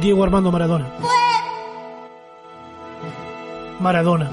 Diego 0.00 0.22
Armando 0.22 0.52
Maradona. 0.52 0.86
Maradona. 3.80 4.30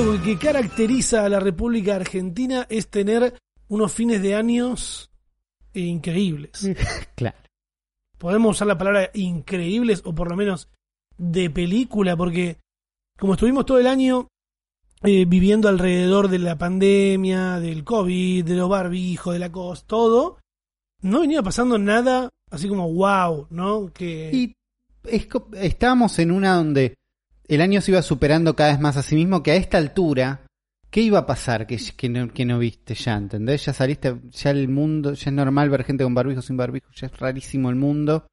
Algo 0.00 0.22
que 0.22 0.38
caracteriza 0.38 1.26
a 1.26 1.28
la 1.28 1.40
República 1.40 1.96
Argentina 1.96 2.66
es 2.70 2.88
tener 2.88 3.34
unos 3.68 3.92
fines 3.92 4.22
de 4.22 4.34
años 4.34 5.10
increíbles. 5.74 6.70
Claro. 7.14 7.36
Podemos 8.16 8.56
usar 8.56 8.66
la 8.66 8.78
palabra 8.78 9.10
increíbles 9.12 10.00
o 10.04 10.14
por 10.14 10.30
lo 10.30 10.36
menos 10.36 10.68
de 11.18 11.50
película 11.50 12.16
porque 12.16 12.56
como 13.18 13.34
estuvimos 13.34 13.66
todo 13.66 13.78
el 13.78 13.86
año 13.86 14.28
eh, 15.02 15.26
viviendo 15.26 15.68
alrededor 15.68 16.28
de 16.28 16.38
la 16.38 16.56
pandemia, 16.56 17.60
del 17.60 17.84
COVID, 17.84 18.44
de 18.44 18.54
los 18.54 18.70
barbijos, 18.70 19.34
de 19.34 19.38
la 19.38 19.52
cosa, 19.52 19.84
todo, 19.86 20.38
no 21.02 21.20
venía 21.20 21.42
pasando 21.42 21.78
nada 21.78 22.30
así 22.50 22.68
como 22.68 22.90
wow, 22.90 23.48
¿no? 23.50 23.92
Que 23.92 24.30
Y 24.32 24.54
es 25.04 25.28
estábamos 25.54 26.18
en 26.18 26.30
una 26.30 26.54
donde 26.54 26.94
el 27.50 27.60
año 27.60 27.80
se 27.80 27.90
iba 27.90 28.00
superando 28.00 28.54
cada 28.54 28.70
vez 28.70 28.80
más 28.80 28.96
a 28.96 29.02
sí 29.02 29.16
mismo, 29.16 29.42
que 29.42 29.50
a 29.50 29.56
esta 29.56 29.76
altura, 29.76 30.46
¿qué 30.88 31.00
iba 31.00 31.18
a 31.18 31.26
pasar 31.26 31.66
que, 31.66 31.78
que, 31.96 32.08
no, 32.08 32.32
que 32.32 32.44
no 32.44 32.60
viste 32.60 32.94
ya? 32.94 33.16
¿Entendés? 33.16 33.66
Ya 33.66 33.72
saliste, 33.72 34.20
ya 34.30 34.50
el 34.50 34.68
mundo, 34.68 35.14
ya 35.14 35.30
es 35.30 35.34
normal 35.34 35.68
ver 35.68 35.82
gente 35.82 36.04
con 36.04 36.14
barbijo, 36.14 36.42
sin 36.42 36.56
barbijo, 36.56 36.88
ya 36.94 37.08
es 37.08 37.18
rarísimo 37.18 37.68
el 37.68 37.74
mundo. 37.74 38.28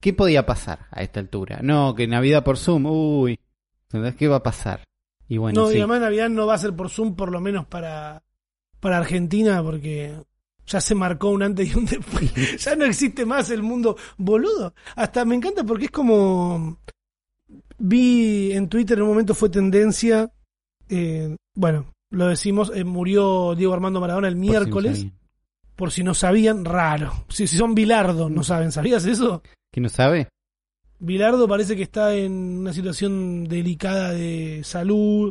¿Qué 0.00 0.12
podía 0.12 0.44
pasar 0.44 0.86
a 0.90 1.02
esta 1.02 1.18
altura? 1.18 1.60
No, 1.62 1.94
que 1.94 2.06
Navidad 2.06 2.44
por 2.44 2.58
Zoom, 2.58 2.84
uy. 2.86 3.40
¿Entendés? 3.84 4.16
¿Qué 4.16 4.28
va 4.28 4.36
a 4.36 4.42
pasar? 4.42 4.84
Y 5.28 5.38
bueno, 5.38 5.62
no, 5.62 5.68
sí. 5.68 5.76
y 5.76 5.78
además 5.78 6.02
Navidad 6.02 6.28
no 6.28 6.46
va 6.46 6.54
a 6.54 6.58
ser 6.58 6.76
por 6.76 6.90
Zoom, 6.90 7.16
por 7.16 7.32
lo 7.32 7.40
menos 7.40 7.66
para, 7.66 8.22
para 8.80 8.98
Argentina, 8.98 9.62
porque 9.62 10.14
ya 10.66 10.80
se 10.82 10.94
marcó 10.94 11.30
un 11.30 11.42
antes 11.42 11.74
y 11.74 11.78
un 11.78 11.86
después. 11.86 12.32
ya 12.58 12.76
no 12.76 12.84
existe 12.84 13.24
más 13.24 13.50
el 13.50 13.62
mundo 13.62 13.96
boludo. 14.18 14.74
Hasta 14.94 15.24
me 15.24 15.36
encanta 15.36 15.64
porque 15.64 15.86
es 15.86 15.90
como. 15.90 16.78
Vi 17.78 18.52
en 18.52 18.68
Twitter 18.68 18.98
en 18.98 19.02
un 19.04 19.10
momento 19.10 19.34
fue 19.34 19.48
tendencia. 19.48 20.30
eh, 20.88 21.36
bueno, 21.54 21.92
lo 22.10 22.26
decimos, 22.28 22.72
eh, 22.74 22.84
murió 22.84 23.54
Diego 23.54 23.74
Armando 23.74 24.00
Maradona 24.00 24.28
el 24.28 24.34
por 24.34 24.42
si 24.42 24.46
no 24.46 24.50
miércoles. 24.52 25.06
Por 25.76 25.90
si 25.92 26.02
no 26.02 26.14
sabían, 26.14 26.64
raro. 26.64 27.12
Si, 27.28 27.46
si 27.46 27.56
son 27.56 27.74
Bilardo, 27.74 28.28
no 28.28 28.42
saben. 28.42 28.72
¿Sabías 28.72 29.04
eso? 29.04 29.42
¿Quién 29.72 29.82
no 29.84 29.88
sabe? 29.88 30.28
Bilardo 30.98 31.46
parece 31.46 31.76
que 31.76 31.84
está 31.84 32.14
en 32.14 32.32
una 32.58 32.72
situación 32.72 33.44
delicada 33.44 34.10
de 34.10 34.62
salud. 34.64 35.30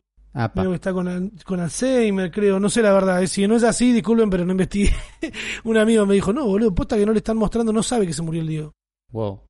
Creo 0.61 0.69
que 0.71 0.75
está 0.75 0.93
con, 0.93 1.31
con 1.43 1.59
Alzheimer, 1.59 2.31
creo. 2.31 2.59
No 2.59 2.69
sé 2.69 2.81
la 2.81 2.93
verdad. 2.93 3.21
eh, 3.23 3.27
Si 3.27 3.45
no 3.47 3.55
es 3.55 3.63
así, 3.63 3.91
disculpen, 3.91 4.29
pero 4.29 4.45
no 4.45 4.51
investigué. 4.51 4.93
Un 5.65 5.77
amigo 5.77 6.05
me 6.05 6.13
dijo, 6.13 6.31
no, 6.31 6.45
boludo, 6.45 6.73
posta 6.73 6.95
que 6.95 7.05
no 7.05 7.11
le 7.11 7.17
están 7.17 7.37
mostrando, 7.37 7.73
no 7.73 7.81
sabe 7.83 8.05
que 8.05 8.13
se 8.13 8.21
murió 8.21 8.41
el 8.41 8.47
Diego. 8.47 8.71
Wow. 9.11 9.41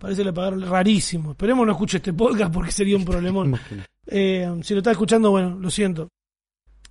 Parece 0.00 0.22
que 0.22 0.24
le 0.24 0.32
pagaron 0.32 0.62
rarísimo. 0.62 1.32
Esperemos 1.32 1.66
no 1.66 1.72
escuche 1.72 1.98
este 1.98 2.14
podcast 2.14 2.50
porque 2.52 2.72
sería 2.72 2.96
un 2.96 3.04
problemón. 3.04 3.54
Eh, 4.12 4.50
si 4.62 4.74
lo 4.74 4.78
está 4.78 4.90
escuchando, 4.90 5.30
bueno, 5.30 5.56
lo 5.60 5.70
siento. 5.70 6.08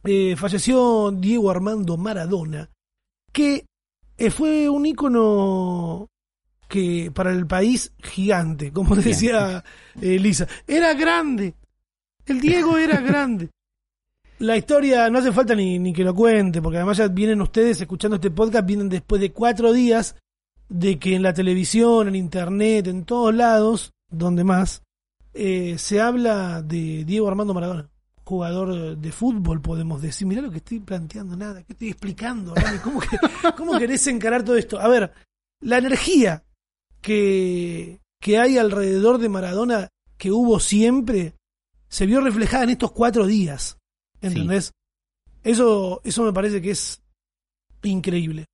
Eh, 0.05 0.37
falleció 0.37 1.11
Diego 1.11 1.51
Armando 1.51 1.97
Maradona, 1.97 2.69
que 3.33 3.65
eh, 4.17 4.29
fue 4.29 4.69
un 4.69 4.85
ícono 4.85 6.07
que 6.69 7.11
para 7.13 7.31
el 7.31 7.45
país 7.45 7.91
gigante, 8.01 8.71
como 8.71 8.95
decía 8.95 9.65
eh, 9.99 10.17
Lisa. 10.17 10.47
Era 10.65 10.93
grande. 10.93 11.55
El 12.25 12.39
Diego 12.39 12.77
era 12.77 13.01
grande. 13.01 13.49
La 14.37 14.55
historia 14.55 15.09
no 15.09 15.19
hace 15.19 15.33
falta 15.33 15.55
ni, 15.55 15.77
ni 15.77 15.91
que 15.91 16.05
lo 16.05 16.15
cuente, 16.15 16.61
porque 16.61 16.77
además 16.77 16.95
ya 16.95 17.09
vienen 17.09 17.41
ustedes 17.41 17.81
escuchando 17.81 18.15
este 18.15 18.31
podcast, 18.31 18.65
vienen 18.65 18.87
después 18.87 19.19
de 19.19 19.33
cuatro 19.33 19.73
días 19.73 20.15
de 20.69 20.99
que 20.99 21.15
en 21.15 21.23
la 21.23 21.33
televisión, 21.33 22.07
en 22.07 22.15
internet, 22.15 22.87
en 22.87 23.03
todos 23.03 23.33
lados, 23.33 23.91
donde 24.09 24.43
más, 24.43 24.83
eh, 25.33 25.77
se 25.77 25.99
habla 26.01 26.61
de 26.61 27.03
Diego 27.05 27.27
Armando 27.27 27.53
Maradona, 27.53 27.89
jugador 28.23 28.95
de 28.97 29.11
fútbol, 29.11 29.61
podemos 29.61 30.01
decir. 30.01 30.27
Mirá 30.27 30.41
lo 30.41 30.51
que 30.51 30.57
estoy 30.57 30.79
planteando, 30.79 31.35
nada, 31.35 31.63
que 31.63 31.73
estoy 31.73 31.89
explicando? 31.89 32.53
¿Cómo, 32.83 32.99
que- 32.99 33.17
¿Cómo 33.57 33.77
querés 33.79 34.05
encarar 34.07 34.43
todo 34.43 34.55
esto? 34.57 34.79
A 34.79 34.87
ver, 34.87 35.11
la 35.61 35.79
energía 35.79 36.43
que, 37.01 37.99
que 38.21 38.37
hay 38.39 38.57
alrededor 38.57 39.17
de 39.17 39.29
Maradona, 39.29 39.89
que 40.17 40.31
hubo 40.31 40.59
siempre, 40.59 41.33
se 41.87 42.05
vio 42.05 42.21
reflejada 42.21 42.63
en 42.65 42.69
estos 42.71 42.91
cuatro 42.91 43.25
días. 43.25 43.77
¿Entendés? 44.21 44.73
Eso, 45.43 46.01
eso 46.03 46.23
me 46.23 46.33
parece 46.33 46.61
que 46.61 46.71
es 46.71 47.01
increíble. 47.83 48.45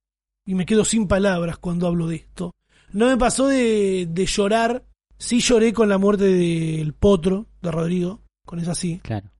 Y 0.45 0.55
me 0.55 0.65
quedo 0.65 0.85
sin 0.85 1.07
palabras 1.07 1.57
cuando 1.57 1.87
hablo 1.87 2.07
de 2.07 2.17
esto. 2.17 2.51
No 2.91 3.07
me 3.07 3.17
pasó 3.17 3.47
de, 3.47 4.07
de 4.09 4.25
llorar. 4.25 4.85
Sí 5.17 5.39
lloré 5.39 5.73
con 5.73 5.89
la 5.89 5.97
muerte 5.97 6.25
del 6.25 6.93
potro, 6.93 7.47
de 7.61 7.71
Rodrigo. 7.71 8.21
Con 8.45 8.59
esa 8.59 8.75
sí. 8.75 8.99
Claro. 9.03 9.31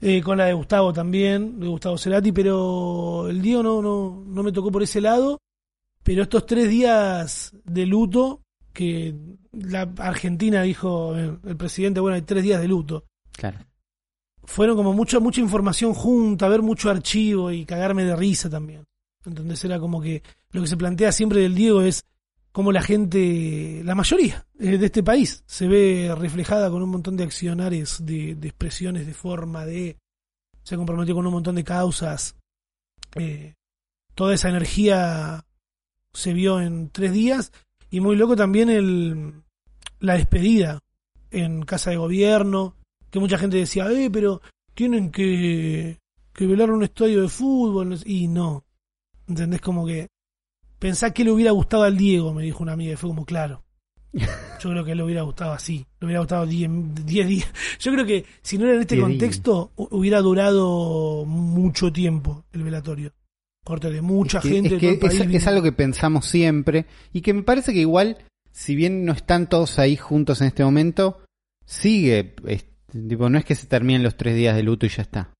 Eh, 0.00 0.22
con 0.22 0.38
la 0.38 0.46
de 0.46 0.54
Gustavo 0.54 0.92
también, 0.92 1.60
de 1.60 1.68
Gustavo 1.68 1.98
Cerati, 1.98 2.32
pero 2.32 3.28
el 3.28 3.42
Diego 3.42 3.62
no, 3.62 3.82
no, 3.82 4.24
no 4.26 4.42
me 4.42 4.50
tocó 4.50 4.72
por 4.72 4.82
ese 4.82 5.00
lado. 5.00 5.38
Pero 6.02 6.22
estos 6.22 6.46
tres 6.46 6.68
días 6.68 7.54
de 7.64 7.86
luto, 7.86 8.42
que 8.72 9.14
la 9.52 9.82
Argentina 9.98 10.62
dijo 10.62 11.14
el, 11.14 11.38
el 11.44 11.56
presidente, 11.56 12.00
bueno, 12.00 12.14
hay 12.14 12.22
tres 12.22 12.42
días 12.42 12.60
de 12.60 12.68
luto. 12.68 13.04
Claro. 13.32 13.58
Fueron 14.44 14.76
como 14.76 14.94
mucha, 14.94 15.20
mucha 15.20 15.40
información 15.42 15.92
junta, 15.92 16.48
ver 16.48 16.62
mucho 16.62 16.90
archivo 16.90 17.52
y 17.52 17.66
cagarme 17.66 18.04
de 18.04 18.16
risa 18.16 18.48
también. 18.48 18.84
¿Entendés? 19.24 19.62
Era 19.64 19.78
como 19.78 20.00
que 20.00 20.22
lo 20.52 20.62
que 20.62 20.66
se 20.66 20.76
plantea 20.76 21.12
siempre 21.12 21.40
del 21.40 21.54
Diego 21.54 21.82
es 21.82 22.04
cómo 22.52 22.72
la 22.72 22.82
gente, 22.82 23.82
la 23.84 23.94
mayoría 23.94 24.46
eh, 24.58 24.78
de 24.78 24.86
este 24.86 25.02
país, 25.02 25.44
se 25.46 25.68
ve 25.68 26.12
reflejada 26.16 26.70
con 26.70 26.82
un 26.82 26.90
montón 26.90 27.16
de 27.16 27.24
accionares, 27.24 28.04
de, 28.04 28.32
expresiones, 28.32 29.06
de 29.06 29.14
forma, 29.14 29.64
de... 29.64 29.96
Se 30.62 30.76
comprometió 30.76 31.14
con 31.14 31.26
un 31.26 31.32
montón 31.32 31.54
de 31.54 31.64
causas. 31.64 32.36
Eh, 33.14 33.54
toda 34.14 34.34
esa 34.34 34.50
energía 34.50 35.46
se 36.12 36.32
vio 36.32 36.60
en 36.60 36.90
tres 36.90 37.12
días. 37.12 37.52
Y 37.90 38.00
muy 38.00 38.14
loco 38.14 38.36
también 38.36 38.68
el, 38.68 39.42
la 40.00 40.14
despedida 40.14 40.80
en 41.30 41.62
casa 41.62 41.90
de 41.90 41.96
gobierno, 41.96 42.76
que 43.10 43.20
mucha 43.20 43.38
gente 43.38 43.56
decía, 43.56 43.90
eh, 43.90 44.10
pero 44.10 44.42
tienen 44.74 45.10
que, 45.10 45.98
que 46.32 46.46
velar 46.46 46.70
un 46.70 46.84
estadio 46.84 47.22
de 47.22 47.28
fútbol. 47.28 47.98
Y 48.04 48.28
no. 48.28 48.64
¿Entendés? 49.26 49.60
Como 49.60 49.86
que 49.86 50.08
pensá 50.80 51.12
que 51.12 51.22
le 51.22 51.30
hubiera 51.30 51.52
gustado 51.52 51.84
al 51.84 51.96
Diego, 51.96 52.34
me 52.34 52.42
dijo 52.42 52.62
una 52.64 52.72
amiga, 52.72 52.92
y 52.94 52.96
fue 52.96 53.08
como, 53.10 53.24
claro. 53.24 53.62
Yo 54.12 54.70
creo 54.70 54.84
que 54.84 54.96
le 54.96 55.04
hubiera 55.04 55.22
gustado 55.22 55.52
así, 55.52 55.86
le 56.00 56.06
hubiera 56.06 56.18
gustado 56.18 56.44
10 56.44 56.68
10 57.06 57.28
días. 57.28 57.48
Yo 57.78 57.92
creo 57.92 58.04
que 58.04 58.24
si 58.42 58.58
no 58.58 58.64
era 58.64 58.74
en 58.74 58.80
este 58.80 58.96
10 58.96 59.06
contexto, 59.06 59.70
hu- 59.76 59.86
hubiera 59.92 60.20
durado 60.20 61.24
mucho 61.26 61.92
tiempo 61.92 62.44
el 62.52 62.64
velatorio. 62.64 63.12
Corte 63.64 63.88
de 63.90 64.00
mucha 64.02 64.38
Es 64.38 64.42
que- 64.42 64.48
gente 64.50 64.74
es, 64.74 64.80
todo 64.80 64.90
que 64.90 64.96
país. 65.06 65.20
es, 65.20 65.34
es 65.34 65.46
algo 65.46 65.62
que 65.62 65.70
pensamos 65.72 66.26
siempre 66.26 66.86
y 67.12 67.20
que 67.20 67.32
me 67.34 67.42
parece 67.44 67.72
que 67.72 67.78
igual, 67.80 68.16
si 68.50 68.74
bien 68.74 69.04
no 69.04 69.12
están 69.12 69.48
todos 69.48 69.78
ahí 69.78 69.96
juntos 69.96 70.40
en 70.40 70.48
este 70.48 70.64
momento, 70.64 71.20
sigue, 71.64 72.34
es- 72.48 72.66
tipo, 73.08 73.28
no 73.30 73.38
es 73.38 73.44
que 73.44 73.54
se 73.54 73.66
terminen 73.68 74.02
los 74.02 74.16
tres 74.16 74.34
días 74.34 74.56
de 74.56 74.62
luto 74.64 74.86
y 74.86 74.88
ya 74.88 75.02
está. 75.02 75.30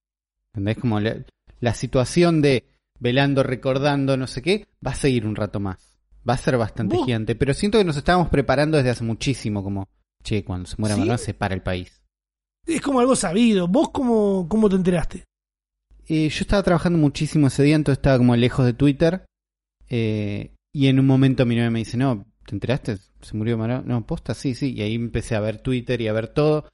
¿Entendés? 0.55 0.79
Como 0.79 1.01
la, 1.01 1.17
la 1.61 1.75
situación 1.75 2.41
de 2.41 2.65
velando, 3.01 3.43
recordando, 3.43 4.17
no 4.17 4.27
sé 4.29 4.41
qué, 4.43 4.69
va 4.87 4.93
a 4.93 4.95
seguir 4.95 5.27
un 5.27 5.35
rato 5.35 5.59
más. 5.59 5.99
Va 6.29 6.35
a 6.35 6.39
ser 6.39 6.57
bastante 6.59 6.97
Vos- 6.97 7.07
gigante, 7.07 7.35
pero 7.35 7.55
siento 7.55 7.79
que 7.79 7.85
nos 7.85 7.97
estábamos 7.97 8.29
preparando 8.29 8.77
desde 8.77 8.91
hace 8.91 9.03
muchísimo, 9.05 9.65
como, 9.65 9.89
che, 10.23 10.45
cuando 10.45 10.69
se 10.69 10.77
muera 10.79 10.95
¿Sí? 10.95 11.01
Maradona 11.01 11.19
se 11.19 11.35
para 11.35 11.55
el 11.55 11.63
país. 11.63 12.01
Es 12.67 12.81
como 12.83 13.01
algo 13.01 13.17
sabido. 13.17 13.67
¿Vos 13.67 13.89
cómo, 13.91 14.47
cómo 14.49 14.69
te 14.69 14.77
enteraste? 14.77 15.25
Eh, 16.07 16.29
yo 16.29 16.41
estaba 16.43 16.63
trabajando 16.63 16.99
muchísimo 16.99 17.47
ese 17.47 17.63
día, 17.63 17.75
entonces 17.77 17.99
estaba 17.99 18.19
como 18.19 18.37
lejos 18.37 18.65
de 18.67 18.75
Twitter. 18.75 19.25
eh, 19.89 20.55
y 20.73 20.87
en 20.87 21.01
un 21.01 21.07
momento 21.07 21.45
mi 21.47 21.57
novia 21.57 21.71
me 21.71 21.81
dice, 21.81 21.97
no, 21.97 22.27
¿te 22.47 22.55
enteraste? 22.55 22.99
¿Se 23.23 23.37
murió 23.37 23.59
Maradona? 23.59 23.89
No, 23.93 24.07
posta, 24.07 24.35
sí, 24.35 24.55
sí. 24.55 24.73
Y 24.75 24.83
ahí 24.83 24.95
empecé 24.95 25.35
a 25.35 25.41
ver 25.41 25.59
Twitter 25.63 26.01
y 26.01 26.07
a 26.09 26.13
ver 26.13 26.29
todo. 26.29 26.69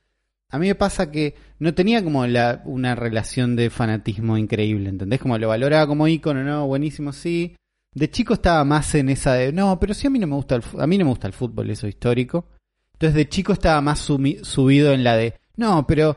A 0.53 0.59
mí 0.59 0.69
me 0.69 0.75
pasa 0.75 1.11
que 1.11 1.35
no 1.59 1.75
tenía 1.75 2.03
como 2.05 2.27
la, 2.27 2.63
una 2.67 2.95
relación 2.95 3.57
de 3.57 3.69
fanatismo 3.71 4.39
increíble, 4.39 4.89
¿entendés? 4.89 5.21
Como 5.21 5.37
lo 5.39 5.49
valoraba 5.49 5.87
como 5.87 6.07
ícono, 6.07 6.45
no, 6.45 6.67
buenísimo, 6.67 7.13
sí. 7.13 7.57
De 7.95 8.11
chico 8.11 8.35
estaba 8.35 8.63
más 8.65 8.95
en 8.95 9.09
esa 9.09 9.33
de, 9.35 9.53
no, 9.53 9.81
pero 9.81 9.95
sí 9.95 10.07
a 10.07 10.11
mí 10.11 10.19
no 10.19 10.27
me 10.27 10.35
gusta 10.37 10.57
el, 10.57 10.63
a 10.79 10.87
mí 10.87 10.99
no 10.99 11.05
me 11.07 11.11
gusta 11.11 11.27
el 11.27 11.33
fútbol, 11.33 11.71
eso 11.71 11.89
histórico. 11.89 12.47
Entonces 12.93 13.15
de 13.17 13.29
chico 13.29 13.53
estaba 13.53 13.81
más 13.81 14.09
sumi- 14.09 14.43
subido 14.45 14.93
en 14.93 15.03
la 15.03 15.17
de, 15.17 15.35
no, 15.57 15.87
pero 15.87 16.17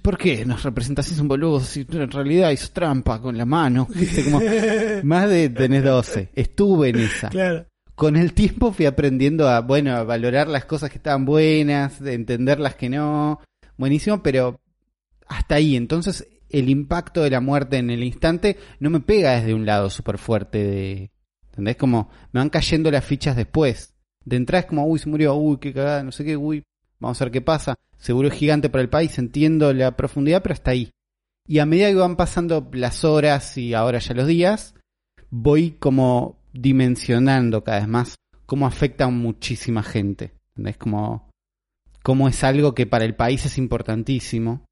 ¿por 0.00 0.16
qué 0.16 0.46
nos 0.46 0.62
representas 0.62 1.10
un 1.18 1.28
boludo 1.28 1.60
si 1.60 1.84
en 1.90 2.10
realidad 2.10 2.50
hizo 2.50 2.70
trampa 2.72 3.20
con 3.20 3.36
la 3.36 3.44
mano? 3.44 3.86
¿Viste? 3.94 4.24
Como, 4.24 4.40
más 5.02 5.28
de 5.28 5.48
tenés 5.50 5.84
12. 5.84 6.30
Estuve 6.34 6.88
en 6.90 7.00
esa. 7.00 7.28
Claro. 7.28 7.66
Con 7.94 8.16
el 8.16 8.32
tiempo 8.32 8.72
fui 8.72 8.86
aprendiendo 8.86 9.48
a, 9.48 9.60
bueno, 9.60 9.94
a 9.96 10.04
valorar 10.04 10.46
las 10.46 10.64
cosas 10.64 10.88
que 10.88 10.98
estaban 10.98 11.24
buenas, 11.24 12.00
de 12.00 12.14
entender 12.14 12.60
las 12.60 12.76
que 12.76 12.88
no. 12.88 13.40
Buenísimo, 13.78 14.22
pero 14.22 14.60
hasta 15.26 15.54
ahí. 15.54 15.76
Entonces, 15.76 16.28
el 16.50 16.68
impacto 16.68 17.22
de 17.22 17.30
la 17.30 17.40
muerte 17.40 17.78
en 17.78 17.90
el 17.90 18.02
instante 18.02 18.58
no 18.80 18.90
me 18.90 19.00
pega 19.00 19.36
desde 19.36 19.54
un 19.54 19.64
lado 19.64 19.88
súper 19.88 20.18
fuerte 20.18 20.58
de... 20.58 21.10
¿Entendés? 21.46 21.76
Como 21.76 22.10
me 22.32 22.40
van 22.40 22.50
cayendo 22.50 22.90
las 22.90 23.04
fichas 23.04 23.36
después. 23.36 23.94
De 24.24 24.36
entrada 24.36 24.60
es 24.60 24.66
como, 24.66 24.86
uy, 24.86 24.98
se 24.98 25.08
murió, 25.08 25.34
uy, 25.34 25.58
qué 25.58 25.72
cagada, 25.72 26.02
no 26.02 26.12
sé 26.12 26.24
qué, 26.24 26.36
uy, 26.36 26.62
vamos 26.98 27.20
a 27.20 27.24
ver 27.24 27.32
qué 27.32 27.40
pasa. 27.40 27.74
Seguro 27.96 28.28
es 28.28 28.34
gigante 28.34 28.68
para 28.68 28.82
el 28.82 28.90
país, 28.90 29.18
entiendo 29.18 29.72
la 29.72 29.96
profundidad, 29.96 30.42
pero 30.42 30.52
hasta 30.52 30.72
ahí. 30.72 30.90
Y 31.46 31.60
a 31.60 31.66
medida 31.66 31.88
que 31.88 31.94
van 31.94 32.16
pasando 32.16 32.68
las 32.72 33.04
horas 33.04 33.56
y 33.56 33.74
ahora 33.74 33.98
ya 33.98 34.14
los 34.14 34.26
días, 34.26 34.74
voy 35.30 35.72
como 35.72 36.38
dimensionando 36.52 37.64
cada 37.64 37.78
vez 37.78 37.88
más 37.88 38.14
cómo 38.46 38.66
afecta 38.66 39.04
a 39.04 39.08
muchísima 39.08 39.82
gente. 39.82 40.32
¿Entendés? 40.50 40.76
Como, 40.76 41.27
como 42.08 42.26
es 42.26 42.42
algo 42.42 42.74
que 42.74 42.86
para 42.86 43.04
el 43.04 43.14
país 43.14 43.44
es 43.44 43.58
importantísimo. 43.58 44.64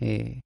Eh, 0.00 0.40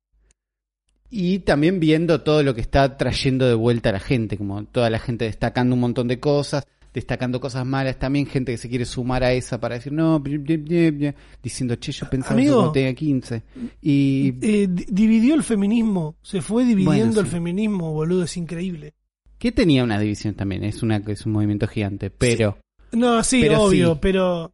y 1.10 1.38
también 1.38 1.80
viendo 1.80 2.20
todo 2.20 2.42
lo 2.42 2.54
que 2.54 2.60
está 2.60 2.98
trayendo 2.98 3.46
de 3.48 3.54
vuelta 3.54 3.88
a 3.88 3.92
la 3.92 4.00
gente, 4.00 4.36
como 4.36 4.64
toda 4.64 4.90
la 4.90 4.98
gente 4.98 5.24
destacando 5.24 5.74
un 5.76 5.80
montón 5.80 6.06
de 6.08 6.20
cosas, 6.20 6.66
destacando 6.92 7.40
cosas 7.40 7.64
malas, 7.64 7.98
también 7.98 8.26
gente 8.26 8.52
que 8.52 8.58
se 8.58 8.68
quiere 8.68 8.84
sumar 8.84 9.24
a 9.24 9.32
esa 9.32 9.58
para 9.58 9.76
decir, 9.76 9.94
no, 9.94 10.20
bla, 10.20 10.36
bla, 10.38 10.56
bla, 10.58 10.90
bla", 10.90 11.14
diciendo, 11.42 11.76
che, 11.76 11.92
yo 11.92 12.10
pensaba 12.10 12.36
que 12.36 12.42
Amigo, 12.42 12.56
cuando 12.56 12.72
tenía 12.72 12.92
15. 12.94 13.42
Y 13.80 14.34
Eh, 14.42 14.68
di- 14.70 14.86
dividió 14.90 15.34
el 15.36 15.42
feminismo, 15.42 16.16
se 16.20 16.42
fue 16.42 16.64
dividiendo 16.66 16.90
Bueno, 16.90 17.12
sí. 17.14 17.20
el 17.20 17.26
feminismo, 17.26 17.92
boludo, 17.94 18.24
es 18.24 18.36
increíble. 18.36 18.92
que 19.38 19.52
tenía 19.52 19.84
una 19.84 19.98
división 19.98 20.34
también, 20.34 20.64
es, 20.64 20.82
una, 20.82 20.96
es 21.06 21.24
un 21.24 21.32
movimiento 21.32 21.66
gigante, 21.66 22.10
pero... 22.10 22.58
No, 22.92 23.22
sí, 23.24 23.40
Pero 23.42 23.62
obvio, 23.62 23.92
sí. 23.94 23.98
pero 24.02 24.52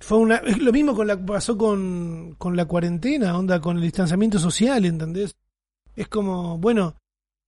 fue 0.00 0.18
una 0.18 0.36
es 0.36 0.58
lo 0.58 0.72
mismo 0.72 0.94
con 0.94 1.06
la 1.06 1.16
pasó 1.24 1.56
con, 1.58 2.34
con 2.38 2.56
la 2.56 2.64
cuarentena, 2.66 3.36
onda 3.36 3.60
con 3.60 3.76
el 3.76 3.82
distanciamiento 3.82 4.38
social, 4.38 4.84
¿entendés? 4.84 5.34
Es 5.96 6.08
como, 6.08 6.58
bueno, 6.58 6.94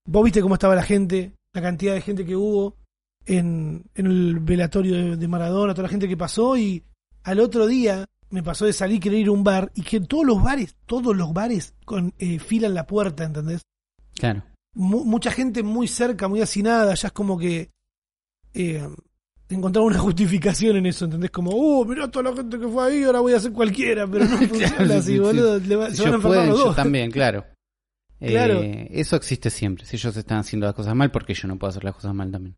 vos 0.06 0.25
viste 0.25 0.43
cómo 0.43 0.55
estaba 0.55 0.75
la 0.75 0.82
gente, 0.82 1.32
la 1.52 1.62
cantidad 1.62 1.94
de 1.94 2.00
gente 2.00 2.25
que 2.26 2.35
hubo 2.37 2.76
en, 3.26 3.85
en 3.94 4.06
el 4.06 4.41
velatorio 4.41 4.94
de, 4.94 5.17
de 5.17 5.29
Maradona, 5.29 5.75
toda 5.75 5.85
la 5.85 5.91
gente 5.91 6.08
que 6.08 6.17
pasó 6.17 6.56
y 6.56 6.82
al 7.23 7.38
otro 7.41 7.67
día 7.67 8.06
me 8.31 8.43
pasó 8.43 8.64
de 8.67 8.73
salir 8.73 9.00
querer 9.00 9.20
ir 9.20 9.29
a 9.29 9.32
un 9.32 9.44
bar 9.44 9.70
y 9.75 9.82
que 9.82 10.00
todos 10.00 10.25
los 10.25 10.43
bares, 10.43 10.76
todos 10.87 11.17
los 11.17 11.32
bares 11.32 11.75
con 11.85 12.12
eh, 12.19 12.38
fila 12.38 12.67
en 12.67 12.75
la 12.75 12.87
puerta, 12.87 13.25
¿entendés? 13.25 13.62
Claro. 14.14 14.43
mu- 14.75 15.05
mucha 15.05 15.31
gente 15.31 15.62
muy 15.62 15.87
cerca, 15.88 16.29
muy 16.29 16.41
hacinada, 16.41 16.94
ya 16.94 17.08
es 17.08 17.12
como 17.12 17.38
que 17.38 17.70
eh, 18.55 18.88
encontrar 19.50 19.85
una 19.85 19.99
justificación 20.06 20.76
en 20.76 20.87
eso, 20.87 21.05
¿entendés? 21.06 21.31
Como, 21.31 21.50
uh, 21.50 21.85
mirá 21.85 22.08
toda 22.11 22.31
la 22.31 22.37
gente 22.37 22.58
que 22.58 22.69
fue 22.69 22.87
ahí, 22.87 23.02
ahora 23.05 23.20
voy 23.20 23.32
a 23.35 23.37
hacer 23.38 23.52
cualquiera, 23.52 24.06
pero 24.06 24.25
no 24.25 24.37
funciona 24.38 24.76
Claro, 24.76 24.94
así, 24.94 25.02
sí, 25.02 25.12
sí. 25.14 25.19
boludo. 25.19 25.58
le 25.58 25.76
va- 25.76 25.91
se 25.91 26.02
van 26.02 26.12
a 26.12 26.17
enfermar 26.17 26.38
pueden, 26.38 26.50
los 26.50 26.58
yo 26.58 26.64
dos. 26.67 26.76
también, 26.76 27.11
claro. 27.12 27.44
Claro. 28.20 28.62
Eh, 28.62 28.88
eso 28.93 29.17
existe 29.17 29.49
siempre. 29.49 29.87
Si 29.87 29.97
ellos 29.97 30.14
están 30.17 30.38
haciendo 30.38 30.67
las 30.67 30.75
cosas 30.75 30.94
mal, 30.94 31.11
porque 31.11 31.32
yo 31.32 31.49
no 31.49 31.58
puedo 31.58 31.70
hacer 31.70 31.85
las 31.85 31.94
cosas 31.94 32.14
mal 32.14 32.31
también. 32.31 32.55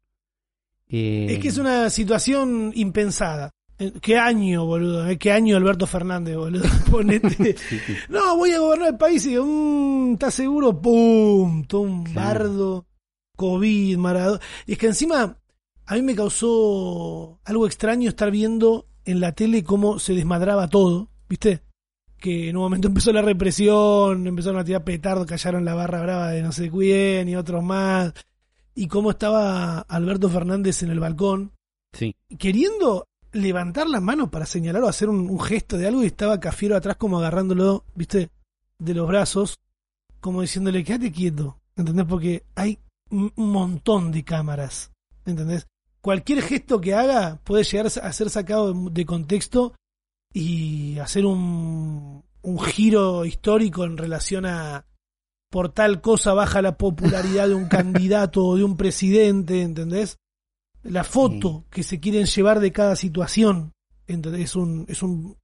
Eh, 0.88 1.26
Es 1.30 1.38
que 1.38 1.48
es 1.48 1.58
una 1.58 1.88
situación 1.88 2.72
impensada. 2.74 3.50
Eh, 3.78 3.92
¿Qué 4.02 4.18
año, 4.18 4.66
boludo? 4.66 5.06
¿Eh? 5.08 5.18
¿Qué 5.18 5.30
año 5.30 5.56
Alberto 5.56 5.86
Fernández, 5.86 6.36
boludo? 6.36 6.64
Ponete. 6.90 7.56
sí, 7.56 7.78
sí. 7.86 7.94
No, 8.08 8.36
voy 8.36 8.50
a 8.50 8.58
gobernar 8.58 8.88
el 8.88 8.96
país 8.96 9.24
y, 9.26 9.38
mm, 9.38 10.14
¿estás 10.14 10.34
seguro? 10.34 10.80
¡Pum! 10.80 11.64
Todo 11.64 11.82
un 11.82 12.04
Claro. 12.04 12.26
bardo, 12.40 12.86
COVID, 13.36 13.96
Maradona. 13.98 14.40
Y 14.66 14.72
es 14.72 14.78
que 14.78 14.86
encima, 14.88 15.38
a 15.87 15.94
mí 15.94 16.02
me 16.02 16.14
causó 16.14 17.40
algo 17.44 17.67
extraño 17.67 18.08
estar 18.08 18.31
viendo 18.31 18.87
en 19.05 19.20
la 19.20 19.32
tele 19.32 19.64
cómo 19.64 19.99
se 19.99 20.14
desmadraba 20.14 20.69
todo, 20.69 21.08
¿viste? 21.29 21.62
Que 22.19 22.49
en 22.50 22.56
un 22.56 22.62
momento 22.62 22.88
empezó 22.88 23.12
la 23.12 23.23
represión, 23.23 24.26
empezaron 24.26 24.61
a 24.61 24.64
tirar 24.64 24.84
petardos, 24.84 25.26
callaron 25.26 25.64
la 25.64 25.75
barra 25.75 26.02
brava 26.02 26.31
de 26.31 26.43
no 26.43 26.52
sé 26.52 26.70
quién 26.70 27.29
y 27.29 27.37
otros 27.37 27.62
más. 27.64 28.12
Y 28.75 28.87
cómo 28.88 29.11
estaba 29.11 29.81
Alberto 29.81 30.29
Fernández 30.31 30.82
en 30.82 30.90
el 30.90 31.00
balcón, 31.00 31.52
Sí. 31.93 32.17
queriendo 32.38 33.06
levantar 33.32 33.87
las 33.88 34.00
manos 34.00 34.31
para 34.31 34.46
señalar 34.46 34.82
o 34.82 34.88
hacer 34.88 35.08
un, 35.11 35.29
un 35.29 35.40
gesto 35.40 35.76
de 35.76 35.87
algo 35.88 36.02
y 36.02 36.06
estaba 36.06 36.40
Cafiero 36.40 36.76
atrás 36.76 36.96
como 36.96 37.19
agarrándolo, 37.19 37.84
¿viste? 37.94 38.31
De 38.79 38.94
los 38.94 39.06
brazos, 39.08 39.58
como 40.20 40.40
diciéndole, 40.43 40.84
quédate 40.84 41.12
quieto, 41.12 41.58
¿entendés? 41.76 42.06
Porque 42.06 42.44
hay 42.55 42.79
un 43.11 43.31
un 43.37 43.50
montón 43.50 44.11
de 44.11 44.25
cámaras, 44.25 44.90
¿entendés? 45.26 45.67
Cualquier 46.02 46.43
gesto 46.43 46.81
que 46.81 46.94
haga 46.94 47.40
puede 47.44 47.64
llegar 47.64 47.87
a 47.87 48.12
ser 48.12 48.28
sacado 48.28 48.75
de, 48.90 49.06
contexto 49.06 49.75
y 50.32 50.99
hacer 50.99 51.25
un, 51.25 52.25
un 52.43 52.60
giro 52.60 53.25
histórico 53.25 53.84
en 53.84 53.96
relación 53.96 54.44
a 54.44 54.84
por 55.49 55.69
tal 55.69 56.00
cosa 56.00 56.34
baja 56.34 56.60
la 56.60 56.76
popularidad 56.76 57.49
de 57.49 57.54
un 57.54 57.66
candidato 57.69 58.44
o 58.44 58.56
de 58.56 58.64
un 58.64 58.76
presidente, 58.76 59.62
¿entendés? 59.62 60.19
La 60.82 61.04
foto 61.04 61.64
que 61.70 61.84
se 61.84 62.00
quieren 62.00 62.26
llevar 62.26 62.58
de 62.58 62.72
cada 62.72 62.96
situación, 62.96 63.72
¿entendés? 64.08 64.43
Es 64.43 64.56
un, 64.56 64.84
es 64.88 65.02
un 65.02 65.37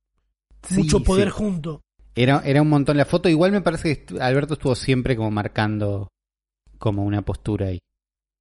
Sí, 0.67 0.79
mucho 0.79 1.03
poder 1.03 1.29
sí. 1.29 1.35
junto. 1.35 1.83
Era, 2.15 2.43
era 2.45 2.63
un 2.63 2.69
montón 2.69 2.97
la 2.97 3.05
foto. 3.05 3.29
Igual 3.29 3.53
me 3.53 3.61
parece 3.61 4.05
que 4.05 4.21
Alberto 4.21 4.55
estuvo 4.55 4.75
siempre 4.75 5.17
como 5.17 5.31
marcando 5.31 6.09
como 6.79 7.05
una 7.05 7.23
postura 7.23 7.69
ahí. 7.69 7.79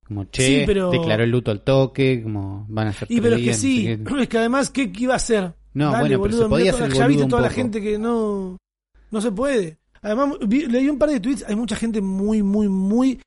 Como, 0.07 0.25
che, 0.25 0.59
Sí, 0.62 0.63
pero- 0.65 0.89
declaró 0.89 1.24
el 1.24 1.31
luto 1.31 1.51
al 1.51 1.62
toque, 1.62 2.21
como 2.24 2.65
van 2.69 2.88
a 2.88 2.94
ser 2.94 3.07
Y 3.12 3.19
pero 3.19 3.36
es 3.36 3.42
que 3.44 3.54
sí, 3.54 3.83
no 3.98 4.09
sé 4.09 4.15
qué. 4.15 4.21
es 4.24 4.30
que 4.30 4.38
además, 4.38 4.69
¿qué, 4.69 4.92
iba 4.98 5.13
a 5.13 5.18
hacer? 5.18 5.54
No, 5.74 5.92
Dale, 5.92 6.00
bueno, 6.00 6.07
pero 6.07 6.19
boludo, 6.19 6.44
se 6.44 6.50
podía 6.50 6.71
hacer 6.71 6.94
Ya 6.94 7.07
viste 7.07 7.25
toda 7.25 7.42
la 7.42 7.50
gente 7.50 7.81
que 7.81 8.00
no, 8.00 8.57
no 9.12 9.21
se 9.21 9.31
puede. 9.31 9.77
Además, 10.01 10.36
vi- 10.48 10.68
leí 10.68 10.88
un 10.89 10.98
par 10.98 11.09
de 11.09 11.19
tweets, 11.19 11.44
hay 11.48 11.56
mucha 11.56 11.75
gente 11.75 12.01
muy, 12.01 12.42
muy, 12.42 12.68
muy, 12.69 13.19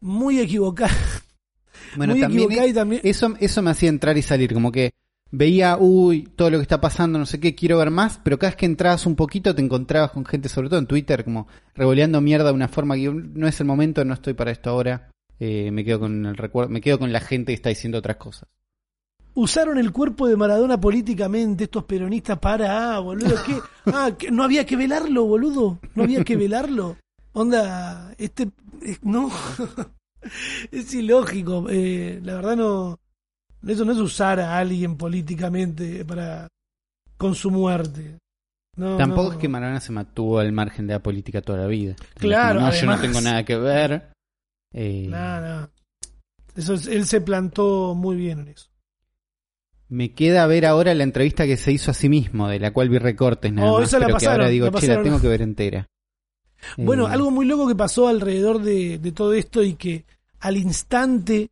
muy 0.00 0.38
equivocada. 0.40 0.92
Bueno, 1.96 2.12
muy 2.14 2.20
también 2.20 2.42
equivocada 2.44 2.68
y 2.68 2.72
también... 2.74 3.00
Eso, 3.04 3.34
eso 3.40 3.62
me 3.62 3.70
hacía 3.70 3.88
entrar 3.88 4.18
y 4.18 4.22
salir, 4.22 4.52
como 4.52 4.70
que 4.72 4.92
veía, 5.30 5.76
uy, 5.78 6.28
todo 6.36 6.50
lo 6.50 6.58
que 6.58 6.62
está 6.62 6.80
pasando, 6.80 7.18
no 7.18 7.26
sé 7.26 7.40
qué, 7.40 7.54
quiero 7.54 7.78
ver 7.78 7.90
más, 7.90 8.20
pero 8.22 8.38
cada 8.38 8.50
vez 8.50 8.56
que 8.56 8.66
entrabas 8.66 9.06
un 9.06 9.16
poquito 9.16 9.54
te 9.54 9.62
encontrabas 9.62 10.10
con 10.10 10.24
gente, 10.24 10.48
sobre 10.48 10.68
todo 10.68 10.78
en 10.78 10.86
Twitter, 10.86 11.24
como 11.24 11.48
revoleando 11.74 12.20
mierda 12.20 12.48
de 12.48 12.54
una 12.54 12.68
forma 12.68 12.96
que 12.96 13.10
no 13.10 13.46
es 13.46 13.58
el 13.60 13.66
momento, 13.66 14.04
no 14.04 14.14
estoy 14.14 14.34
para 14.34 14.50
esto 14.50 14.70
ahora, 14.70 15.10
eh, 15.38 15.70
me 15.70 15.84
quedo 15.84 16.00
con 16.00 16.26
el 16.26 16.36
recuerdo, 16.36 16.70
me 16.70 16.80
quedo 16.80 16.98
con 16.98 17.12
la 17.12 17.20
gente 17.20 17.52
que 17.52 17.56
está 17.56 17.68
diciendo 17.68 17.98
otras 17.98 18.16
cosas. 18.16 18.48
usaron 19.34 19.78
el 19.78 19.92
cuerpo 19.92 20.26
de 20.26 20.36
Maradona 20.36 20.80
políticamente 20.80 21.64
estos 21.64 21.84
peronistas 21.84 22.38
para, 22.38 22.96
ah, 22.96 22.98
boludo, 23.00 23.34
¿qué? 23.44 23.58
Ah, 23.92 24.10
que 24.18 24.30
no 24.30 24.42
había 24.42 24.64
que 24.64 24.76
velarlo, 24.76 25.24
boludo, 25.24 25.78
no 25.94 26.02
había 26.04 26.24
que 26.24 26.36
velarlo. 26.36 26.96
Onda, 27.32 28.14
este, 28.18 28.50
eh, 28.82 28.96
no, 29.02 29.30
es 30.70 30.94
ilógico, 30.94 31.66
eh, 31.68 32.18
la 32.22 32.34
verdad 32.34 32.56
no, 32.56 32.98
eso 33.66 33.84
no 33.84 33.92
es 33.92 33.98
usar 33.98 34.40
a 34.40 34.58
alguien 34.58 34.96
políticamente 34.96 36.04
para, 36.04 36.48
con 37.16 37.34
su 37.34 37.50
muerte. 37.50 38.18
No, 38.76 38.96
Tampoco 38.96 39.28
no. 39.28 39.32
es 39.32 39.38
que 39.38 39.48
Maradona 39.48 39.80
se 39.80 39.92
mantuvo 39.92 40.38
al 40.38 40.52
margen 40.52 40.86
de 40.86 40.94
la 40.94 41.02
política 41.02 41.40
toda 41.40 41.60
la 41.60 41.66
vida. 41.66 41.94
Claro, 42.14 42.60
no, 42.60 42.72
yo 42.72 42.86
no 42.86 43.00
tengo 43.00 43.20
nada 43.20 43.44
que 43.44 43.56
ver. 43.56 44.10
Eh, 44.76 45.06
no. 45.08 45.70
Eso 46.54 46.74
es- 46.74 46.86
él 46.86 47.06
se 47.06 47.20
plantó 47.20 47.94
muy 47.94 48.14
bien 48.16 48.40
en 48.40 48.48
eso. 48.48 48.68
Me 49.88 50.12
queda 50.14 50.46
ver 50.46 50.66
ahora 50.66 50.94
la 50.94 51.04
entrevista 51.04 51.46
que 51.46 51.56
se 51.56 51.72
hizo 51.72 51.90
a 51.90 51.94
sí 51.94 52.08
mismo, 52.08 52.48
de 52.48 52.58
la 52.58 52.72
cual 52.72 52.88
vi 52.88 52.98
recortes 52.98 53.52
nada 53.52 53.70
Oh, 53.72 53.78
más, 53.78 53.88
esa 53.88 53.98
la 54.00 54.06
pero 54.06 54.18
que 54.18 54.26
ahora 54.26 54.48
digo, 54.48 54.66
la 54.66 54.70
che, 54.72 54.74
la 54.74 54.80
pasaron. 54.80 55.04
tengo 55.04 55.20
que 55.20 55.28
ver 55.28 55.42
entera. 55.42 55.86
Bueno, 56.76 57.06
Eh, 57.08 57.12
algo 57.12 57.30
muy 57.30 57.46
loco 57.46 57.68
que 57.68 57.74
pasó 57.76 58.08
alrededor 58.08 58.60
de, 58.60 58.98
de 58.98 59.12
todo 59.12 59.32
esto 59.34 59.62
y 59.62 59.74
que 59.74 60.04
al 60.40 60.56
instante 60.56 61.50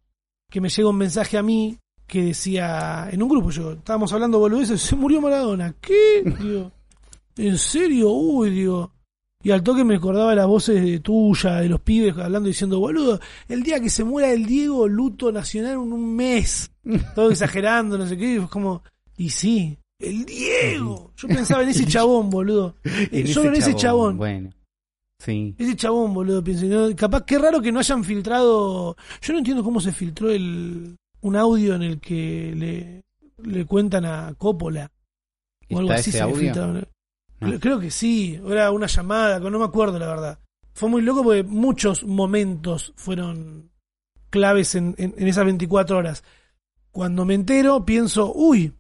que 0.51 0.61
me 0.61 0.69
llega 0.69 0.89
un 0.89 0.97
mensaje 0.97 1.39
a 1.39 1.43
mí 1.43 1.79
que 2.07 2.23
decía, 2.25 3.09
en 3.11 3.23
un 3.23 3.29
grupo 3.29 3.51
yo, 3.51 3.73
estábamos 3.73 4.13
hablando 4.13 4.39
boludeces, 4.39 4.81
se 4.83 4.97
murió 4.97 5.21
Maradona. 5.21 5.75
¿Qué? 5.81 6.23
Digo, 6.41 6.73
¿en 7.37 7.59
serio? 7.59 8.11
Uy, 8.11 8.51
digo. 8.51 8.93
Y 9.45 9.51
al 9.51 9.63
toque 9.63 9.85
me 9.85 9.97
acordaba 9.97 10.35
las 10.35 10.47
voces 10.47 10.83
de 10.83 11.01
tuya, 11.01 11.57
de 11.57 11.69
los 11.69 11.81
pibes 11.81 12.17
hablando 12.17 12.49
diciendo, 12.49 12.81
boludo, 12.81 13.21
el 13.47 13.63
día 13.63 13.79
que 13.79 13.91
se 13.91 14.03
muera 14.03 14.33
el 14.33 14.47
Diego, 14.47 14.89
luto 14.89 15.31
nacional 15.31 15.73
en 15.75 15.79
un 15.79 16.17
mes. 16.17 16.73
Todo 17.15 17.31
exagerando, 17.31 17.99
no 17.99 18.07
sé 18.07 18.17
qué, 18.17 18.35
y 18.35 18.37
es 18.39 18.49
como, 18.49 18.83
y 19.17 19.29
sí, 19.29 19.79
el 19.99 20.25
Diego. 20.25 21.13
Yo 21.17 21.29
pensaba 21.29 21.63
en 21.63 21.69
ese 21.69 21.87
chabón, 21.87 22.31
boludo. 22.31 22.77
en 22.85 23.29
Solo 23.29 23.51
en 23.51 23.57
ese 23.57 23.75
chabón. 23.77 24.17
Bueno, 24.17 24.51
sí. 25.19 25.55
Ese 25.59 25.77
chabón, 25.77 26.15
boludo, 26.15 26.43
pienso. 26.43 26.67
¿no? 26.67 26.97
Capaz, 26.97 27.25
qué 27.25 27.39
raro 27.39 27.61
que 27.61 27.71
no 27.71 27.79
hayan 27.79 28.03
filtrado. 28.03 28.97
Yo 29.23 29.33
no 29.33 29.39
entiendo 29.39 29.63
cómo 29.63 29.81
se 29.81 29.93
filtró 29.93 30.31
el 30.31 30.97
un 31.21 31.37
audio 31.37 31.75
en 31.75 31.83
el 31.83 32.01
que 32.01 32.53
le, 32.55 33.03
le 33.43 33.65
cuentan 33.65 34.05
a 34.05 34.35
Coppola. 34.37 34.91
O 35.71 35.79
algo 35.79 35.91
¿Está 35.91 36.01
así 36.01 36.13
se 36.13 36.21
audio? 36.21 36.37
filtraron. 36.37 36.87
Creo, 37.49 37.61
creo 37.61 37.81
que 37.81 37.91
sí, 37.91 38.41
era 38.49 38.71
una 38.71 38.87
llamada, 38.87 39.39
no 39.39 39.59
me 39.59 39.65
acuerdo 39.65 39.99
la 39.99 40.07
verdad. 40.07 40.39
Fue 40.73 40.89
muy 40.89 41.03
loco 41.03 41.23
porque 41.23 41.43
muchos 41.45 42.05
momentos 42.05 42.93
fueron 42.97 43.71
claves 44.31 44.75
en, 44.75 44.95
en- 44.99 45.15
en 45.17 45.29
esas 45.29 45.45
24 45.45 45.97
horas. 45.97 46.25
Cuando 46.91 47.25
me 47.25 47.35
entero, 47.35 47.85
pienso, 47.85 48.33
uy, 48.35 48.73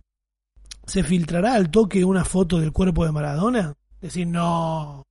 ¿se 0.87 1.02
filtrará 1.02 1.54
al 1.54 1.71
toque 1.71 2.04
una 2.04 2.25
foto 2.25 2.59
del 2.61 2.73
cuerpo 2.73 3.04
de 3.04 3.12
Maradona? 3.12 3.75
Decir, 4.00 4.26
no. 4.26 5.02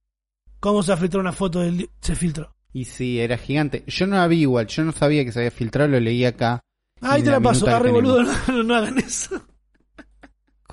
¿Cómo 0.60 0.84
se 0.84 0.96
filtrar 0.96 1.22
una 1.22 1.32
foto 1.34 1.60
del... 1.60 1.90
Se 2.00 2.16
filtró. 2.16 2.56
Y 2.72 2.86
sí, 2.86 3.20
era 3.20 3.38
gigante. 3.38 3.84
Yo 3.88 4.08
no 4.08 4.16
la 4.16 4.28
vi 4.28 4.42
igual, 4.42 4.68
yo 4.68 4.84
no 4.84 4.92
sabía 4.92 5.24
que 5.26 5.32
se 5.32 5.40
había 5.40 5.52
filtrado, 5.52 5.90
lo 5.90 6.00
leí 6.00 6.24
acá. 6.26 6.62
Ahí 7.02 7.22
te 7.22 7.32
la 7.32 7.40
paso, 7.42 7.66
minuta 7.66 7.72
que 7.72 7.76
arre 7.76 7.92
boludo, 7.92 8.24
no, 8.48 8.64
no 8.64 8.76
hagan 8.76 8.98
eso. 9.00 9.42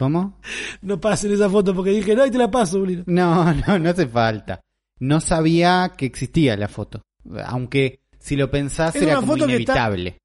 ¿Cómo? 0.00 0.40
No 0.82 0.98
pasen 1.00 1.30
esa 1.32 1.48
foto 1.48 1.74
porque 1.74 1.90
dije, 1.90 2.16
no, 2.16 2.22
ahí 2.22 2.30
te 2.30 2.38
la 2.38 2.50
paso, 2.50 2.80
boludo. 2.80 3.04
No, 3.06 3.52
no, 3.66 3.78
no 3.78 3.90
hace 3.90 4.06
falta. 4.08 4.60
No 4.98 5.20
sabía 5.20 5.92
que 5.96 6.06
existía 6.06 6.56
la 6.56 6.68
foto. 6.68 7.02
Aunque 7.44 8.00
si 8.18 8.34
lo 8.34 8.50
pensás 8.50 8.96
Es 8.96 9.02
era 9.02 9.12
una 9.12 9.20
como 9.20 9.32
foto 9.34 9.46
que 9.46 9.56
está- 9.56 9.72
inevitable. 9.72 10.18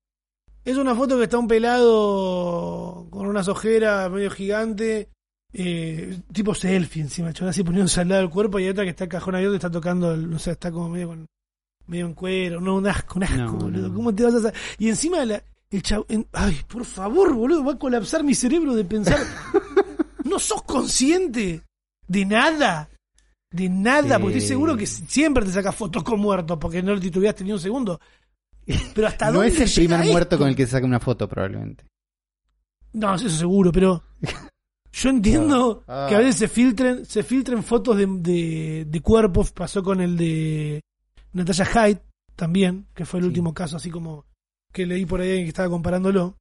Es 0.64 0.78
una 0.78 0.96
foto 0.96 1.18
que 1.18 1.26
está 1.26 1.38
un 1.38 1.48
pelado 1.48 3.08
con 3.12 3.28
unas 3.28 3.48
ojeras 3.48 4.10
medio 4.10 4.32
gigante, 4.32 5.10
eh, 5.54 6.20
tipo 6.34 6.56
selfie 6.56 7.02
encima, 7.04 7.32
chaval, 7.34 7.50
así 7.52 7.64
poniéndose 7.64 8.02
al 8.02 8.10
lado 8.10 8.22
del 8.22 8.30
cuerpo 8.32 8.60
y 8.60 8.64
hay 8.64 8.70
otra 8.70 8.84
que 8.84 8.90
está 8.92 9.04
el 9.04 9.10
cajón 9.10 9.36
abierto 9.36 9.54
y 9.54 9.58
está 9.58 9.70
tocando, 9.70 10.14
el- 10.14 10.30
no 10.30 10.40
sé, 10.40 10.52
está 10.52 10.72
como 10.72 10.90
medio 10.90 11.10
con 11.10 11.26
medio 11.88 12.06
en 12.08 12.14
cuero, 12.14 12.60
no, 12.62 12.76
un 12.78 12.88
asco, 12.88 13.20
un 13.20 13.24
asco, 13.26 13.38
No, 13.38 13.52
boludo. 13.54 13.90
no. 13.90 13.94
¿Cómo 13.96 14.16
te 14.16 14.24
vas 14.24 14.34
a 14.34 14.38
hacer? 14.38 14.54
Y 14.80 14.90
encima 14.90 15.24
la- 15.26 15.44
el 15.76 15.84
chavo, 15.84 16.06
en- 16.10 16.28
ay, 16.34 16.60
por 16.68 16.86
favor, 16.86 17.34
boludo, 17.34 17.64
va 17.64 17.74
a 17.74 17.80
colapsar 17.80 18.24
mi 18.24 18.34
cerebro 18.36 18.74
de 18.76 18.86
pensar, 18.86 19.20
no 20.26 20.40
sos 20.40 20.64
consciente 20.64 21.62
de 22.08 22.26
nada. 22.26 22.90
De 23.52 23.70
nada, 23.70 24.20
porque 24.20 24.38
estoy 24.40 24.50
seguro 24.50 24.76
que 24.76 24.86
siempre 24.86 25.46
te 25.46 25.52
sacas 25.52 25.74
fotos 25.76 26.04
con 26.04 26.20
muertos, 26.20 26.58
porque 26.60 26.84
no 26.84 27.00
titubeaste 27.00 27.44
ni 27.46 27.54
un 27.54 27.60
segundo. 27.60 28.02
Pero 28.94 29.08
hasta 29.08 29.28
No 29.32 29.34
dónde 29.40 29.48
es 29.64 29.78
el 29.78 29.88
primer 29.88 30.06
muerto 30.12 30.38
con 30.38 30.50
el 30.50 30.56
que 30.58 30.66
se 30.66 30.74
saca 30.74 30.86
una 30.86 31.00
foto, 31.00 31.30
probablemente. 31.30 31.86
No, 32.94 33.16
eso 33.16 33.30
seguro, 33.30 33.72
pero 33.72 34.04
yo 34.92 35.10
entiendo 35.10 35.84
Ah. 35.88 36.08
que 36.10 36.16
a 36.16 36.20
veces 36.20 36.36
se 36.36 36.48
filtren, 36.50 37.06
se 37.06 37.24
filtren 37.24 37.64
fotos 37.64 37.96
de, 37.96 38.06
de, 38.08 38.86
de 38.90 39.02
cuerpos. 39.02 39.52
Pasó 39.54 39.82
con 39.84 40.02
el 40.02 40.18
de 40.18 40.82
Natasha 41.32 41.66
Hyde 41.66 42.02
también, 42.36 42.88
que 42.94 43.06
fue 43.06 43.20
el 43.20 43.26
Sí. 43.26 43.28
último 43.30 43.54
caso, 43.54 43.78
así 43.78 43.90
como 43.90 44.26
que 44.76 44.86
leí 44.86 45.06
por 45.06 45.22
ahí 45.22 45.44
que 45.44 45.48
estaba 45.48 45.70
comparándolo. 45.70 46.38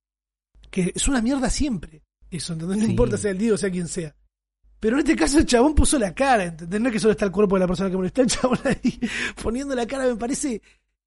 Que 0.70 0.90
es 0.92 1.06
una 1.06 1.22
mierda 1.22 1.48
siempre. 1.48 2.02
Eso, 2.30 2.52
¿entendés? 2.54 2.78
No 2.78 2.84
Sí. 2.84 2.90
importa 2.90 3.16
sea 3.16 3.30
el 3.30 3.52
o 3.52 3.56
sea 3.56 3.70
quien 3.70 3.86
sea. 3.86 4.14
Pero 4.80 4.96
en 4.96 5.00
este 5.00 5.14
caso 5.14 5.38
el 5.38 5.46
chabón 5.46 5.74
puso 5.76 5.98
la 6.00 6.12
cara, 6.12 6.44
¿entendés? 6.44 6.80
No 6.80 6.88
es 6.88 6.92
que 6.94 6.98
solo 7.00 7.12
está 7.12 7.24
el 7.26 7.30
cuerpo 7.30 7.54
de 7.54 7.60
la 7.60 7.66
persona 7.68 7.90
que 7.90 8.06
está 8.06 8.22
el 8.22 8.26
chabón 8.28 8.58
ahí 8.64 9.00
poniendo 9.42 9.74
la 9.76 9.86
cara, 9.86 10.06
me 10.06 10.16
parece 10.16 10.60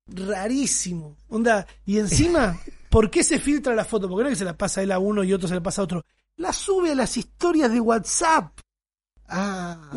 rarísimo. 0.07 1.17
Onda, 1.27 1.67
y 1.85 1.97
encima, 1.99 2.57
¿por 2.89 3.11
qué 3.11 3.23
se 3.23 3.39
filtra 3.39 3.75
la 3.75 3.83
foto? 3.85 4.07
Porque 4.07 4.23
no 4.23 4.29
es 4.29 4.33
que 4.35 4.39
se 4.39 4.45
la 4.45 4.57
pasa 4.57 4.81
él 4.81 4.91
a 4.93 4.99
uno 4.99 5.23
y 5.23 5.33
otro 5.33 5.49
se 5.49 5.55
la 5.55 5.61
pasa 5.61 5.81
a 5.81 5.83
otro. 5.85 6.05
La 6.37 6.53
sube 6.53 6.91
a 6.91 6.95
las 6.95 7.17
historias 7.17 7.71
de 7.71 7.79
WhatsApp. 7.81 8.57
Ah, 9.27 9.91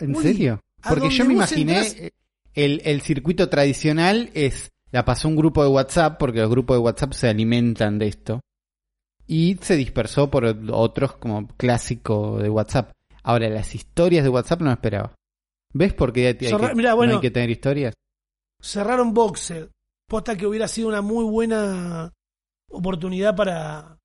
¿en 0.00 0.14
serio? 0.16 0.60
Porque 0.86 1.08
yo 1.08 1.24
me 1.24 1.32
imaginé 1.34 1.78
entrás- 1.80 2.12
el, 2.52 2.82
el 2.84 3.00
circuito 3.00 3.48
tradicional 3.48 4.30
es 4.34 4.70
la 4.94 5.04
pasó 5.04 5.26
un 5.26 5.34
grupo 5.34 5.60
de 5.64 5.68
WhatsApp 5.70 6.18
porque 6.20 6.38
los 6.40 6.48
grupos 6.48 6.76
de 6.76 6.82
WhatsApp 6.82 7.12
se 7.14 7.28
alimentan 7.28 7.98
de 7.98 8.06
esto 8.06 8.40
y 9.26 9.56
se 9.60 9.74
dispersó 9.74 10.30
por 10.30 10.44
otros 10.70 11.16
como 11.16 11.48
clásico 11.56 12.38
de 12.38 12.48
WhatsApp. 12.48 12.92
Ahora 13.24 13.48
las 13.48 13.74
historias 13.74 14.22
de 14.22 14.30
WhatsApp 14.30 14.60
no 14.60 14.70
esperaba. 14.70 15.12
¿Ves 15.72 15.94
por 15.94 16.12
qué 16.12 16.28
hay, 16.28 16.36
hay 16.40 16.46
Cerra- 16.46 16.68
que, 16.68 16.74
mirá, 16.76 16.90
no 16.90 16.96
bueno. 16.96 17.14
hay 17.14 17.20
que 17.20 17.32
tener 17.32 17.50
historias? 17.50 17.92
Cerraron 18.62 19.12
Boxer. 19.12 19.70
Posta 20.08 20.36
que 20.36 20.46
hubiera 20.46 20.68
sido 20.68 20.86
una 20.88 21.00
muy 21.02 21.24
buena 21.24 22.12
oportunidad 22.70 23.34
para, 23.34 23.98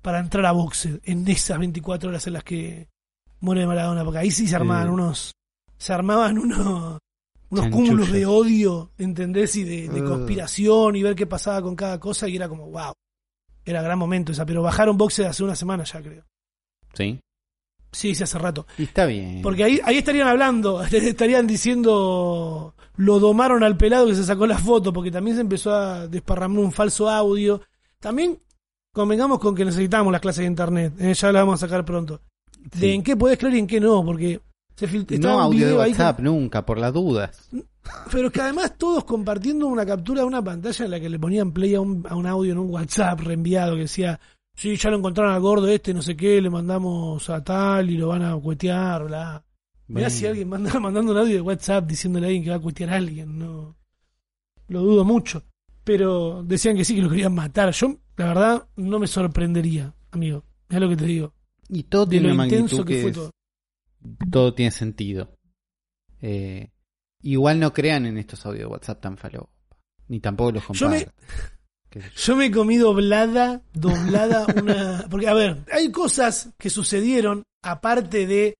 para 0.00 0.20
entrar 0.20 0.46
a 0.46 0.52
Boxer 0.52 1.00
en 1.04 1.28
esas 1.28 1.58
24 1.58 2.08
horas 2.08 2.26
en 2.26 2.32
las 2.32 2.44
que 2.44 2.88
muere 3.40 3.66
Maradona. 3.66 4.02
Porque 4.02 4.20
ahí 4.20 4.30
sí 4.30 4.48
se 4.48 4.56
armaban 4.56 4.88
unos. 4.88 5.34
Se 5.76 5.92
armaban 5.92 6.38
unos. 6.38 6.98
Unos 7.52 7.68
cúmulos 7.68 8.10
de 8.10 8.24
odio, 8.24 8.92
¿entendés? 8.96 9.54
Y 9.56 9.64
de, 9.64 9.88
de 9.88 10.00
Ugh. 10.02 10.08
conspiración 10.08 10.96
y 10.96 11.02
ver 11.02 11.14
qué 11.14 11.26
pasaba 11.26 11.60
con 11.60 11.76
cada 11.76 12.00
cosa. 12.00 12.26
Y 12.28 12.36
era 12.36 12.48
como, 12.48 12.70
wow. 12.70 12.92
Era 13.64 13.82
gran 13.82 13.98
momento 13.98 14.32
esa. 14.32 14.46
Pero 14.46 14.62
bajaron 14.62 14.96
Boxer 14.96 15.26
hace 15.26 15.44
una 15.44 15.54
semana 15.54 15.84
ya, 15.84 16.00
creo. 16.00 16.24
Sí. 16.94 17.20
Sí, 17.92 18.14
sí, 18.14 18.22
hace 18.22 18.38
rato. 18.38 18.66
Y 18.78 18.84
está 18.84 19.04
bien. 19.04 19.40
Porque 19.42 19.64
ahí, 19.64 19.80
ahí 19.84 19.98
estarían 19.98 20.28
hablando, 20.28 20.82
estarían 20.90 21.46
diciendo, 21.46 22.74
lo 22.96 23.18
domaron 23.18 23.62
al 23.62 23.76
pelado 23.76 24.06
que 24.06 24.14
se 24.14 24.24
sacó 24.24 24.46
la 24.46 24.56
foto, 24.56 24.92
porque 24.92 25.10
también 25.10 25.36
se 25.36 25.42
empezó 25.42 25.74
a 25.74 26.08
desparramar 26.08 26.58
un 26.58 26.72
falso 26.72 27.10
audio. 27.10 27.60
También 28.00 28.38
convengamos 28.94 29.38
con 29.38 29.54
que 29.54 29.66
necesitamos 29.66 30.10
las 30.10 30.22
clases 30.22 30.40
de 30.40 30.46
internet, 30.46 30.94
eh, 30.98 31.12
ya 31.12 31.32
las 31.32 31.42
vamos 31.42 31.62
a 31.62 31.66
sacar 31.66 31.84
pronto. 31.84 32.22
De 32.78 32.94
en 32.94 33.02
qué 33.02 33.16
podés 33.16 33.38
creer 33.38 33.56
y 33.56 33.58
en 33.58 33.66
qué 33.66 33.78
no, 33.78 34.02
porque 34.04 34.40
se 34.76 35.18
no 35.18 35.40
audio 35.40 35.66
de 35.66 35.74
WhatsApp, 35.74 36.20
nunca, 36.20 36.64
por 36.64 36.78
las 36.78 36.92
dudas. 36.92 37.48
pero 38.10 38.28
es 38.28 38.32
que 38.32 38.40
además 38.40 38.76
todos 38.78 39.04
compartiendo 39.04 39.66
una 39.66 39.84
captura 39.86 40.22
de 40.22 40.26
una 40.26 40.42
pantalla 40.42 40.84
en 40.84 40.90
la 40.90 41.00
que 41.00 41.08
le 41.08 41.18
ponían 41.18 41.52
play 41.52 41.74
a 41.74 41.80
un, 41.80 42.04
a 42.08 42.16
un 42.16 42.26
audio 42.26 42.52
en 42.52 42.58
un 42.58 42.70
WhatsApp 42.70 43.20
reenviado 43.20 43.74
que 43.74 43.82
decía, 43.82 44.18
sí, 44.54 44.76
ya 44.76 44.90
lo 44.90 44.98
encontraron 44.98 45.32
al 45.34 45.40
gordo 45.40 45.68
este, 45.68 45.92
no 45.94 46.02
sé 46.02 46.16
qué, 46.16 46.40
le 46.40 46.50
mandamos 46.50 47.28
a 47.30 47.42
tal 47.42 47.90
y 47.90 47.96
lo 47.96 48.08
van 48.08 48.22
a 48.22 48.36
cuetear, 48.36 49.04
bla. 49.04 49.44
Mirá 49.88 50.08
si 50.08 50.26
alguien 50.26 50.48
manda 50.48 50.72
mandando 50.80 51.12
un 51.12 51.18
audio 51.18 51.34
de 51.34 51.40
WhatsApp 51.40 51.86
diciéndole 51.86 52.26
a 52.26 52.28
alguien 52.28 52.44
que 52.44 52.50
va 52.50 52.56
a 52.56 52.60
cuestear 52.60 52.90
a 52.90 52.96
alguien, 52.96 53.38
no. 53.38 53.76
Lo 54.68 54.80
dudo 54.80 55.04
mucho. 55.04 55.42
Pero 55.84 56.42
decían 56.44 56.76
que 56.76 56.84
sí, 56.84 56.94
que 56.94 57.02
lo 57.02 57.10
querían 57.10 57.34
matar. 57.34 57.72
Yo, 57.72 57.96
la 58.16 58.26
verdad, 58.26 58.68
no 58.76 58.98
me 59.00 59.06
sorprendería, 59.06 59.92
amigo. 60.12 60.44
Es 60.68 60.80
lo 60.80 60.88
que 60.88 60.96
te 60.96 61.04
digo. 61.06 61.34
Y 61.68 61.82
todo 61.82 62.06
De 62.06 62.10
tiene 62.12 62.28
lo 62.28 62.34
una 62.34 62.44
magnitud 62.44 62.84
que, 62.86 62.94
que, 62.94 63.00
fue 63.02 63.10
es- 63.10 63.16
todo. 63.16 63.30
Todo 64.30 64.54
tiene 64.54 64.70
sentido. 64.70 65.36
Eh, 66.20 66.70
igual 67.22 67.58
no 67.60 67.72
crean 67.72 68.06
en 68.06 68.18
estos 68.18 68.44
audios 68.46 68.60
de 68.62 68.66
WhatsApp 68.66 69.00
tan 69.00 69.16
falopa. 69.16 69.50
Ni 70.08 70.20
tampoco 70.20 70.52
los 70.52 70.64
Yo 70.78 70.88
me- 70.88 71.04
compartan. 71.04 71.14
Qué 71.90 72.00
sé 72.02 72.08
yo. 72.08 72.14
Yo 72.22 72.36
me 72.36 72.46
he 72.46 72.50
comido 72.50 72.92
doblada, 72.92 73.62
doblada 73.72 74.46
una... 74.60 75.06
Porque, 75.10 75.28
a 75.28 75.34
ver, 75.34 75.64
hay 75.72 75.90
cosas 75.92 76.50
que 76.58 76.70
sucedieron 76.70 77.42
aparte 77.62 78.26
de 78.26 78.54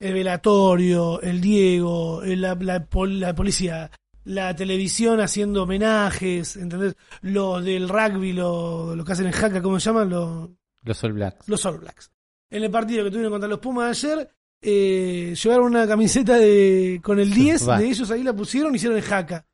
el 0.00 0.14
velatorio, 0.14 1.20
el 1.22 1.40
Diego, 1.40 2.22
la, 2.24 2.54
la 2.54 2.86
la 2.92 3.34
policía, 3.34 3.90
la 4.24 4.54
televisión 4.54 5.20
haciendo 5.20 5.64
homenajes, 5.64 6.56
¿entendés? 6.56 6.94
Los 7.20 7.64
del 7.64 7.88
rugby, 7.88 8.32
lo, 8.32 8.94
lo 8.94 9.04
que 9.04 9.12
hacen 9.12 9.26
en 9.26 9.32
Jaca, 9.32 9.60
¿cómo 9.60 9.78
se 9.80 9.86
llaman? 9.90 10.08
Los, 10.08 10.50
Los 10.82 11.02
All 11.04 11.12
Blacks. 11.14 11.48
los 11.48 11.66
All 11.66 11.78
Blacks. 11.78 12.10
En 12.50 12.62
el 12.62 12.70
partido 12.70 13.04
que 13.04 13.10
tuvieron 13.10 13.32
contra 13.32 13.48
los 13.48 13.58
Pumas 13.58 13.90
ayer, 14.02 14.30
eh, 14.62 15.34
llevaron 15.42 15.66
una 15.66 15.86
camiseta 15.86 16.36
de 16.36 17.00
con 17.02 17.18
el 17.20 17.32
10 17.32 17.68
Va. 17.68 17.78
de 17.78 17.86
ellos 17.88 18.10
ahí 18.10 18.22
la 18.22 18.34
pusieron 18.34 18.72
y 18.72 18.76
hicieron 18.76 18.96
el 18.98 19.04
jaca. 19.04 19.44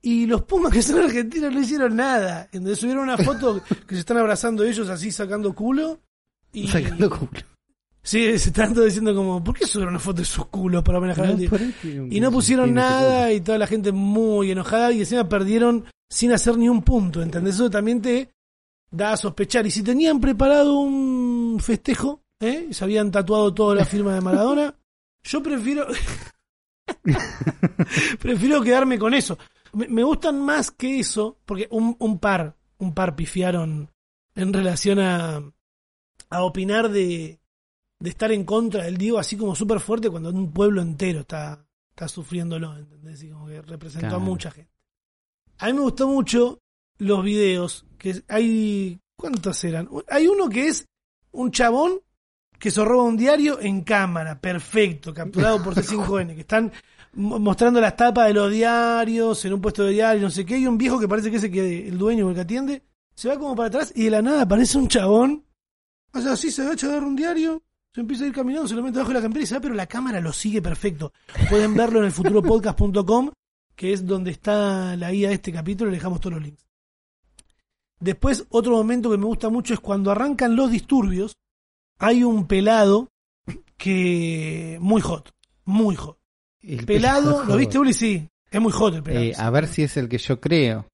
Y 0.00 0.26
los 0.26 0.42
Pumas 0.42 0.72
que 0.72 0.80
son 0.82 1.00
argentinos 1.00 1.52
no 1.52 1.60
hicieron 1.60 1.96
nada. 1.96 2.48
Entonces 2.52 2.78
subieron 2.78 3.04
una 3.04 3.18
foto 3.18 3.60
que 3.86 3.94
se 3.94 4.00
están 4.00 4.16
abrazando 4.18 4.64
ellos 4.64 4.88
así 4.88 5.10
sacando 5.10 5.52
culo. 5.54 6.00
Y 6.52 6.66
Sacando 6.68 7.10
culo. 7.10 7.30
sí, 8.02 8.38
se 8.38 8.48
están 8.48 8.72
todos 8.72 8.86
diciendo 8.86 9.14
como, 9.14 9.42
¿por 9.44 9.56
qué 9.56 9.66
subieron 9.66 9.94
una 9.94 10.00
foto 10.00 10.20
de 10.20 10.24
sus 10.24 10.46
culos 10.46 10.82
para 10.82 10.98
homenajear 10.98 11.26
al 11.28 11.36
No, 11.38 12.02
un- 12.04 12.12
Y 12.12 12.20
no 12.20 12.30
pusieron 12.32 12.72
nada 12.72 13.32
y 13.32 13.40
toda 13.40 13.58
la 13.58 13.66
gente 13.66 13.92
muy 13.92 14.50
enojada 14.50 14.92
y 14.92 15.00
encima 15.00 15.28
perdieron 15.28 15.84
sin 16.08 16.32
hacer 16.32 16.56
ni 16.56 16.68
un 16.68 16.82
punto, 16.82 17.20
¿entendés? 17.20 17.56
Eso 17.56 17.68
también 17.68 18.00
te 18.00 18.30
da 18.90 19.12
a 19.12 19.16
sospechar. 19.18 19.66
Y 19.66 19.70
si 19.70 19.82
tenían 19.82 20.20
preparado 20.20 20.78
un 20.78 21.58
festejo, 21.60 22.22
¿eh? 22.40 22.68
Y 22.70 22.74
se 22.74 22.84
habían 22.84 23.10
tatuado 23.10 23.52
toda 23.52 23.74
la 23.74 23.84
firma 23.84 24.14
de 24.14 24.20
Maradona, 24.20 24.74
yo 25.22 25.42
prefiero... 25.42 25.86
prefiero 28.20 28.62
quedarme 28.62 28.98
con 28.98 29.14
eso. 29.14 29.38
Me, 29.72 29.88
me 29.88 30.02
gustan 30.02 30.40
más 30.40 30.70
que 30.70 30.98
eso, 31.00 31.38
porque 31.44 31.68
un, 31.70 31.96
un 31.98 32.18
par, 32.18 32.56
un 32.78 32.94
par 32.94 33.14
pifiaron 33.14 33.90
en 34.34 34.52
relación 34.52 35.00
a, 35.00 35.42
a 36.30 36.42
opinar 36.44 36.88
de, 36.90 37.40
de 37.98 38.10
estar 38.10 38.30
en 38.32 38.44
contra 38.44 38.84
del 38.84 38.96
Diego 38.96 39.18
así 39.18 39.36
como 39.36 39.54
súper 39.54 39.80
fuerte 39.80 40.10
cuando 40.10 40.30
un 40.30 40.52
pueblo 40.52 40.80
entero 40.80 41.20
está, 41.20 41.66
está 41.90 42.08
sufriéndolo, 42.08 42.76
¿entendés? 42.76 43.22
Y 43.22 43.30
como 43.30 43.48
que 43.48 43.60
representó 43.62 44.16
a 44.16 44.20
mucha 44.20 44.50
gente. 44.50 44.72
A 45.58 45.66
mí 45.66 45.72
me 45.72 45.80
gustó 45.80 46.06
mucho 46.06 46.60
los 46.98 47.22
videos, 47.22 47.84
que 47.98 48.22
hay, 48.28 49.00
¿cuántos 49.16 49.62
eran? 49.64 49.88
Hay 50.08 50.26
uno 50.28 50.48
que 50.48 50.68
es 50.68 50.86
un 51.32 51.50
chabón 51.50 52.00
que 52.58 52.70
se 52.70 52.84
roba 52.84 53.04
un 53.04 53.16
diario 53.16 53.60
en 53.60 53.82
cámara, 53.82 54.40
perfecto, 54.40 55.14
capturado 55.14 55.62
por 55.62 55.74
C5N, 55.76 56.34
que 56.34 56.40
están 56.40 56.72
mo- 57.14 57.38
mostrando 57.38 57.80
las 57.80 57.96
tapas 57.96 58.26
de 58.28 58.34
los 58.34 58.50
diarios 58.52 59.44
en 59.44 59.52
un 59.54 59.60
puesto 59.60 59.84
de 59.84 59.92
diario, 59.92 60.22
no 60.22 60.30
sé 60.30 60.44
qué, 60.44 60.58
y 60.58 60.66
un 60.66 60.76
viejo 60.78 60.98
que 60.98 61.08
parece 61.08 61.30
que 61.30 61.36
es 61.36 61.44
el, 61.44 61.52
que, 61.52 61.88
el 61.88 61.98
dueño 61.98 62.26
o 62.26 62.28
el 62.30 62.34
que 62.34 62.40
atiende, 62.42 62.82
se 63.14 63.28
va 63.28 63.38
como 63.38 63.54
para 63.56 63.68
atrás 63.68 63.92
y 63.94 64.04
de 64.04 64.10
la 64.10 64.22
nada 64.22 64.42
aparece 64.42 64.78
un 64.78 64.88
chabón, 64.88 65.44
o 66.12 66.20
sea, 66.20 66.32
así 66.32 66.50
se 66.50 66.62
agacha 66.62 66.86
a 66.86 66.90
agarra 66.90 67.06
un 67.06 67.16
diario, 67.16 67.62
Se 67.94 68.00
empieza 68.00 68.24
a 68.24 68.26
ir 68.28 68.32
caminando, 68.32 68.68
se 68.68 68.74
lo 68.74 68.82
mete 68.82 68.98
abajo 68.98 69.10
de 69.12 69.18
la 69.18 69.22
campera 69.22 69.42
y 69.42 69.46
se 69.46 69.54
va, 69.54 69.60
pero 69.60 69.74
la 69.74 69.86
cámara 69.86 70.20
lo 70.20 70.32
sigue 70.32 70.60
perfecto. 70.62 71.12
Pueden 71.48 71.74
verlo 71.74 71.98
en 72.00 72.06
el 72.06 72.12
futuropodcast.com, 72.12 73.30
que 73.74 73.92
es 73.92 74.06
donde 74.06 74.30
está 74.30 74.94
la 74.96 75.10
guía 75.12 75.28
de 75.28 75.34
este 75.34 75.52
capítulo, 75.52 75.90
le 75.90 75.96
dejamos 75.96 76.20
todos 76.20 76.34
los 76.34 76.42
links. 76.42 76.64
Después, 78.00 78.44
otro 78.50 78.72
momento 78.76 79.10
que 79.10 79.16
me 79.18 79.24
gusta 79.26 79.48
mucho 79.48 79.74
es 79.74 79.80
cuando 79.80 80.10
arrancan 80.10 80.54
los 80.54 80.70
disturbios, 80.70 81.34
hay 81.98 82.24
un 82.24 82.46
pelado 82.46 83.08
que 83.76 84.78
muy 84.80 85.00
hot, 85.00 85.30
muy 85.64 85.96
hot. 85.96 86.18
El 86.60 86.84
Pelado, 86.84 87.44
¿lo 87.44 87.56
viste, 87.56 87.78
Uli? 87.78 87.94
Sí, 87.94 88.28
es 88.50 88.60
muy 88.60 88.72
hot 88.72 88.94
el 88.94 89.02
pelado. 89.02 89.24
Eh, 89.24 89.32
a 89.38 89.48
ver 89.50 89.68
si 89.68 89.82
es 89.84 89.96
el 89.96 90.08
que 90.08 90.18
yo 90.18 90.40
creo. 90.40 90.86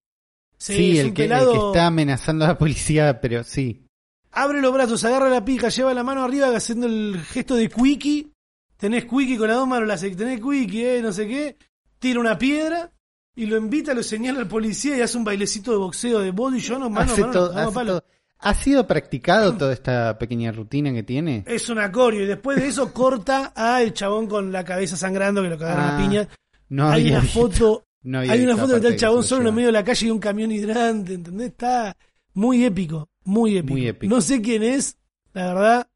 Sí, 0.58 0.98
el, 0.98 1.12
que, 1.14 1.24
el 1.24 1.28
pelado- 1.30 1.52
que 1.52 1.66
está 1.78 1.86
amenazando 1.86 2.44
a 2.44 2.48
la 2.48 2.58
policía, 2.58 3.20
pero 3.20 3.42
sí. 3.44 3.86
Abre 4.30 4.60
los 4.60 4.72
brazos, 4.72 5.02
agarra 5.04 5.28
la 5.30 5.44
pija, 5.44 5.68
lleva 5.68 5.94
la 5.94 6.02
mano 6.04 6.22
arriba 6.24 6.54
haciendo 6.54 6.86
el 6.86 7.20
gesto 7.24 7.54
de 7.56 7.68
quickie. 7.68 8.30
Tenés 8.76 9.04
quickie 9.04 9.36
con 9.38 9.48
las 9.48 9.56
dos 9.56 9.68
manos, 9.68 9.88
la 9.88 9.96
tenés 9.96 10.40
quickie, 10.40 10.98
eh, 10.98 11.02
no 11.02 11.12
sé 11.12 11.26
qué. 11.26 11.56
Tira 11.98 12.20
una 12.20 12.36
piedra 12.36 12.92
y 13.34 13.46
lo 13.46 13.56
invita, 13.56 13.94
lo 13.94 14.02
señala 14.02 14.40
al 14.40 14.48
policía 14.48 14.96
y 14.96 15.00
hace 15.00 15.16
un 15.16 15.24
bailecito 15.24 15.70
de 15.72 15.76
boxeo 15.78 16.20
de 16.20 16.30
body. 16.30 16.58
Yo 16.60 16.78
no, 16.78 16.90
mano, 16.90 17.12
Hace 17.12 17.20
mano, 17.22 17.32
todo- 17.32 17.56
hace 17.56 17.72
palo. 17.72 17.92
todo. 18.00 18.04
¿Ha 18.44 18.54
sido 18.54 18.86
practicado 18.86 19.54
toda 19.56 19.72
esta 19.72 20.18
pequeña 20.18 20.52
rutina 20.52 20.92
que 20.92 21.02
tiene? 21.02 21.44
Es 21.46 21.68
un 21.68 21.78
acorio 21.78 22.22
y 22.22 22.26
después 22.26 22.58
de 22.60 22.68
eso 22.68 22.92
corta 22.92 23.52
a 23.56 23.82
el 23.82 23.92
chabón 23.94 24.26
con 24.26 24.52
la 24.52 24.64
cabeza 24.64 24.96
sangrando 24.96 25.42
que 25.42 25.48
lo 25.48 25.58
cagaron 25.58 25.84
a 25.84 25.96
Ah, 25.96 26.00
piña. 26.00 26.28
No 26.68 26.88
hay 26.88 27.00
había 27.02 27.12
una 27.12 27.20
visto. 27.22 27.40
foto, 27.40 27.84
No 28.02 28.18
hay 28.20 28.42
una 28.42 28.56
foto 28.56 28.68
que 28.68 28.76
está 28.76 28.88
el 28.88 28.94
aparte 28.94 28.96
chabón 28.96 29.22
solo 29.24 29.40
en 29.40 29.44
lo 29.44 29.50
el 29.50 29.56
medio 29.56 29.68
de 29.68 29.72
la 29.72 29.84
calle 29.84 30.06
y 30.06 30.10
un 30.10 30.18
camión 30.18 30.50
hidrante, 30.52 31.14
¿entendés? 31.14 31.48
Está 31.48 31.96
muy 32.34 32.64
épico, 32.64 33.08
muy 33.24 33.56
épico. 33.56 33.72
Muy 33.74 33.86
épico. 33.88 34.14
No 34.14 34.20
sé 34.20 34.40
quién 34.42 34.62
es, 34.62 34.96
la 35.32 35.46
verdad, 35.54 35.88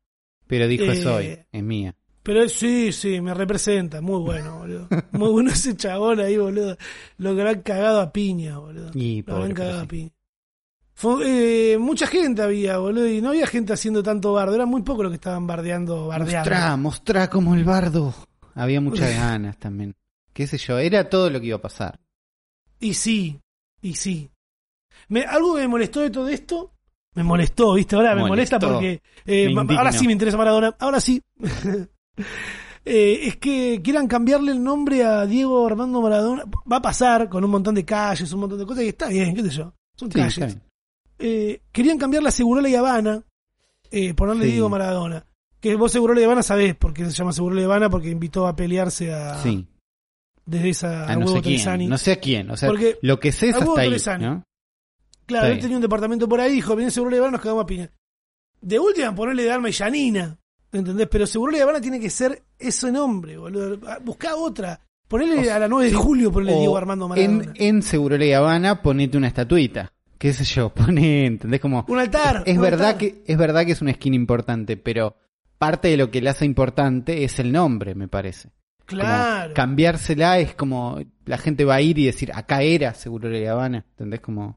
Pero 0.47 0.67
dijo 0.69 0.85
Eh, 0.85 0.93
es 0.93 1.07
hoy, 1.07 1.39
es 1.53 1.63
mía. 1.63 1.95
Pero 2.23 2.49
sí, 2.49 2.93
sí, 2.93 3.21
me 3.23 3.33
representa. 3.35 4.01
Muy 4.03 4.21
bueno, 4.21 4.59
boludo. 4.59 4.89
Muy 5.13 5.31
bueno 5.31 5.51
ese 5.51 5.75
chabón 5.77 6.21
ahí, 6.21 6.37
boludo. 6.37 6.77
Lo 7.19 7.35
que 7.35 7.41
habrán 7.41 7.63
cagado 7.63 8.01
a 8.01 8.13
piña, 8.13 8.59
boludo. 8.59 8.91
Y 8.95 9.23
Lo 9.23 9.35
habrán 9.35 9.51
pobre, 9.51 9.63
cagado 9.63 9.81
a 9.83 9.87
piña. 9.87 10.11
Fue, 10.99 11.75
eh, 11.75 11.79
mucha 11.79 12.09
gente 12.09 12.43
había, 12.43 12.79
boludo, 12.79 13.07
y 13.07 13.21
no 13.23 13.29
había 13.29 13.47
gente 13.47 13.73
haciendo 13.73 14.03
tanto 14.03 14.33
bardo. 14.33 14.57
Era 14.57 14.67
muy 14.67 14.83
poco 14.83 15.05
lo 15.05 15.11
que 15.11 15.15
estaban 15.15 15.47
bardeando, 15.47 16.09
bardeando. 16.09 16.51
Mostrá, 16.51 16.77
mostrá 16.77 17.31
como 17.31 17.55
el 17.55 17.63
bardo. 17.63 18.13
Había 18.57 18.81
muchas 18.81 19.15
ganas 19.17 19.57
también. 19.59 19.95
Qué 20.33 20.49
sé 20.49 20.59
yo, 20.59 20.77
era 20.77 21.09
todo 21.09 21.31
lo 21.31 21.41
que 21.41 21.47
iba 21.47 21.57
a 21.57 21.61
pasar. 21.61 22.01
Y 22.81 22.95
sí, 22.95 23.39
y 23.81 23.95
sí. 23.95 24.29
Me, 25.07 25.23
algo 25.23 25.55
que 25.55 25.61
me 25.61 25.69
molestó 25.69 26.01
de 26.01 26.11
todo 26.11 26.29
esto, 26.29 26.73
me 27.15 27.23
molestó, 27.23 27.75
¿viste? 27.75 27.95
Ahora 27.95 28.17
me 28.17 28.27
molesta 28.27 28.59
porque 28.59 29.01
eh, 29.25 29.55
Me 29.55 29.77
ahora 29.77 29.93
sí 29.93 30.05
me 30.05 30.15
interesa 30.15 30.37
Maradona. 30.37 30.75
Ahora 30.81 31.01
sí. 31.01 31.23
Eh, 32.91 33.29
es 33.29 33.37
que 33.37 33.83
quieran 33.85 34.07
cambiarle 34.07 34.51
el 34.51 34.63
nombre 34.65 35.05
a 35.05 35.27
Diego 35.27 35.67
Armando 35.67 36.01
Maradona. 36.01 36.45
Va 36.73 36.77
a 36.79 36.83
pasar 36.83 37.29
con 37.29 37.45
un 37.45 37.51
montón 37.51 37.75
de 37.75 37.85
calles, 37.85 38.33
un 38.33 38.41
montón 38.41 38.59
de 38.59 38.65
cosas, 38.65 38.85
y 38.85 38.89
está 38.89 39.09
bien, 39.09 39.35
qué 39.35 39.43
sé 39.43 39.51
yo. 39.51 39.75
Son 39.95 40.11
Sí, 40.11 40.19
calles. 40.19 40.57
Eh, 41.19 41.61
querían 41.73 41.99
cambiarle 41.99 42.29
a 42.29 42.33
Segurola 42.33 42.69
y 42.69 42.75
Habana, 42.75 43.23
eh, 43.91 44.15
ponerle 44.15 44.47
Sí. 44.47 44.53
Diego 44.53 44.69
Maradona. 44.69 45.25
Que 45.61 45.75
vos 45.75 45.91
Segurola 45.91 46.21
y 46.21 46.25
Habana 46.25 46.43
sabés 46.43 46.77
por 46.77 46.95
qué 46.95 47.05
se 47.07 47.11
llama 47.11 47.33
Segurola 47.33 47.61
y 47.61 47.65
Habana, 47.65 47.91
porque 47.91 48.11
invitó 48.11 48.47
a 48.47 48.55
pelearse 48.55 49.13
a 49.13 49.43
Sí, 49.43 49.67
desde 50.47 50.69
esa 50.71 51.05
a 51.11 51.17
no 51.17 51.27
sé 51.27 51.41
quién. 51.43 51.89
No 51.91 51.99
sé 51.99 52.13
a 52.13 52.17
quién. 52.21 52.51
O 52.51 52.57
sea, 52.57 52.69
Porque 52.69 52.99
lo 53.03 53.19
que 53.19 53.33
sé 53.33 53.49
es 53.49 53.57
hasta 53.57 53.81
ahí. 53.81 53.91
Claro, 53.99 54.45
Está 55.27 55.47
él 55.49 55.53
bien. 55.55 55.61
tenía 55.61 55.77
un 55.77 55.83
departamento 55.83 56.29
por 56.29 56.41
ahí, 56.41 56.53
dijo, 56.55 56.75
viene 56.77 56.91
Seguro 56.91 57.11
de 57.13 57.19
Habana, 57.19 57.33
nos 57.33 57.41
cagamos 57.43 57.65
a 57.65 57.67
piña. 57.67 57.91
De 58.61 58.79
última, 58.79 59.15
ponerle 59.15 59.43
de 59.45 59.51
Alma 59.53 59.69
y 59.69 59.73
Yanina, 59.73 60.39
¿entendés? 60.73 61.07
Pero 61.11 61.27
Seguro 61.27 61.55
de 61.57 61.63
Habana 61.63 61.81
tiene 61.81 62.01
que 62.01 62.09
ser 62.11 62.43
ese 62.59 62.91
nombre, 62.93 63.37
boludo. 63.37 63.79
Ah, 63.87 63.99
Buscá 64.03 64.37
otra. 64.37 64.81
Ponele 65.09 65.49
O- 65.49 65.55
a 65.55 65.59
la 65.59 65.69
9 65.69 65.91
de 65.91 65.95
julio, 65.97 66.31
ponele 66.33 66.57
Diego 66.59 66.77
Armando 66.77 67.09
Maradona. 67.09 67.53
en, 67.57 67.77
en 67.77 67.83
Seguro 67.83 68.17
Ley 68.17 68.33
Habana 68.33 68.81
ponete 68.83 69.17
una 69.19 69.27
estatuita. 69.29 69.93
Qué 70.19 70.33
sé 70.33 70.45
yo, 70.45 70.71
pone, 70.75 71.27
¿entendés? 71.27 71.61
Como, 71.61 71.85
Un 71.89 71.99
altar. 71.99 72.43
es 72.47 72.57
un 72.57 72.63
verdad 72.63 72.89
altar. 72.89 72.99
que 72.99 73.23
es 73.27 73.37
verdad 73.39 73.65
que 73.65 73.73
es 73.73 73.81
una 73.83 73.93
skin 73.95 74.15
importante, 74.15 74.77
pero 74.77 75.17
parte 75.59 75.89
de 75.89 75.97
lo 75.97 76.11
que 76.11 76.21
le 76.21 76.31
hace 76.31 76.45
importante 76.45 77.25
es 77.25 77.39
el 77.39 77.53
nombre, 77.53 77.95
me 77.95 78.09
parece. 78.09 78.51
Como 78.89 79.03
Claro. 79.03 79.53
cambiársela 79.55 80.39
es 80.39 80.55
como 80.55 80.99
la 81.27 81.37
gente 81.39 81.65
va 81.65 81.75
a 81.77 81.81
ir 81.83 81.99
y 81.99 82.07
decir, 82.07 82.31
acá 82.35 82.63
era 82.63 82.95
Seguro 82.95 83.29
Ley 83.29 83.45
Habana, 83.45 83.85
¿entendés? 83.91 84.21
Como, 84.21 84.57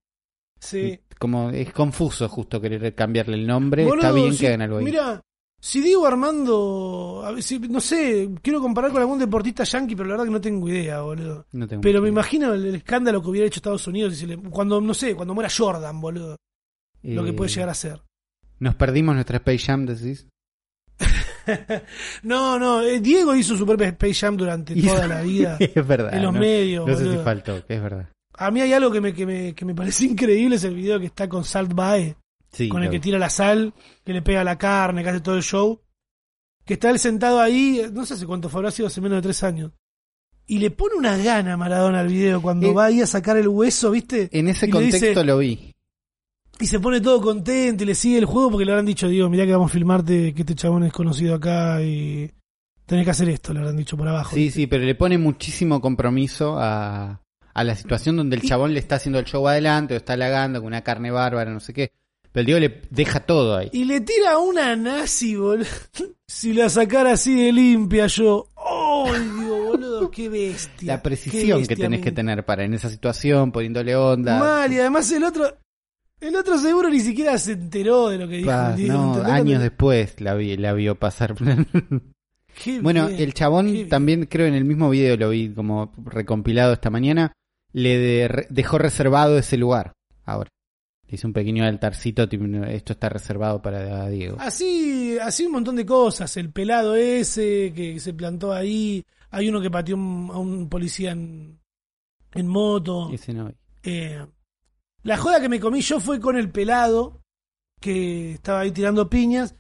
Sí. 0.60 1.00
como 1.20 1.50
es 1.50 1.72
confuso 1.74 2.30
justo 2.30 2.62
querer 2.62 2.96
cambiarle 2.96 3.36
el 3.36 3.46
nombre, 3.46 3.84
Boludo, 3.84 3.96
está 4.08 4.12
bien 4.14 4.34
si- 4.34 4.40
que 4.40 4.48
hagan 4.48 4.62
algo 4.62 4.78
ahí. 4.78 4.86
Mira, 4.86 5.22
si 5.64 5.80
Diego 5.80 6.08
Armando, 6.08 7.22
a 7.24 7.32
ver, 7.32 7.44
si- 7.44 7.60
no 7.60 7.80
sé, 7.80 8.30
quiero 8.42 8.60
comparar 8.60 8.92
con 8.92 9.00
algún 9.00 9.20
deportista 9.20 9.64
yankee, 9.64 9.96
pero 9.96 10.10
la 10.10 10.14
verdad 10.16 10.26
que 10.26 10.32
no 10.32 10.42
tengo 10.42 10.68
idea, 10.68 11.02
boludo. 11.02 11.46
No 11.52 11.68
tengo 11.68 11.82
Pero 11.82 12.02
me 12.02 12.10
imagino 12.10 12.52
el, 12.54 12.66
el 12.66 12.76
escándalo 12.76 13.22
que 13.22 13.30
hubiera 13.30 13.48
hecho 13.48 13.60
Estados 13.60 13.86
Unidos 13.88 14.14
si 14.16 14.22
se 14.22 14.28
le- 14.28 14.38
cuando, 14.38 14.82
no 14.82 14.94
sé, 14.96 15.14
cuando 15.16 15.34
muera 15.36 15.50
Jordan, 15.56 16.02
boludo. 16.02 16.36
Lo 17.04 17.24
que 17.24 17.30
Eh, 17.30 17.34
puede 17.34 17.50
llegar 17.52 17.70
a 17.70 17.74
ser. 17.76 18.02
Nos 18.60 18.76
perdimos 18.76 19.14
nuestra 19.16 19.38
Space 19.38 19.60
Jam, 19.66 19.86
decís. 19.86 20.28
No, 22.24 22.60
no, 22.60 22.82
eh, 22.82 23.00
Diego 23.00 23.36
hizo 23.36 23.56
su 23.58 23.66
propia 23.66 23.88
Space 23.88 24.14
Jam 24.16 24.38
durante 24.38 24.76
toda 24.82 25.08
la 25.08 25.22
vida. 25.24 25.58
es 25.60 25.88
verdad. 25.88 26.14
en 26.14 26.24
los 26.24 26.34
no, 26.34 26.40
medios, 26.40 26.88
no 26.88 26.96
sé 26.96 27.12
si 27.12 27.18
faltó, 27.24 27.66
que 27.66 27.76
es 27.76 27.82
verdad. 27.82 28.10
A 28.38 28.50
mí 28.52 28.62
hay 28.62 28.74
algo 28.74 28.92
que 28.92 29.02
me, 29.02 29.14
que, 29.14 29.26
me, 29.26 29.54
que 29.54 29.66
me 29.66 29.76
parece 29.76 30.06
increíble, 30.12 30.56
es 30.56 30.64
el 30.64 30.76
video 30.76 31.00
que 31.00 31.08
está 31.08 31.28
con 31.28 31.44
Salt 31.44 31.74
Bae, 31.74 32.16
Sí, 32.52 32.68
con 32.70 32.84
el 32.84 32.90
que 32.90 33.00
tira 33.00 33.18
la 33.18 33.30
sal, 33.30 33.74
que 34.04 34.14
le 34.14 34.22
pega 34.22 34.44
la 34.44 34.58
carne, 34.58 35.04
que 35.04 35.10
hace 35.10 35.22
todo 35.22 35.36
el 35.36 35.44
show. 35.44 35.80
Que 36.66 36.74
está 36.76 36.90
él 36.90 37.00
sentado 37.00 37.40
ahí, 37.40 37.82
no 37.92 38.06
sé 38.06 38.14
hace 38.16 38.26
cuánto 38.26 38.50
fue, 38.50 38.60
habrá 38.60 38.72
sido 38.72 38.88
hace 38.88 39.02
menos 39.02 39.18
de 39.18 39.22
tres 39.24 39.42
años. 39.44 39.72
Y 40.48 40.60
le 40.60 40.70
pone 40.72 40.96
una 40.96 41.18
gana 41.18 41.54
a 41.54 41.58
Maradona 41.58 42.02
al 42.02 42.08
video 42.08 42.42
cuando 42.42 42.68
Eh, 42.68 42.74
va 42.74 42.86
ahí 42.86 43.02
a 43.02 43.08
sacar 43.08 43.38
el 43.38 43.48
hueso, 43.48 43.92
¿viste? 43.92 44.30
En 44.32 44.48
ese 44.48 44.68
Y 44.68 44.70
contexto 44.70 45.06
dice- 45.08 45.24
lo 45.24 45.38
vi. 45.38 45.74
Y 46.60 46.68
se 46.68 46.80
pone 46.80 47.02
todo 47.02 47.20
contento 47.22 47.84
y 47.84 47.88
le 47.88 47.96
sigue 47.96 48.18
el 48.20 48.26
juego 48.26 48.52
porque 48.52 48.66
le 48.66 48.72
habrán 48.72 48.86
dicho, 48.86 49.08
digo, 49.08 49.30
mirá 49.30 49.46
que 49.46 49.54
vamos 49.54 49.72
a 49.72 49.74
filmarte, 49.74 50.34
que 50.34 50.42
este 50.42 50.54
chabón 50.54 50.84
es 50.84 50.94
conocido 50.94 51.36
acá 51.36 51.82
y 51.82 52.30
tenés 52.86 53.06
que 53.06 53.12
hacer 53.12 53.30
esto, 53.30 53.54
le 53.54 53.60
habrán 53.60 53.78
dicho 53.78 53.98
por 53.98 54.08
abajo. 54.08 54.36
Sí, 54.36 54.52
sí, 54.52 54.68
pero 54.68 54.84
le 54.84 54.94
pone 54.94 55.18
muchísimo 55.18 55.82
compromiso 55.82 56.58
a, 56.60 57.22
a 57.54 57.64
la 57.64 57.76
situación 57.76 58.18
donde 58.18 58.36
el 58.36 58.44
Y- 58.44 58.48
chabón 58.48 58.74
le 58.74 58.80
está 58.80 58.96
haciendo 58.96 59.18
el 59.18 59.26
show 59.26 59.48
adelante, 59.48 59.96
o 59.96 59.98
está 59.98 60.14
halagando 60.14 60.60
con 60.60 60.68
una 60.68 60.82
carne 60.84 61.10
bárbara, 61.10 61.50
no 61.52 61.60
sé 61.62 61.74
qué. 61.74 61.94
Pero 62.32 62.42
el 62.42 62.46
Diego 62.46 62.60
le 62.60 62.82
deja 62.90 63.20
todo 63.22 63.58
ahí. 63.58 63.70
Y 63.74 63.84
le 63.86 64.02
tira 64.02 64.38
una 64.38 64.76
nazi, 64.76 65.36
boludo. 65.36 65.66
Si 66.28 66.54
la 66.54 66.70
sacara 66.70 67.12
así 67.12 67.36
de 67.36 67.52
limpia, 67.52 68.08
yo. 68.08 68.48
¡Oh, 68.56 69.12
digo, 69.14 69.64
boludo! 69.66 70.10
¡Qué 70.10 70.30
bestia! 70.30 70.96
La 70.96 71.04
precisión 71.04 71.66
que 71.68 71.76
tenés 71.76 72.00
que 72.02 72.14
tener 72.14 72.46
para 72.46 72.64
en 72.64 72.74
esa 72.74 72.90
situación, 72.90 73.52
poniéndole 73.52 73.94
onda. 73.98 74.40
Mal, 74.40 74.72
y 74.72 74.80
además 74.80 75.12
el 75.12 75.26
otro. 75.26 75.58
El 76.22 76.36
otro 76.38 76.58
seguro 76.58 76.90
ni 76.90 77.02
siquiera 77.02 77.38
se 77.38 77.52
enteró 77.54 78.08
de 78.08 78.18
lo 78.20 78.30
que 78.30 78.38
dijo. 78.38 78.48
Pa, 78.48 78.76
no, 78.78 79.22
años 79.26 79.62
después 79.62 80.22
la, 80.22 80.36
vi, 80.36 80.56
la 80.56 80.72
vio 80.72 80.96
pasar. 80.96 81.36
Qué 82.64 82.80
bueno, 82.80 83.08
bien, 83.08 83.20
el 83.22 83.34
chabón 83.34 83.88
también, 83.90 84.26
creo 84.26 84.46
en 84.46 84.54
el 84.54 84.64
mismo 84.66 84.90
video 84.90 85.18
lo 85.18 85.30
vi 85.30 85.50
como 85.54 85.92
recompilado 86.06 86.74
esta 86.74 86.90
mañana, 86.90 87.34
le 87.74 87.98
de- 87.98 88.48
dejó 88.50 88.78
reservado 88.78 89.38
ese 89.38 89.58
lugar. 89.58 89.94
Ahora. 90.26 90.50
Hizo 91.12 91.28
un 91.28 91.34
pequeño 91.34 91.66
altarcito, 91.66 92.24
esto 92.24 92.94
está 92.94 93.10
reservado 93.10 93.62
para 93.62 94.08
Diego. 94.08 94.38
Así, 94.40 95.18
así 95.22 95.46
un 95.46 95.52
montón 95.52 95.76
de 95.76 95.86
cosas. 95.86 96.38
El 96.38 96.52
pelado 96.52 96.96
ese 96.96 97.74
que 97.76 98.00
se 98.00 98.14
plantó 98.14 98.54
ahí. 98.54 99.04
Hay 99.30 99.50
uno 99.50 99.60
que 99.62 99.70
pateó 99.70 99.96
un- 99.98 100.30
a 100.32 100.38
un 100.38 100.70
policía 100.70 101.12
en, 101.12 101.60
en 102.34 102.48
moto. 102.48 103.10
Ese 103.12 103.34
no. 103.34 103.52
Eh, 103.84 104.26
la 105.04 105.18
joda 105.18 105.42
que 105.42 105.50
me 105.50 105.60
comí 105.60 105.82
yo 105.82 106.00
fue 106.00 106.20
con 106.22 106.38
el 106.38 106.50
pelado 106.50 107.22
que 107.82 108.32
estaba 108.34 108.62
ahí 108.62 108.72
tirando 108.72 109.10
piñas. 109.10 109.54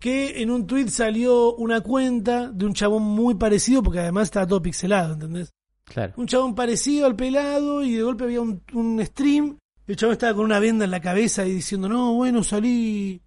Que 0.00 0.42
en 0.42 0.50
un 0.50 0.66
tweet 0.66 0.88
salió 0.88 1.54
una 1.54 1.80
cuenta 1.80 2.50
de 2.50 2.66
un 2.66 2.74
chabón 2.74 3.04
muy 3.04 3.36
parecido, 3.36 3.84
porque 3.84 4.00
además 4.00 4.24
estaba 4.24 4.48
todo 4.48 4.60
pixelado, 4.60 5.14
¿entendés? 5.14 5.52
Claro. 5.84 6.14
Un 6.16 6.26
chabón 6.26 6.56
parecido 6.56 7.06
al 7.06 7.14
pelado 7.14 7.84
y 7.84 7.94
de 7.94 8.02
golpe 8.02 8.24
había 8.24 8.40
un, 8.40 8.62
un 8.72 9.04
stream. 9.06 9.58
El 9.86 9.96
chabón 9.96 10.12
estaba 10.12 10.34
con 10.34 10.44
una 10.44 10.58
venda 10.60 10.84
en 10.84 10.90
la 10.90 11.00
cabeza 11.00 11.44
y 11.46 11.52
diciendo, 11.54 11.88
no, 11.88 12.14
bueno, 12.14 12.42
salí. 12.44 13.20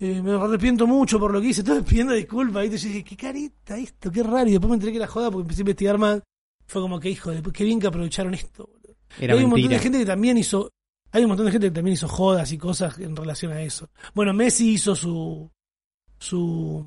eh, 0.00 0.20
me 0.22 0.32
arrepiento 0.32 0.86
mucho 0.86 1.18
por 1.18 1.32
lo 1.32 1.40
que 1.40 1.48
hice, 1.48 1.62
todo 1.64 1.82
pidiendo 1.84 2.12
disculpas. 2.12 2.62
¿viste? 2.62 2.78
Yo 2.78 2.88
dije, 2.88 3.04
qué 3.04 3.16
careta 3.16 3.78
esto, 3.78 4.10
qué 4.10 4.22
raro. 4.22 4.48
Y 4.48 4.52
después 4.52 4.68
me 4.68 4.74
enteré 4.74 4.92
que 4.92 4.98
era 4.98 5.06
joda 5.06 5.30
porque 5.30 5.42
empecé 5.44 5.60
a 5.60 5.64
investigar 5.64 5.98
más. 5.98 6.22
Fue 6.66 6.82
como 6.82 6.98
que, 6.98 7.08
hijo 7.10 7.30
de 7.30 7.42
pu- 7.42 7.52
qué 7.52 7.64
bien 7.64 7.78
que 7.80 7.86
aprovecharon 7.86 8.34
esto. 8.34 8.66
boludo. 8.66 8.96
Era 9.20 9.34
hay 9.34 9.44
un 9.44 9.50
montón 9.50 9.68
de 9.70 9.78
gente 9.78 9.98
que 9.98 10.06
también 10.06 10.36
hizo. 10.38 10.70
Hay 11.12 11.22
un 11.22 11.28
montón 11.28 11.46
de 11.46 11.52
gente 11.52 11.68
que 11.68 11.74
también 11.74 11.94
hizo 11.94 12.08
jodas 12.08 12.50
y 12.52 12.58
cosas 12.58 12.98
en 12.98 13.14
relación 13.14 13.52
a 13.52 13.62
eso. 13.62 13.88
Bueno, 14.14 14.34
Messi 14.34 14.72
hizo 14.72 14.96
su. 14.96 15.48
su 16.18 16.84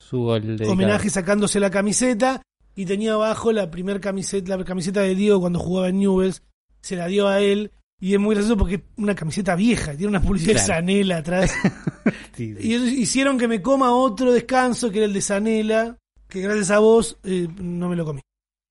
Su 0.00 0.70
homenaje 0.72 1.10
sacándose 1.10 1.58
la 1.60 1.70
camiseta 1.70 2.40
y 2.76 2.86
tenía 2.86 3.14
abajo 3.14 3.50
la 3.52 3.70
primer 3.70 4.00
camiseta, 4.00 4.56
la 4.56 4.64
camiseta 4.64 5.00
de 5.00 5.14
Diego 5.16 5.40
cuando 5.40 5.58
jugaba 5.58 5.88
en 5.88 5.98
Newells, 5.98 6.42
se 6.80 6.94
la 6.96 7.06
dio 7.08 7.26
a 7.28 7.40
él 7.40 7.72
Y 8.00 8.14
es 8.14 8.20
muy 8.20 8.34
gracioso 8.34 8.56
porque 8.56 8.76
es 8.76 8.80
una 8.96 9.14
camiseta 9.14 9.54
vieja, 9.54 9.92
tiene 9.92 10.08
una 10.08 10.22
publicidad 10.22 10.52
Claro. 10.54 10.66
de 10.66 10.74
Sanela 10.74 11.16
atrás. 11.18 11.52
Sí, 12.34 12.54
sí. 12.56 12.68
y 12.68 12.74
ellos 12.74 12.88
hicieron 12.88 13.38
que 13.38 13.46
me 13.46 13.60
coma 13.60 13.92
otro 13.92 14.32
descanso, 14.32 14.90
que 14.90 14.98
era 14.98 15.06
el 15.06 15.12
de 15.12 15.20
Sanela, 15.20 15.98
que 16.26 16.40
gracias 16.40 16.70
a 16.70 16.78
vos 16.78 17.18
eh, 17.24 17.46
no 17.60 17.88
me 17.90 17.96
lo 17.96 18.06
comí. 18.06 18.20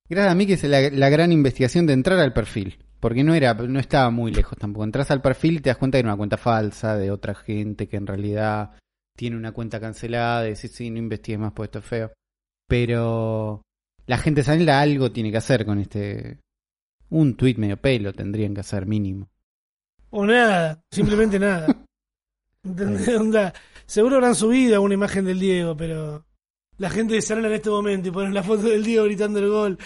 Gracias 0.10 0.32
a 0.32 0.36
mí 0.36 0.48
que 0.48 0.54
es 0.54 0.64
la, 0.64 0.90
la 0.90 1.10
gran 1.10 1.32
investigación 1.32 1.86
de 1.86 1.94
entrar 1.94 2.18
al 2.20 2.34
perfil. 2.34 2.80
Porque 3.00 3.24
no 3.24 3.34
era, 3.36 3.54
no 3.54 3.80
estaba 3.80 4.10
muy 4.10 4.34
lejos 4.34 4.58
tampoco. 4.58 4.84
Entras 4.84 5.12
al 5.12 5.22
perfil 5.22 5.58
y 5.58 5.60
te 5.60 5.70
das 5.70 5.78
cuenta 5.78 5.98
que 5.98 6.00
era 6.00 6.10
una 6.10 6.18
cuenta 6.18 6.38
falsa 6.38 6.98
de 6.98 7.12
otra 7.12 7.36
gente 7.36 7.88
que 7.88 7.96
en 7.98 8.08
realidad 8.08 8.72
tiene 9.16 9.38
una 9.38 9.52
cuenta 9.52 9.80
cancelada. 9.80 10.48
Y 10.48 10.54
decís, 10.56 10.72
sí, 10.74 10.90
no 10.90 10.98
investigues 10.98 11.40
más 11.40 11.54
por 11.54 11.66
esto 11.66 11.80
es 11.80 11.86
feo. 11.86 12.12
Pero 12.68 13.62
la 14.06 14.18
gente 14.18 14.44
Sanela 14.44 14.82
algo 14.82 15.12
tiene 15.12 15.32
que 15.32 15.38
hacer 15.38 15.66
con 15.66 15.80
este. 15.80 16.40
Un 17.10 17.36
tweet 17.36 17.56
medio 17.58 17.78
pelo 17.78 18.14
tendrían 18.14 18.54
que 18.54 18.62
hacer 18.62 18.86
mínimo. 18.86 19.30
O 20.12 20.26
nada, 20.26 20.82
simplemente 20.92 21.40
nada. 21.40 21.68
¿Entendés? 22.64 23.08
Onda, 23.10 23.54
seguro 23.86 24.16
habrán 24.16 24.36
subido 24.36 24.82
una 24.82 24.94
imagen 24.94 25.26
del 25.26 25.40
Diego, 25.40 25.76
pero 25.76 26.26
la 26.78 26.90
gente 26.90 27.16
de 27.16 27.22
Sanela 27.22 27.48
en 27.48 27.56
este 27.56 27.70
momento 27.70 28.10
y 28.10 28.12
ponen 28.12 28.34
la 28.34 28.44
foto 28.44 28.64
del 28.64 28.84
Diego 28.84 29.06
gritando 29.06 29.40
el 29.40 29.50
gol. 29.50 29.78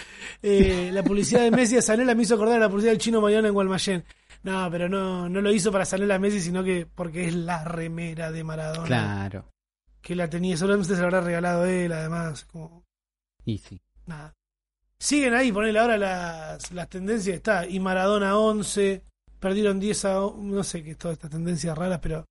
Eh, 0.41 0.89
la 0.93 1.03
publicidad 1.03 1.41
de 1.41 1.51
Messi 1.51 1.77
a 1.77 1.81
Sanela 1.81 2.15
me 2.15 2.23
hizo 2.23 2.35
acordar 2.35 2.57
a 2.57 2.59
la 2.59 2.69
publicidad 2.69 2.91
del 2.91 3.01
chino 3.01 3.21
Mariano 3.21 3.47
en 3.47 3.53
Gualmayén. 3.53 4.03
No, 4.43 4.69
pero 4.69 4.89
no, 4.89 5.29
no 5.29 5.41
lo 5.41 5.51
hizo 5.51 5.71
para 5.71 5.85
Sanela 5.85 6.15
a 6.15 6.19
Messi, 6.19 6.41
sino 6.41 6.63
que 6.63 6.85
porque 6.85 7.27
es 7.27 7.35
la 7.35 7.63
remera 7.63 8.31
de 8.31 8.43
Maradona. 8.43 8.85
Claro. 8.85 9.45
Que 10.01 10.15
la 10.15 10.29
tenía, 10.29 10.57
seguramente 10.57 10.93
se 10.93 10.99
la 10.99 11.07
habrá 11.07 11.21
regalado 11.21 11.65
él, 11.65 11.91
además. 11.93 12.43
Como, 12.45 12.83
Y 13.45 13.57
sí. 13.57 13.79
nada. 14.05 14.33
Siguen 15.03 15.33
ahí, 15.33 15.51
ponele 15.51 15.79
ahora 15.79 15.97
las, 15.97 16.71
las 16.71 16.87
tendencias, 16.87 17.35
está. 17.35 17.67
Y 17.67 17.77
Maradona 17.81 18.37
11, 18.37 19.01
perdieron 19.37 19.77
10 19.77 20.05
a... 20.05 20.13
No 20.37 20.63
sé 20.63 20.81
qué 20.81 20.91
es 20.91 20.97
todas 20.97 21.15
estas 21.17 21.29
tendencias 21.31 21.77
raras, 21.77 21.99
pero 22.01 22.25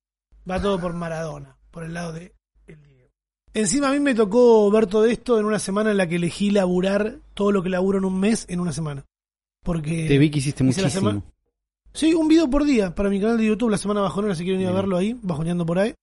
va 0.49 0.59
todo 0.59 0.79
por 0.79 0.93
Maradona, 0.93 1.55
por 1.69 1.83
el 1.83 1.93
lado 1.93 2.13
de 2.13 2.33
el 2.65 2.81
Diego. 2.81 3.09
Encima 3.53 3.89
a 3.89 3.91
mí 3.91 3.99
me 3.99 4.15
tocó 4.15 4.71
ver 4.71 4.87
todo 4.87 5.05
esto 5.05 5.37
en 5.39 5.45
una 5.45 5.59
semana 5.59 5.91
en 5.91 5.97
la 5.97 6.07
que 6.09 6.15
elegí 6.15 6.49
laburar 6.49 7.19
todo 7.35 7.51
lo 7.51 7.61
que 7.61 7.69
laburo 7.69 7.99
en 7.99 8.05
un 8.05 8.19
mes 8.19 8.47
en 8.49 8.59
una 8.59 8.73
semana. 8.73 9.05
Porque... 9.63 10.07
Te 10.07 10.17
vi 10.17 10.31
que 10.31 10.39
hiciste 10.39 10.63
muchísimo. 10.63 10.89
semana- 10.89 11.21
Sí, 11.93 12.15
un 12.15 12.27
video 12.27 12.49
por 12.49 12.63
día 12.65 12.95
para 12.95 13.11
mi 13.11 13.21
canal 13.21 13.37
de 13.37 13.45
YouTube, 13.45 13.69
la 13.69 13.77
semana 13.77 14.01
bajonera, 14.01 14.33
si 14.33 14.43
quieren 14.43 14.61
ir 14.61 14.67
a 14.67 14.71
verlo 14.71 14.97
ahí, 14.97 15.15
bajoneando 15.21 15.63
por 15.63 15.77
ahí. 15.77 15.93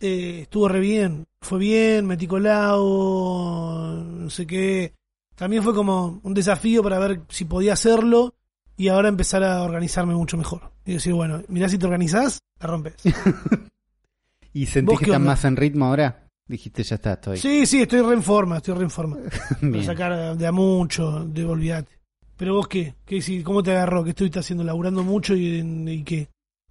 Eh, 0.00 0.40
estuvo 0.44 0.66
re 0.66 0.80
bien, 0.80 1.26
fue 1.42 1.58
bien, 1.58 2.06
metí 2.06 2.26
colado, 2.26 4.02
no 4.02 4.30
sé 4.30 4.46
qué. 4.46 4.94
También 5.36 5.62
fue 5.62 5.74
como 5.74 6.20
un 6.22 6.34
desafío 6.34 6.82
para 6.82 6.98
ver 6.98 7.20
si 7.28 7.44
podía 7.44 7.74
hacerlo 7.74 8.34
y 8.76 8.88
ahora 8.88 9.08
empezar 9.08 9.44
a 9.44 9.62
organizarme 9.62 10.14
mucho 10.14 10.36
mejor. 10.36 10.72
Y 10.84 10.94
decir, 10.94 11.12
bueno, 11.14 11.42
mirá 11.48 11.68
si 11.68 11.78
te 11.78 11.86
organizás, 11.86 12.40
la 12.60 12.66
rompes. 12.66 12.94
¿Y 14.52 14.66
sentís 14.66 14.92
¿Vos 14.92 14.98
que 15.00 15.04
estás 15.06 15.20
más 15.20 15.44
en 15.44 15.56
ritmo 15.56 15.86
ahora? 15.86 16.28
Dijiste, 16.48 16.82
ya 16.82 16.94
está, 16.96 17.14
estoy. 17.14 17.38
Sí, 17.38 17.66
sí, 17.66 17.82
estoy 17.82 18.00
re 18.02 18.14
en 18.14 18.22
forma, 18.22 18.58
estoy 18.58 18.74
re 18.74 18.84
en 18.84 18.90
forma. 18.90 19.18
Para 19.60 19.82
sacar 19.82 20.36
de 20.36 20.46
a 20.46 20.52
mucho, 20.52 21.24
de 21.24 21.44
olvidate. 21.44 21.90
Pero 22.36 22.54
vos 22.54 22.68
qué, 22.68 22.94
¿Qué, 23.04 23.20
si- 23.20 23.42
¿cómo 23.42 23.62
te 23.62 23.72
agarró? 23.72 24.04
¿Qué 24.04 24.10
estuviste 24.10 24.38
haciendo? 24.38 24.62
¿Laburando 24.62 25.02
mucho 25.02 25.34
y, 25.34 25.58
y 25.90 26.04
qué? 26.04 26.28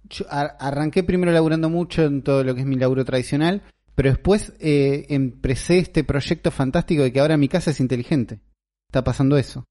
Yo 0.08 0.24
ar- 0.30 0.56
arranqué 0.60 1.02
primero 1.02 1.32
laburando 1.32 1.68
mucho 1.68 2.04
en 2.04 2.22
todo 2.22 2.42
lo 2.44 2.54
que 2.54 2.60
es 2.60 2.66
mi 2.66 2.76
laburo 2.76 3.04
tradicional, 3.04 3.62
pero 3.94 4.10
después 4.10 4.52
eh, 4.60 5.06
empecé 5.08 5.78
este 5.78 6.04
proyecto 6.04 6.50
fantástico 6.50 7.02
de 7.02 7.12
que 7.12 7.20
ahora 7.20 7.36
mi 7.36 7.48
casa 7.48 7.70
es 7.72 7.80
inteligente. 7.80 8.40
Está 8.88 9.04
pasando 9.04 9.36
eso. 9.36 9.64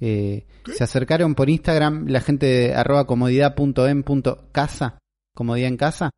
Eh, 0.00 0.46
se 0.74 0.82
acercaron 0.84 1.34
por 1.34 1.50
Instagram 1.50 2.06
la 2.08 2.20
gente 2.20 2.46
de 2.46 2.74
arroba 2.74 3.06
comodidad.em.casa, 3.06 4.98
comodidad 5.34 5.68
en 5.68 5.76
casa. 5.76 6.10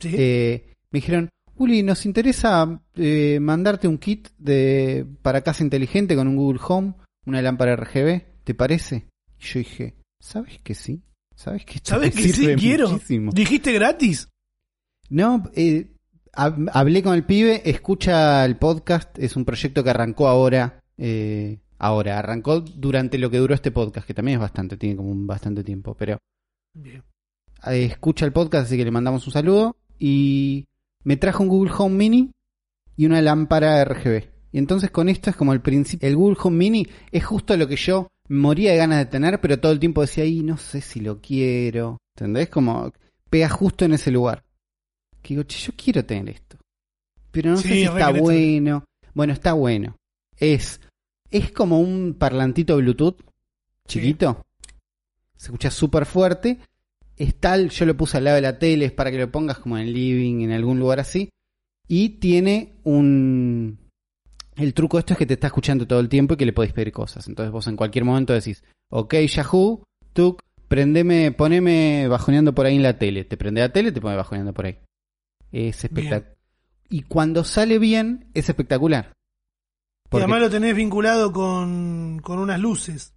¿Sí? 0.00 0.10
Eh, 0.16 0.74
me 0.90 0.98
dijeron, 0.98 1.28
Uli, 1.56 1.82
nos 1.82 2.06
interesa 2.06 2.80
eh, 2.94 3.38
mandarte 3.40 3.86
un 3.88 3.98
kit 3.98 4.28
de 4.38 5.06
para 5.22 5.42
casa 5.42 5.62
inteligente 5.62 6.16
con 6.16 6.26
un 6.28 6.36
Google 6.36 6.60
Home, 6.66 6.94
una 7.26 7.42
lámpara 7.42 7.76
RGB, 7.76 8.22
¿te 8.44 8.54
parece? 8.54 9.08
Y 9.38 9.44
yo 9.44 9.58
dije, 9.58 9.94
¿sabes 10.20 10.58
que 10.62 10.74
sí? 10.74 11.02
¿Sabes 11.34 11.64
que 11.64 11.74
esto 11.74 11.90
¿Sabes 11.90 12.14
que 12.14 12.28
sí 12.30 12.54
quiero? 12.56 12.90
muchísimo?". 12.90 13.32
¿Dijiste 13.32 13.72
gratis? 13.72 14.28
No, 15.10 15.42
eh, 15.54 15.92
hab- 16.32 16.70
hablé 16.72 17.02
con 17.02 17.14
el 17.14 17.24
pibe, 17.24 17.68
escucha 17.68 18.44
el 18.46 18.56
podcast, 18.56 19.18
es 19.18 19.36
un 19.36 19.44
proyecto 19.44 19.82
que 19.84 19.90
arrancó 19.90 20.28
ahora, 20.28 20.80
eh, 20.96 21.60
ahora, 21.80 22.18
arrancó 22.18 22.60
durante 22.60 23.18
lo 23.18 23.30
que 23.30 23.38
duró 23.38 23.54
este 23.54 23.72
podcast, 23.72 24.06
que 24.06 24.14
también 24.14 24.36
es 24.36 24.40
bastante, 24.40 24.76
tiene 24.76 24.96
como 24.96 25.10
un 25.10 25.26
bastante 25.26 25.64
tiempo, 25.64 25.94
pero 25.94 26.18
Bien. 26.74 27.02
eh, 27.66 27.84
escucha 27.86 28.24
el 28.26 28.32
podcast, 28.32 28.66
así 28.66 28.76
que 28.76 28.84
le 28.84 28.90
mandamos 28.92 29.26
un 29.26 29.32
saludo, 29.32 29.76
y 29.98 30.64
me 31.04 31.16
trajo 31.16 31.42
un 31.42 31.48
Google 31.48 31.72
Home 31.76 31.96
Mini 31.96 32.30
y 32.96 33.06
una 33.06 33.20
lámpara 33.20 33.84
RGB. 33.84 34.24
Y 34.52 34.58
entonces 34.58 34.90
con 34.90 35.08
esto 35.08 35.30
es 35.30 35.36
como 35.36 35.52
el 35.52 35.60
principio, 35.60 36.08
el 36.08 36.16
Google 36.16 36.36
Home 36.42 36.56
Mini 36.56 36.86
es 37.12 37.24
justo 37.24 37.56
lo 37.56 37.66
que 37.66 37.76
yo 37.76 38.08
moría 38.28 38.72
de 38.72 38.76
ganas 38.78 38.98
de 38.98 39.06
tener, 39.06 39.40
pero 39.40 39.58
todo 39.58 39.72
el 39.72 39.78
tiempo 39.80 40.00
decía, 40.02 40.24
ahí 40.24 40.42
no 40.42 40.56
sé 40.56 40.80
si 40.80 41.00
lo 41.00 41.20
quiero, 41.20 41.98
¿entendés? 42.16 42.48
Como 42.48 42.92
pega 43.28 43.48
justo 43.48 43.84
en 43.84 43.92
ese 43.94 44.10
lugar. 44.10 44.42
Que 45.22 45.34
digo, 45.34 45.42
che, 45.44 45.58
yo 45.58 45.72
quiero 45.76 46.04
tener 46.04 46.30
esto. 46.30 46.56
Pero 47.30 47.50
no 47.50 47.56
Sí, 47.58 47.68
sé 47.68 47.74
si 47.74 47.82
está 47.84 48.10
bueno. 48.10 48.84
Bueno, 49.14 49.32
está 49.32 49.52
bueno. 49.52 49.96
Es, 50.36 50.80
es 51.30 51.52
como 51.52 51.80
un 51.80 52.14
parlantito 52.18 52.76
Bluetooth 52.76 53.22
chiquito. 53.86 54.42
Se 55.36 55.46
escucha 55.46 55.70
súper 55.70 56.06
fuerte. 56.06 56.58
Es 57.16 57.36
tal, 57.36 57.70
yo 57.70 57.84
lo 57.86 57.96
puse 57.96 58.16
al 58.16 58.24
lado 58.24 58.36
de 58.36 58.42
la 58.42 58.58
tele, 58.58 58.86
es 58.86 58.92
para 58.92 59.10
que 59.10 59.18
lo 59.18 59.30
pongas 59.30 59.58
como 59.58 59.76
en 59.76 59.86
el 59.86 59.92
living, 59.92 60.40
en 60.42 60.52
algún 60.52 60.78
lugar 60.78 61.00
así. 61.00 61.28
Y 61.86 62.20
tiene 62.20 62.76
un... 62.84 63.78
El 64.56 64.74
truco 64.74 64.98
esto 64.98 65.14
es 65.14 65.18
que 65.18 65.26
te 65.26 65.34
está 65.34 65.48
escuchando 65.48 65.86
todo 65.86 66.00
el 66.00 66.08
tiempo 66.08 66.34
y 66.34 66.36
que 66.36 66.46
le 66.46 66.52
podéis 66.52 66.72
pedir 66.72 66.92
cosas. 66.92 67.26
Entonces 67.28 67.52
vos 67.52 67.66
en 67.66 67.76
cualquier 67.76 68.04
momento 68.04 68.32
decís, 68.32 68.62
ok 68.90 69.14
Yahoo, 69.14 69.82
tú 70.12 70.36
prendeme, 70.68 71.32
poneme 71.32 72.06
bajoneando 72.08 72.54
por 72.54 72.66
ahí 72.66 72.76
en 72.76 72.82
la 72.82 72.98
tele. 72.98 73.24
Te 73.24 73.36
prende 73.36 73.60
la 73.60 73.72
tele, 73.72 73.92
te 73.92 74.00
pone 74.00 74.16
bajoneando 74.16 74.52
por 74.52 74.66
ahí. 74.66 74.78
Es 75.52 75.84
espectacular. 75.84 76.36
Y 76.88 77.02
cuando 77.02 77.44
sale 77.44 77.78
bien, 77.78 78.30
es 78.34 78.48
espectacular. 78.48 79.12
Y 80.10 80.12
Porque, 80.12 80.24
además 80.24 80.40
lo 80.40 80.50
tenés 80.50 80.74
vinculado 80.74 81.32
con, 81.32 82.18
con 82.22 82.38
unas 82.40 82.58
luces. 82.58 83.14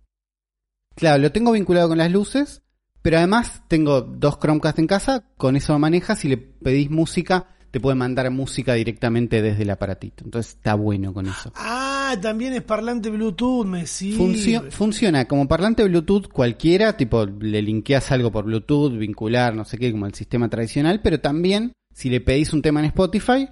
claro, 0.95 1.21
lo 1.21 1.31
tengo 1.31 1.51
vinculado 1.51 1.89
con 1.89 1.97
las 1.97 2.11
luces, 2.11 2.61
pero 3.01 3.17
además 3.17 3.63
tengo 3.67 4.01
dos 4.01 4.37
Chromecast 4.39 4.77
en 4.79 4.87
casa, 4.87 5.25
con 5.37 5.55
eso 5.55 5.77
manejas, 5.79 6.19
si 6.19 6.27
le 6.27 6.37
pedís 6.37 6.91
música, 6.91 7.47
te 7.71 7.79
puede 7.79 7.95
mandar 7.95 8.29
música 8.29 8.75
directamente 8.75 9.41
desde 9.41 9.63
el 9.63 9.71
aparatito. 9.71 10.23
Entonces 10.23 10.53
está 10.53 10.75
bueno 10.75 11.11
con 11.15 11.25
eso. 11.25 11.51
Ah, 11.55 12.15
también 12.21 12.53
es 12.53 12.61
parlante 12.61 13.09
Bluetooth, 13.09 13.65
me 13.65 13.87
sirve. 13.87 14.17
Funcio- 14.19 14.69
funciona 14.71 15.25
como 15.27 15.47
parlante 15.47 15.83
Bluetooth 15.83 16.27
cualquiera, 16.31 16.95
tipo 16.95 17.25
le 17.25 17.63
linkeas 17.63 18.11
algo 18.11 18.31
por 18.31 18.45
Bluetooth, 18.45 18.91
vincular, 18.95 19.55
no 19.55 19.65
sé 19.65 19.79
qué, 19.79 19.91
como 19.91 20.05
el 20.05 20.13
sistema 20.13 20.47
tradicional, 20.47 21.01
pero 21.01 21.19
también 21.19 21.73
si 21.91 22.11
le 22.11 22.21
pedís 22.21 22.53
un 22.53 22.61
tema 22.61 22.81
en 22.81 22.85
Spotify, 22.85 23.49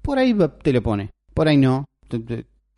por 0.00 0.18
ahí 0.18 0.36
te 0.62 0.72
lo 0.72 0.80
pone, 0.80 1.10
por 1.34 1.48
ahí 1.48 1.56
no. 1.56 1.84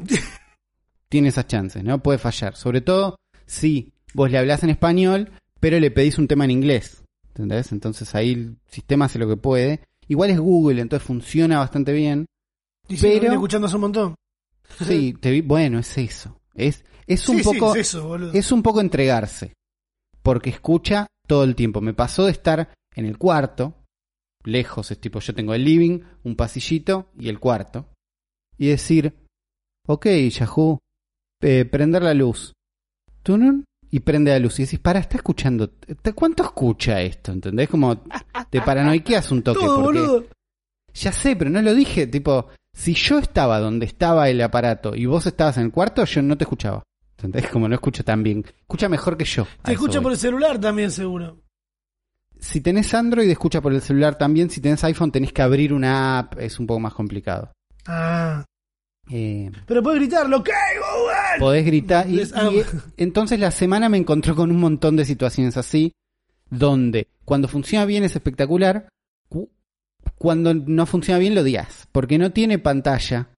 Tiene 1.08 1.28
esas 1.28 1.46
chances, 1.46 1.82
¿no? 1.82 2.02
Puede 2.02 2.18
fallar. 2.18 2.56
Sobre 2.56 2.80
todo 2.80 3.16
si 3.46 3.92
vos 4.14 4.30
le 4.30 4.38
hablás 4.38 4.62
en 4.62 4.70
español, 4.70 5.32
pero 5.58 5.78
le 5.80 5.90
pedís 5.90 6.18
un 6.18 6.28
tema 6.28 6.44
en 6.44 6.52
inglés. 6.52 7.02
¿Entendés? 7.28 7.72
Entonces 7.72 8.14
ahí 8.14 8.32
el 8.32 8.56
sistema 8.68 9.06
hace 9.06 9.18
lo 9.18 9.28
que 9.28 9.36
puede. 9.36 9.80
Igual 10.08 10.30
es 10.30 10.38
Google, 10.38 10.80
entonces 10.80 11.06
funciona 11.06 11.58
bastante 11.58 11.92
bien. 11.92 12.26
Y 12.88 12.96
si 12.96 13.06
pero- 13.06 13.32
escuchando 13.32 13.66
hace 13.66 13.76
un 13.76 13.82
montón. 13.82 14.14
Sí, 14.86 15.14
te 15.20 15.32
vi- 15.32 15.40
bueno, 15.40 15.80
es 15.80 15.98
eso. 15.98 16.40
Es, 16.54 16.84
es 17.06 17.28
un 17.28 17.38
Sí, 17.38 17.42
sí, 17.44 17.58
poco. 17.58 17.74
es 17.74 17.80
eso, 17.88 18.32
es 18.32 18.52
un 18.52 18.62
poco 18.62 18.80
entregarse. 18.80 19.52
Porque 20.22 20.50
escucha 20.50 21.08
todo 21.26 21.42
el 21.44 21.56
tiempo. 21.56 21.80
Me 21.80 21.92
pasó 21.94 22.26
de 22.26 22.32
estar 22.32 22.72
en 22.94 23.06
el 23.06 23.18
cuarto, 23.18 23.74
lejos, 24.44 24.90
es 24.92 25.00
tipo, 25.00 25.18
yo 25.18 25.34
tengo 25.34 25.54
el 25.54 25.64
living, 25.64 26.00
un 26.22 26.36
pasillito 26.36 27.10
y 27.18 27.28
el 27.30 27.40
cuarto. 27.40 27.88
Y 28.58 28.68
decir, 28.68 29.14
ok, 29.86 30.06
Yahoo, 30.30 30.78
eh, 31.42 31.64
prender 31.64 32.02
la 32.02 32.14
luz. 32.14 32.52
Tunun, 33.22 33.64
y 33.90 34.00
prende 34.00 34.30
la 34.30 34.38
luz. 34.38 34.58
Y 34.60 34.64
decís, 34.64 34.78
para, 34.78 35.00
está 35.00 35.16
escuchando. 35.16 35.68
¿te- 35.70 36.12
¿Cuánto 36.12 36.42
escucha 36.44 37.00
esto? 37.02 37.32
¿Entendés? 37.32 37.68
Como 37.68 38.02
te 38.50 38.60
paranoiqueas 38.62 39.30
un 39.32 39.42
toque. 39.42 39.60
Todo, 39.60 39.82
porque 39.84 40.00
boludo. 40.00 40.24
ya 40.94 41.12
sé, 41.12 41.36
pero 41.36 41.50
no 41.50 41.60
lo 41.60 41.74
dije. 41.74 42.06
Tipo, 42.06 42.48
si 42.72 42.94
yo 42.94 43.18
estaba 43.18 43.58
donde 43.58 43.86
estaba 43.86 44.28
el 44.28 44.40
aparato 44.40 44.94
y 44.94 45.06
vos 45.06 45.26
estabas 45.26 45.56
en 45.58 45.64
el 45.64 45.72
cuarto, 45.72 46.04
yo 46.04 46.22
no 46.22 46.38
te 46.38 46.44
escuchaba. 46.44 46.82
¿Entendés? 47.18 47.50
Como 47.50 47.68
no 47.68 47.74
escucho 47.74 48.02
tan 48.04 48.22
bien. 48.22 48.44
Escucha 48.60 48.88
mejor 48.88 49.16
que 49.16 49.24
yo. 49.26 49.46
Te 49.62 49.72
escucha 49.72 49.98
voy. 49.98 50.04
por 50.04 50.12
el 50.12 50.18
celular 50.18 50.58
también, 50.58 50.90
seguro. 50.90 51.38
Si 52.38 52.62
tenés 52.62 52.94
Android, 52.94 53.28
escucha 53.28 53.60
por 53.60 53.74
el 53.74 53.82
celular 53.82 54.16
también. 54.16 54.48
Si 54.48 54.62
tenés 54.62 54.82
iPhone, 54.84 55.12
tenés 55.12 55.30
que 55.32 55.42
abrir 55.42 55.74
una 55.74 56.18
app. 56.20 56.38
Es 56.38 56.58
un 56.58 56.66
poco 56.66 56.80
más 56.80 56.94
complicado. 56.94 57.52
Ah. 57.86 58.44
Eh, 59.12 59.50
Pero 59.66 59.82
puedes 59.82 60.00
gritarlo, 60.00 60.38
¿ok, 60.38 60.48
Google? 60.76 61.38
podés 61.40 61.66
gritar. 61.66 62.08
Y, 62.08 62.20
eh, 62.20 62.64
entonces 62.96 63.40
la 63.40 63.50
semana 63.50 63.88
me 63.88 63.96
encontró 63.98 64.36
con 64.36 64.50
un 64.50 64.58
montón 64.60 64.96
de 64.96 65.04
situaciones 65.04 65.56
así. 65.56 65.92
donde 66.52 67.06
cuando 67.24 67.46
funciona 67.46 67.84
bien 67.84 68.02
es 68.02 68.16
espectacular, 68.16 68.88
cu- 69.28 69.48
cuando 70.16 70.52
no 70.52 70.84
funciona 70.86 71.18
bien 71.18 71.34
lo 71.36 71.42
odias, 71.42 71.86
porque 71.92 72.18
no 72.18 72.32
tiene 72.32 72.58
pantalla. 72.58 73.28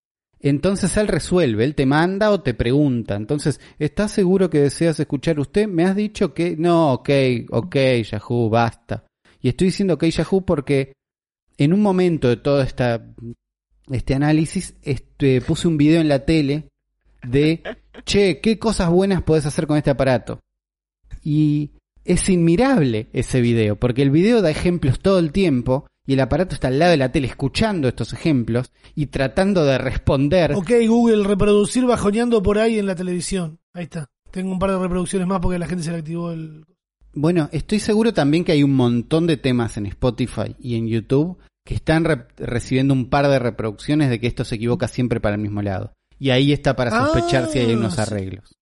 Entonces 0.41 0.97
él 0.97 1.09
resuelve, 1.09 1.63
él 1.65 1.75
te 1.75 1.85
manda 1.87 2.31
o 2.31 2.41
te 2.41 2.55
pregunta. 2.55 3.15
Entonces, 3.15 3.61
¿estás 3.79 4.11
seguro 4.13 4.49
que 4.51 4.61
deseas 4.63 4.99
escuchar 4.99 5.39
usted? 5.39 5.69
Me 5.69 5.85
has 5.85 5.95
dicho 5.95 6.33
que 6.35 6.57
no, 6.57 6.93
ok, 6.95 7.11
ok, 7.51 7.77
Yahoo, 8.11 8.49
basta. 8.49 9.05
Y 9.43 9.51
estoy 9.51 9.67
diciendo 9.69 9.95
ok, 9.95 10.05
Yahoo 10.07 10.41
porque 10.45 10.95
en 11.59 11.73
un 11.75 11.81
momento 11.83 12.29
de 12.29 12.37
todo 12.39 12.63
esta, 12.63 13.05
este 13.95 14.15
análisis 14.15 14.75
este, 14.83 15.41
puse 15.41 15.69
un 15.69 15.77
video 15.77 16.01
en 16.01 16.09
la 16.09 16.25
tele 16.25 16.69
de, 17.23 17.63
che, 18.05 18.41
¿qué 18.41 18.59
cosas 18.59 18.91
buenas 18.91 19.23
podés 19.23 19.47
hacer 19.47 19.67
con 19.67 19.77
este 19.77 19.91
aparato? 19.91 20.41
Y 21.23 21.73
es 22.05 22.29
inmirable 22.29 23.09
ese 23.13 23.41
video, 23.41 23.77
porque 23.77 24.03
el 24.03 24.11
video 24.11 24.43
da 24.43 24.51
ejemplos 24.51 25.01
todo 25.01 25.19
el 25.19 25.33
tiempo 25.33 25.87
y 26.07 26.15
el 26.15 26.21
aparato 26.21 26.55
está 26.55 26.69
al 26.69 26.79
lado 26.79 26.91
de 26.91 26.97
la 26.97 27.13
tele 27.13 27.29
escuchando 27.29 27.87
estos 27.87 28.13
ejemplos 28.13 28.73
y 28.95 29.07
tratando 29.07 29.65
de 29.65 29.79
responder. 29.79 30.53
Ok, 30.55 30.73
Google, 30.89 31.25
reproducir 31.25 31.85
bajoneando 31.85 32.43
por 32.43 32.59
ahí 32.59 32.79
en 32.79 32.87
la 32.87 32.97
televisión. 32.97 33.61
Ahí 33.73 33.85
está. 33.85 34.09
Tengo 34.31 34.51
un 34.51 34.59
par 34.59 34.71
de 34.71 34.79
reproducciones 34.79 35.29
más 35.29 35.41
porque 35.41 35.59
la 35.59 35.67
gente 35.67 35.85
se 35.85 35.93
le 35.93 35.99
activó 35.99 36.33
el... 36.33 36.65
Bueno, 37.15 37.51
estoy 37.53 37.79
seguro 37.79 38.15
también 38.15 38.43
que 38.43 38.53
hay 38.53 38.63
un 38.63 38.75
montón 38.75 39.27
de 39.27 39.37
temas 39.37 39.77
en 39.77 39.87
Spotify 39.87 40.57
y 40.59 40.77
en 40.77 40.89
YouTube 40.89 41.39
que 41.65 41.75
están 41.75 42.05
re- 42.05 42.27
recibiendo 42.37 42.93
un 42.95 43.09
par 43.09 43.29
de 43.29 43.39
reproducciones 43.39 44.11
de 44.11 44.19
que 44.21 44.27
esto 44.27 44.45
se 44.45 44.57
equivoca 44.57 44.89
siempre 44.89 45.21
para 45.21 45.37
el 45.37 45.41
mismo 45.43 45.63
lado. 45.63 45.93
Y 46.19 46.31
ahí 46.31 46.53
está 46.53 46.77
para 46.77 46.91
sospechar 46.91 47.49
si 47.49 47.59
hay 47.59 47.73
Ah, 47.73 47.77
unos 47.77 47.99
arreglos. 47.99 48.55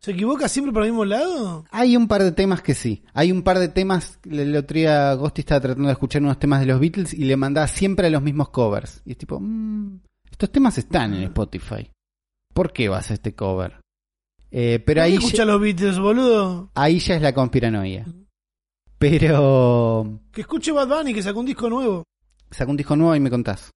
¿Se 0.00 0.12
equivoca 0.12 0.48
siempre 0.48 0.72
por 0.72 0.82
el 0.84 0.90
mismo 0.90 1.04
lado? 1.04 1.64
Hay 1.70 1.96
un 1.96 2.06
par 2.06 2.22
de 2.22 2.30
temas 2.32 2.62
que 2.62 2.74
sí. 2.74 3.02
Hay 3.14 3.32
un 3.32 3.42
par 3.42 3.58
de 3.58 3.68
temas. 3.68 4.20
El 4.30 4.56
otro 4.56 4.76
día 4.76 5.12
Ghosty 5.14 5.40
estaba 5.40 5.60
tratando 5.60 5.88
de 5.88 5.92
escuchar 5.92 6.22
unos 6.22 6.38
temas 6.38 6.60
de 6.60 6.66
los 6.66 6.78
Beatles 6.78 7.12
y 7.14 7.24
le 7.24 7.36
mandaba 7.36 7.66
siempre 7.66 8.06
a 8.06 8.10
los 8.10 8.22
mismos 8.22 8.50
covers. 8.50 9.02
Y 9.04 9.12
es 9.12 9.18
tipo, 9.18 9.38
mm, 9.40 10.00
estos 10.30 10.50
temas 10.52 10.78
están 10.78 11.14
en 11.14 11.24
Spotify. 11.24 11.90
¿Por 12.54 12.72
qué 12.72 12.88
vas 12.88 13.10
a 13.10 13.14
este 13.14 13.34
cover? 13.34 13.80
Eh, 14.50 14.78
pero 14.84 14.84
¿Por 14.84 14.94
qué 14.94 15.00
ahí 15.00 15.14
escucha 15.14 15.36
ya, 15.38 15.44
los 15.44 15.60
Beatles, 15.60 15.98
boludo? 15.98 16.70
ahí 16.74 16.98
ya 17.00 17.16
es 17.16 17.22
la 17.22 17.34
conspiranoia. 17.34 18.06
Pero 18.98 20.20
Que 20.32 20.40
escuche 20.42 20.72
Bad 20.72 20.88
Bunny, 20.88 21.14
que 21.14 21.22
sacó 21.22 21.40
un 21.40 21.46
disco 21.46 21.68
nuevo. 21.68 22.04
Sacó 22.50 22.70
un 22.70 22.76
disco 22.76 22.96
nuevo 22.96 23.14
y 23.16 23.20
me 23.20 23.30
contás. 23.30 23.70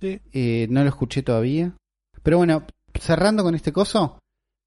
Sí, 0.00 0.20
Eh, 0.32 0.66
no 0.70 0.82
lo 0.82 0.88
escuché 0.88 1.22
todavía. 1.22 1.74
Pero 2.22 2.38
bueno, 2.38 2.66
cerrando 2.94 3.42
con 3.42 3.54
este 3.54 3.72
coso, 3.72 4.18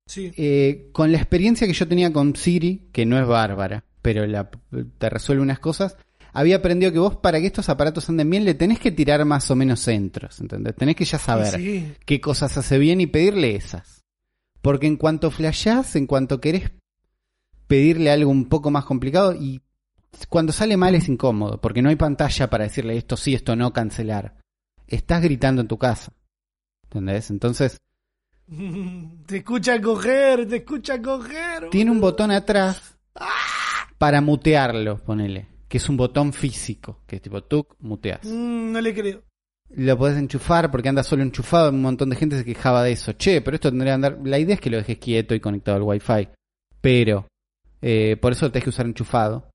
sí. 0.07 0.31
eh, 0.37 0.89
con 0.91 1.11
la 1.11 1.17
experiencia 1.17 1.67
que 1.67 1.73
yo 1.73 1.87
tenía 1.87 2.11
con 2.13 2.35
Siri, 2.35 2.89
que 2.91 3.05
no 3.05 3.19
es 3.19 3.27
bárbara, 3.27 3.83
pero 4.01 4.25
la- 4.27 4.49
te 4.97 5.09
resuelve 5.09 5.41
unas 5.43 5.59
cosas, 5.59 5.97
había 6.33 6.55
aprendido 6.57 6.91
que 6.91 6.99
vos 6.99 7.15
para 7.17 7.39
que 7.39 7.45
estos 7.47 7.69
aparatos 7.69 8.09
anden 8.09 8.29
bien 8.29 8.43
le 8.45 8.55
tenés 8.55 8.79
que 8.79 8.91
tirar 8.91 9.23
más 9.25 9.49
o 9.51 9.55
menos 9.55 9.81
centros, 9.81 10.39
¿entendés? 10.41 10.75
Tenés 10.75 10.95
que 10.95 11.05
ya 11.05 11.19
saber 11.19 11.55
Sí, 11.59 11.93
qué 12.05 12.19
cosas 12.19 12.57
hace 12.57 12.77
bien 12.79 13.01
y 13.01 13.07
pedirle 13.07 13.55
esas. 13.55 14.01
Porque 14.61 14.87
en 14.87 14.97
cuanto 14.97 15.29
flashás, 15.29 15.95
en 15.95 16.07
cuanto 16.07 16.39
querés 16.41 16.71
pedirle 17.67 18.11
algo 18.11 18.31
un 18.31 18.45
poco 18.49 18.71
más 18.71 18.85
complicado 18.85 19.33
y 19.35 19.61
cuando 20.29 20.51
sale 20.51 20.77
mal 20.77 20.95
es 20.95 21.07
incómodo, 21.09 21.59
porque 21.59 21.81
no 21.81 21.89
hay 21.89 21.95
pantalla 21.95 22.49
para 22.49 22.65
decirle 22.65 22.97
esto 22.97 23.17
sí, 23.17 23.33
esto 23.33 23.55
no, 23.55 23.73
cancelar. 23.73 24.37
Estás 24.87 25.21
gritando 25.21 25.61
en 25.61 25.67
tu 25.67 25.77
casa. 25.77 26.13
¿Entendés? 26.83 27.29
Entonces, 27.29 27.77
Te 29.25 29.37
escucha 29.37 29.81
coger, 29.81 30.47
te 30.47 30.57
escucha 30.57 31.01
coger. 31.01 31.69
tiene 31.69 31.91
un 31.91 32.01
botón 32.01 32.31
atrás 32.31 32.97
para 33.97 34.21
mutearlo, 34.21 35.01
ponele. 35.03 35.47
Que 35.67 35.77
es 35.77 35.89
un 35.89 35.97
botón 35.97 36.33
físico, 36.33 36.99
que 37.07 37.15
es 37.15 37.21
tipo 37.21 37.41
tú 37.43 37.65
muteas. 37.79 38.25
Mm, 38.25 38.71
no 38.71 38.81
le 38.81 38.93
creo. 38.93 39.23
Lo 39.69 39.97
podés 39.97 40.19
enchufar 40.19 40.69
porque 40.69 40.89
anda 40.89 41.03
solo 41.03 41.23
enchufado. 41.23 41.71
Un 41.71 41.81
montón 41.81 42.11
de 42.11 42.15
gente 42.15 42.37
se 42.37 42.45
quejaba 42.45 42.83
de 42.83 42.91
eso. 42.91 43.13
Che, 43.13 43.41
pero 43.41 43.55
esto 43.55 43.69
tendría 43.69 43.91
que 43.93 43.95
andar. 43.95 44.19
La 44.23 44.37
idea 44.37 44.55
es 44.55 44.61
que 44.61 44.69
lo 44.69 44.77
dejes 44.77 44.99
quieto 44.99 45.33
y 45.33 45.39
conectado 45.39 45.77
al 45.77 45.83
Wi-Fi. 45.83 46.29
Pero, 46.79 47.27
eh, 47.81 48.17
por 48.21 48.33
eso 48.33 48.45
lo 48.45 48.51
tenés 48.51 48.65
que 48.65 48.69
usar 48.69 48.85
enchufado. 48.85 49.49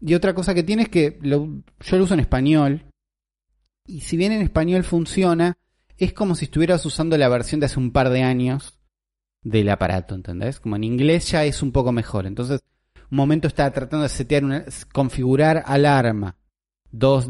Y 0.00 0.14
otra 0.14 0.34
cosa 0.34 0.54
que 0.54 0.62
tiene 0.62 0.82
es 0.84 0.88
que 0.88 1.18
lo- 1.22 1.62
yo 1.80 1.96
lo 1.98 2.04
uso 2.04 2.14
en 2.14 2.20
español. 2.20 2.84
Y 3.86 4.00
si 4.00 4.16
bien 4.16 4.32
en 4.32 4.42
español 4.42 4.84
funciona, 4.84 5.56
es 5.98 6.12
como 6.12 6.34
si 6.34 6.46
estuvieras 6.46 6.84
usando 6.86 7.16
la 7.18 7.28
versión 7.28 7.60
de 7.60 7.66
hace 7.66 7.78
un 7.78 7.90
par 7.92 8.08
de 8.10 8.22
años 8.22 8.78
del 9.42 9.68
aparato, 9.68 10.14
¿entendés? 10.14 10.60
Como 10.60 10.76
en 10.76 10.84
inglés 10.84 11.30
ya 11.30 11.44
es 11.44 11.62
un 11.62 11.72
poco 11.72 11.92
mejor. 11.92 12.26
Entonces, 12.26 12.60
un 13.10 13.16
momento 13.16 13.48
estaba 13.48 13.70
tratando 13.72 14.04
de 14.04 14.08
setear 14.08 14.44
una, 14.44 14.64
configurar 14.92 15.62
alarma. 15.66 16.36
Dos, 16.92 17.28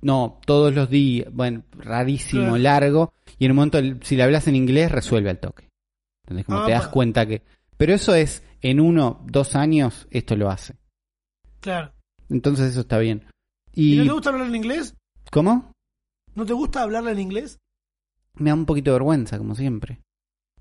no, 0.00 0.40
todos 0.46 0.74
los 0.74 0.88
días, 0.88 1.28
bueno, 1.32 1.64
rarísimo, 1.72 2.56
largo. 2.56 3.12
Y 3.38 3.44
en 3.46 3.50
un 3.52 3.56
momento, 3.56 3.78
si 4.02 4.16
le 4.16 4.22
hablas 4.22 4.48
en 4.48 4.56
inglés, 4.56 4.90
resuelve 4.90 5.30
al 5.30 5.40
toque. 5.40 5.68
¿Entendés? 6.24 6.46
Como 6.46 6.64
te 6.64 6.72
das 6.72 6.84
Apa. 6.84 6.90
cuenta 6.92 7.26
que. 7.26 7.42
Pero 7.76 7.92
eso 7.94 8.14
es, 8.14 8.42
en 8.62 8.80
uno, 8.80 9.22
dos 9.26 9.56
años, 9.56 10.06
esto 10.10 10.36
lo 10.36 10.48
hace. 10.50 10.76
Claro. 11.60 11.92
Entonces 12.34 12.70
eso 12.72 12.80
está 12.80 12.98
bien. 12.98 13.24
¿Y 13.72 13.94
¿Y 13.94 13.98
no 13.98 14.04
te 14.06 14.12
gusta 14.12 14.30
hablar 14.30 14.48
en 14.48 14.56
inglés? 14.56 14.94
cómo? 15.30 15.72
¿No 16.34 16.44
te 16.44 16.52
gusta 16.52 16.82
hablarla 16.82 17.12
en 17.12 17.20
inglés? 17.20 17.58
Me 18.34 18.50
da 18.50 18.54
un 18.54 18.66
poquito 18.66 18.90
de 18.90 18.96
vergüenza, 18.96 19.38
como 19.38 19.54
siempre. 19.54 20.00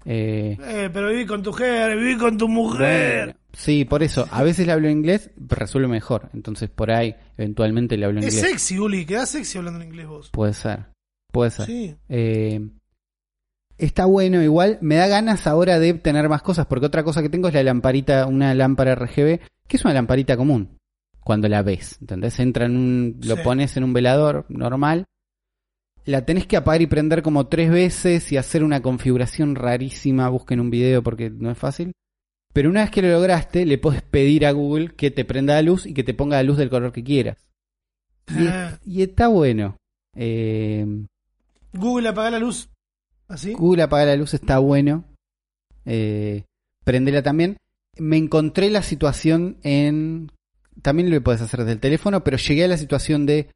Eh, 0.05 0.55
Eh, 0.61 0.89
pero 0.93 1.09
viví 1.09 1.25
con 1.25 1.41
tu 1.41 1.49
mujer, 1.49 1.97
viví 1.97 2.17
con 2.17 2.37
tu 2.37 2.47
mujer. 2.47 3.23
bueno, 3.25 3.39
sí, 3.53 3.85
por 3.85 4.03
eso. 4.03 4.27
A 4.29 4.43
veces 4.43 4.67
le 4.67 4.73
hablo 4.73 4.87
en 4.87 4.97
inglés, 4.99 5.31
resuelve 5.35 5.87
mejor. 5.87 6.29
Entonces 6.33 6.69
por 6.69 6.91
ahí, 6.91 7.15
eventualmente 7.37 7.97
le 7.97 8.05
hablo 8.05 8.19
en 8.19 8.27
es 8.27 8.35
inglés. 8.35 8.51
sexy, 8.51 8.77
Uli, 8.79 9.05
quedás 9.05 9.29
sexy 9.29 9.57
hablando 9.57 9.81
en 9.81 9.87
inglés 9.87 10.07
vos. 10.07 10.29
Puede 10.31 10.53
ser. 10.53 10.85
Puede 11.31 11.49
ser. 11.49 11.65
Sí. 11.65 11.95
Eh, 12.09 12.61
está 13.79 14.05
bueno, 14.05 14.43
igual. 14.43 14.77
Me 14.81 14.95
da 14.95 15.07
ganas 15.07 15.47
ahora 15.47 15.79
de 15.79 15.95
tener 15.95 16.29
más 16.29 16.43
cosas, 16.43 16.67
porque 16.67 16.85
otra 16.85 17.03
cosa 17.03 17.23
que 17.23 17.29
tengo 17.29 17.47
es 17.47 17.53
la 17.55 17.63
lamparita, 17.63 18.27
una 18.27 18.53
lámpara 18.53 18.93
RGB, 18.93 19.39
que 19.67 19.77
es 19.77 19.83
una 19.85 19.93
lamparita 19.95 20.37
común. 20.37 20.77
Cuando 21.23 21.47
la 21.47 21.61
ves, 21.61 21.97
¿entendés? 22.01 22.39
Entra 22.39 22.65
en 22.65 22.75
un. 22.75 23.19
Lo 23.23 23.35
Sí. 23.37 23.41
pones 23.43 23.77
en 23.77 23.83
un 23.83 23.93
velador 23.93 24.45
normal. 24.49 25.05
La 26.05 26.25
tenés 26.25 26.45
que 26.47 26.57
apagar 26.57 26.81
y 26.81 26.87
prender 26.87 27.21
como 27.23 27.47
tres 27.47 27.69
veces 27.71 28.29
y 28.33 28.37
hacer 28.37 28.63
una 28.63 28.81
configuración 28.81 29.55
rarísima. 29.55 30.27
Busquen 30.29 30.59
un 30.59 30.69
video 30.69 31.01
porque 31.01 31.29
no 31.29 31.49
es 31.49 31.57
fácil. 31.57 31.93
Pero 32.51 32.69
una 32.69 32.81
vez 32.81 32.91
que 32.91 33.01
lo 33.01 33.07
lograste, 33.09 33.65
le 33.65 33.77
puedes 33.77 34.01
pedir 34.01 34.45
a 34.45 34.51
Google 34.51 34.89
que 34.95 35.11
te 35.11 35.23
prenda 35.25 35.53
la 35.55 35.61
luz 35.61 35.85
y 35.85 35.93
que 35.93 36.03
te 36.03 36.13
ponga 36.13 36.35
la 36.37 36.43
luz 36.43 36.57
del 36.57 36.69
color 36.69 36.91
que 36.91 37.03
quieras. 37.03 37.37
Y, 38.29 38.47
Ah. 38.47 38.77
y 38.85 39.01
está 39.01 39.27
bueno. 39.29 39.77
Eh, 40.15 40.85
Google 41.73 42.09
apaga 42.09 42.31
la 42.31 42.39
luz. 42.39 42.69
¿Así? 43.29 43.53
Google 43.53 43.83
apaga 43.83 44.05
la 44.05 44.15
luz 44.17 44.33
está 44.33 44.59
bueno. 44.59 45.05
Eh, 45.85 46.43
prendela 46.83 47.23
también. 47.23 47.57
Me 47.97 48.17
encontré 48.17 48.69
la 48.69 48.81
situación 48.83 49.57
en. 49.63 50.29
También 50.81 51.09
lo 51.09 51.21
puedes 51.21 51.41
hacer 51.41 51.61
desde 51.61 51.73
el 51.73 51.79
teléfono, 51.79 52.23
pero 52.23 52.37
llegué 52.37 52.65
a 52.65 52.67
la 52.67 52.77
situación 52.77 53.25
de. 53.25 53.49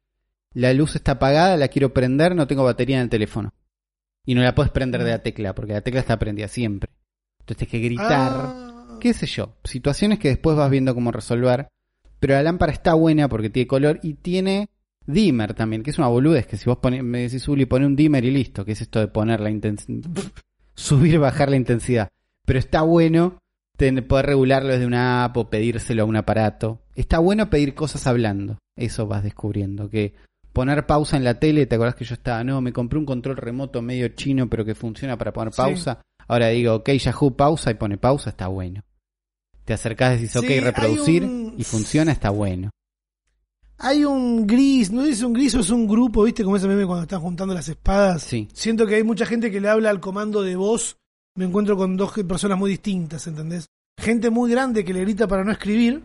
La 0.54 0.72
luz 0.72 0.96
está 0.96 1.12
apagada, 1.12 1.56
la 1.56 1.68
quiero 1.68 1.92
prender, 1.92 2.34
no 2.34 2.46
tengo 2.46 2.64
batería 2.64 2.96
en 2.96 3.02
el 3.02 3.08
teléfono. 3.10 3.52
Y 4.24 4.34
no 4.34 4.42
la 4.42 4.54
puedes 4.54 4.72
prender 4.72 5.04
de 5.04 5.10
la 5.10 5.22
tecla, 5.22 5.54
porque 5.54 5.74
la 5.74 5.82
tecla 5.82 6.00
está 6.00 6.18
prendida 6.18 6.48
siempre. 6.48 6.90
Entonces 7.40 7.68
tienes 7.68 7.70
que 7.70 7.80
gritar. 7.80 8.32
Ah. 8.34 8.98
qué 9.00 9.14
sé 9.14 9.26
yo, 9.26 9.56
situaciones 9.64 10.18
que 10.18 10.28
después 10.28 10.56
vas 10.56 10.70
viendo 10.70 10.94
cómo 10.94 11.12
resolver. 11.12 11.68
Pero 12.18 12.34
la 12.34 12.42
lámpara 12.42 12.72
está 12.72 12.94
buena 12.94 13.28
porque 13.28 13.50
tiene 13.50 13.66
color 13.66 14.00
y 14.02 14.14
tiene 14.14 14.70
dimmer 15.06 15.54
también, 15.54 15.82
que 15.82 15.90
es 15.90 15.98
una 15.98 16.08
boludez, 16.08 16.46
que 16.46 16.56
si 16.56 16.66
vos 16.66 16.78
pone, 16.78 17.02
me 17.02 17.22
decís, 17.22 17.48
Uli, 17.48 17.64
pone 17.64 17.86
un 17.86 17.96
dimmer 17.96 18.24
y 18.24 18.30
listo, 18.30 18.64
que 18.64 18.72
es 18.72 18.80
esto 18.82 19.00
de 19.00 19.08
poner 19.08 19.40
la 19.40 19.50
intensidad, 19.50 20.10
subir, 20.74 21.18
bajar 21.18 21.48
la 21.50 21.56
intensidad. 21.56 22.08
Pero 22.44 22.58
está 22.58 22.82
bueno 22.82 23.38
poder 24.08 24.26
regularlo 24.26 24.70
desde 24.70 24.86
una 24.86 25.24
app 25.24 25.36
o 25.36 25.48
pedírselo 25.50 26.02
a 26.02 26.06
un 26.06 26.16
aparato. 26.16 26.80
Está 26.94 27.18
bueno 27.20 27.48
pedir 27.48 27.74
cosas 27.74 28.06
hablando, 28.06 28.58
eso 28.76 29.06
vas 29.06 29.22
descubriendo, 29.22 29.88
que 29.88 30.14
poner 30.52 30.86
pausa 30.86 31.16
en 31.16 31.24
la 31.24 31.38
tele, 31.38 31.66
¿te 31.66 31.76
acordás 31.76 31.94
que 31.94 32.04
yo 32.04 32.14
estaba, 32.14 32.42
no, 32.42 32.60
me 32.60 32.72
compré 32.72 32.98
un 32.98 33.06
control 33.06 33.36
remoto 33.36 33.80
medio 33.80 34.08
chino 34.08 34.48
pero 34.50 34.64
que 34.64 34.74
funciona 34.74 35.16
para 35.16 35.32
poner 35.32 35.52
Sí. 35.52 35.62
pausa? 35.62 36.02
Ahora 36.26 36.48
digo, 36.48 36.74
ok, 36.74 36.90
Yahoo 36.90 37.36
pausa 37.36 37.70
y 37.70 37.74
pone 37.74 37.96
pausa, 37.98 38.30
está 38.30 38.48
bueno. 38.48 38.82
Te 39.64 39.72
acercás, 39.74 40.14
decís, 40.20 40.34
ok, 40.34 40.44
Sí, 40.46 40.52
hay 40.54 40.60
reproducir 40.60 41.24
un- 41.24 41.54
y 41.56 41.62
funciona, 41.64 42.10
está 42.12 42.30
bueno. 42.30 42.70
Hay 43.78 44.04
un 44.04 44.44
gris, 44.46 44.90
no 44.90 45.04
es 45.04 45.22
un 45.22 45.32
gris 45.32 45.54
o 45.54 45.60
es 45.60 45.70
un 45.70 45.86
grupo, 45.86 46.24
¿viste? 46.24 46.42
Como 46.42 46.56
ese 46.56 46.66
meme 46.66 46.84
cuando 46.84 47.02
están 47.02 47.20
juntando 47.20 47.54
las 47.54 47.68
espadas. 47.68 48.22
Sí. 48.24 48.48
Siento 48.52 48.86
que 48.86 48.96
hay 48.96 49.04
mucha 49.04 49.24
gente 49.24 49.52
que 49.52 49.60
le 49.60 49.68
habla 49.68 49.90
al 49.90 50.00
comando 50.00 50.42
de 50.42 50.56
voz. 50.56 50.96
Me 51.38 51.44
encuentro 51.44 51.76
con 51.76 51.96
dos 51.96 52.12
personas 52.26 52.58
muy 52.58 52.70
distintas, 52.70 53.26
¿entendés? 53.28 53.66
Gente 53.96 54.28
muy 54.28 54.50
grande 54.50 54.84
que 54.84 54.92
le 54.92 55.02
grita 55.02 55.28
para 55.28 55.44
no 55.44 55.52
escribir. 55.52 56.02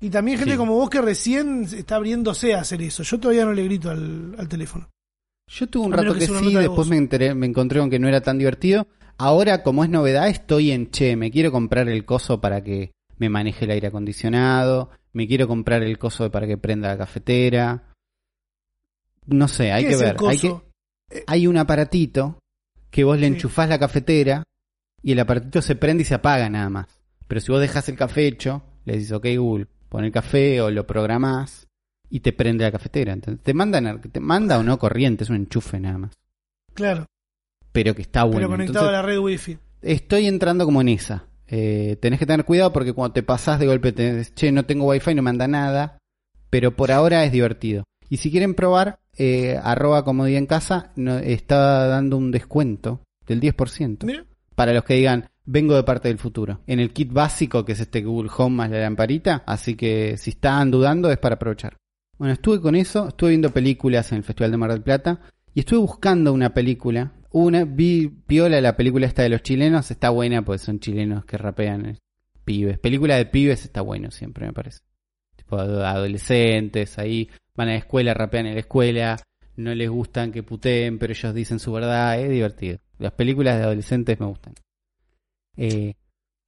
Y 0.00 0.10
también 0.10 0.36
gente 0.38 0.52
Sí. 0.54 0.58
como 0.58 0.74
vos 0.74 0.90
que 0.90 1.00
recién 1.00 1.62
está 1.62 1.94
abriéndose 1.96 2.54
a 2.54 2.60
hacer 2.62 2.82
eso. 2.82 3.04
Yo 3.04 3.20
todavía 3.20 3.44
no 3.44 3.52
le 3.52 3.62
grito 3.62 3.90
al, 3.90 4.34
al 4.36 4.48
teléfono. 4.48 4.88
Yo 5.48 5.68
tuve 5.68 5.86
un 5.86 5.92
rato 5.92 6.14
que 6.14 6.20
que, 6.20 6.26
sí, 6.26 6.52
después 6.54 6.76
voz. 6.76 6.88
me, 6.88 6.96
enteré, 6.96 7.32
me 7.34 7.46
encontré 7.46 7.78
con 7.78 7.90
que 7.90 8.00
no 8.00 8.08
era 8.08 8.20
tan 8.22 8.38
divertido. 8.38 8.88
Ahora, 9.18 9.62
como 9.62 9.84
es 9.84 9.90
novedad, 9.90 10.28
estoy 10.28 10.72
en 10.72 10.90
che, 10.90 11.14
me 11.14 11.30
quiero 11.30 11.52
comprar 11.52 11.88
el 11.88 12.04
coso 12.04 12.40
para 12.40 12.64
que 12.64 12.90
me 13.18 13.28
maneje 13.28 13.66
el 13.66 13.70
aire 13.70 13.86
acondicionado, 13.88 14.90
me 15.12 15.28
quiero 15.28 15.46
comprar 15.46 15.84
el 15.84 15.98
coso 15.98 16.28
para 16.32 16.48
que 16.48 16.56
prenda 16.58 16.88
la 16.88 16.98
cafetera. 16.98 17.84
No 19.26 19.46
sé, 19.46 19.70
hay 19.70 19.84
¿Qué 19.84 19.90
que 19.90 19.96
ver. 19.96 20.16
Hay, 20.26 20.38
que, 20.38 20.48
coso? 20.50 20.64
hay 21.28 21.46
un 21.46 21.56
aparatito 21.58 22.38
que 22.90 23.04
vos 23.04 23.16
le 23.18 23.28
Sí. 23.28 23.34
enchufás 23.34 23.68
la 23.68 23.78
cafetera 23.78 24.42
y 25.02 25.12
el 25.12 25.18
aparatito 25.20 25.60
se 25.62 25.76
prende 25.76 26.02
y 26.02 26.06
se 26.06 26.14
apaga 26.14 26.48
nada 26.48 26.70
más. 26.70 26.86
Pero 27.28 27.40
si 27.40 27.50
vos 27.52 27.60
dejás 27.60 27.88
el 27.88 27.96
café 27.96 28.26
hecho, 28.26 28.62
le 28.84 28.94
dices, 28.98 29.12
ok 29.12 29.26
Google, 29.36 29.66
pon 29.88 30.04
el 30.04 30.12
café 30.12 30.60
o 30.60 30.70
lo 30.70 30.86
programás 30.86 31.66
y 32.10 32.20
te 32.20 32.32
prende 32.32 32.64
la 32.64 32.72
cafetera. 32.72 33.12
Entonces, 33.12 33.42
te 33.42 33.54
mandan, 33.54 34.00
te 34.02 34.20
manda 34.20 34.58
o 34.58 34.62
no 34.62 34.78
corriente, 34.78 35.24
es 35.24 35.30
un 35.30 35.36
enchufe 35.36 35.80
nada 35.80 35.98
más. 35.98 36.12
Claro, 36.74 37.06
Pero 37.72 37.94
que 37.94 38.02
está 38.02 38.24
bueno. 38.24 38.40
pero 38.40 38.50
conectado 38.50 38.78
Entonces, 38.86 38.88
a 38.88 38.92
la 38.92 39.02
red 39.02 39.18
wifi. 39.18 39.58
estoy 39.82 40.26
entrando 40.26 40.64
como 40.64 40.80
en 40.80 40.88
esa. 40.88 41.24
Eh, 41.46 41.96
tenés 42.00 42.18
que 42.18 42.26
tener 42.26 42.44
cuidado 42.46 42.72
porque 42.72 42.92
cuando 42.94 43.12
te 43.14 43.22
pasás 43.22 43.58
de 43.60 43.66
golpe 43.66 43.92
te 43.92 44.14
dices, 44.14 44.34
che, 44.34 44.52
no 44.52 44.64
tengo 44.64 44.86
wifi, 44.86 45.14
no 45.14 45.22
me 45.22 45.30
anda 45.30 45.46
nada. 45.48 45.98
Pero 46.50 46.76
por 46.76 46.92
ahora 46.92 47.24
es 47.24 47.32
divertido. 47.32 47.84
Y 48.10 48.18
si 48.18 48.30
quieren 48.30 48.54
probar, 48.54 48.98
eh, 49.16 49.58
arroba 49.62 50.04
comodidad 50.04 50.38
en 50.38 50.46
casa 50.46 50.92
no- 50.96 51.18
está 51.18 51.86
dando 51.86 52.16
un 52.18 52.30
descuento 52.30 53.00
del 53.26 53.40
10%. 53.40 54.06
Mira, 54.06 54.24
Para 54.54 54.72
los 54.72 54.84
que 54.84 54.94
digan, 54.94 55.28
vengo 55.44 55.74
de 55.74 55.82
parte 55.82 56.08
del 56.08 56.18
futuro. 56.18 56.60
En 56.66 56.80
el 56.80 56.92
kit 56.92 57.12
básico, 57.12 57.64
que 57.64 57.72
es 57.72 57.80
este 57.80 58.02
Google 58.02 58.30
Home 58.36 58.56
más 58.56 58.70
la 58.70 58.80
lamparita. 58.80 59.42
Así 59.46 59.74
que 59.74 60.16
si 60.16 60.30
están 60.30 60.70
dudando, 60.70 61.10
es 61.10 61.18
para 61.18 61.36
aprovechar. 61.36 61.76
Bueno, 62.18 62.34
estuve 62.34 62.60
con 62.60 62.74
eso, 62.76 63.08
estuve 63.08 63.30
viendo 63.30 63.50
películas 63.50 64.12
en 64.12 64.18
el 64.18 64.24
Festival 64.24 64.50
de 64.50 64.56
Mar 64.56 64.70
del 64.70 64.82
Plata. 64.82 65.20
Y 65.54 65.60
estuve 65.60 65.80
buscando 65.80 66.32
una 66.32 66.54
película. 66.54 67.12
Una, 67.30 67.64
vi 67.64 68.08
piola 68.08 68.60
la 68.60 68.76
película 68.76 69.06
esta 69.06 69.22
de 69.22 69.30
los 69.30 69.42
chilenos. 69.42 69.90
Está 69.90 70.10
buena, 70.10 70.42
pues 70.42 70.60
son 70.60 70.78
chilenos 70.80 71.24
que 71.24 71.38
rapean 71.38 71.98
pibes. 72.44 72.78
Película 72.78 73.16
de 73.16 73.26
pibes 73.26 73.64
está 73.64 73.80
bueno 73.80 74.10
siempre, 74.10 74.46
me 74.46 74.52
parece. 74.52 74.80
Tipo 75.36 75.56
ado- 75.58 75.84
adolescentes, 75.84 76.98
ahí 76.98 77.28
van 77.54 77.68
a 77.68 77.72
la 77.72 77.78
escuela, 77.78 78.14
rapean 78.14 78.46
en 78.46 78.54
la 78.54 78.60
escuela. 78.60 79.18
No 79.56 79.74
les 79.74 79.90
gustan 79.90 80.32
que 80.32 80.42
puteen, 80.42 80.98
pero 80.98 81.12
ellos 81.12 81.34
dicen 81.34 81.58
su 81.58 81.72
verdad. 81.72 82.18
Es 82.20 82.30
divertido. 82.30 82.78
Las 83.02 83.12
películas 83.14 83.58
de 83.58 83.64
adolescentes 83.64 84.20
me 84.20 84.26
gustan. 84.26 84.54
Eh, 85.56 85.94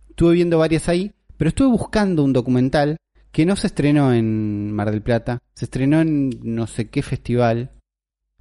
estuve 0.08 0.34
viendo 0.34 0.58
varias 0.58 0.88
ahí, 0.88 1.12
pero 1.36 1.48
estuve 1.48 1.66
buscando 1.66 2.22
un 2.22 2.32
documental 2.32 2.96
que 3.32 3.44
no 3.44 3.56
se 3.56 3.66
estrenó 3.66 4.14
en 4.14 4.70
Mar 4.70 4.92
del 4.92 5.02
Plata, 5.02 5.40
se 5.52 5.64
estrenó 5.64 6.00
en 6.00 6.30
no 6.44 6.68
sé 6.68 6.90
qué 6.90 7.02
festival 7.02 7.72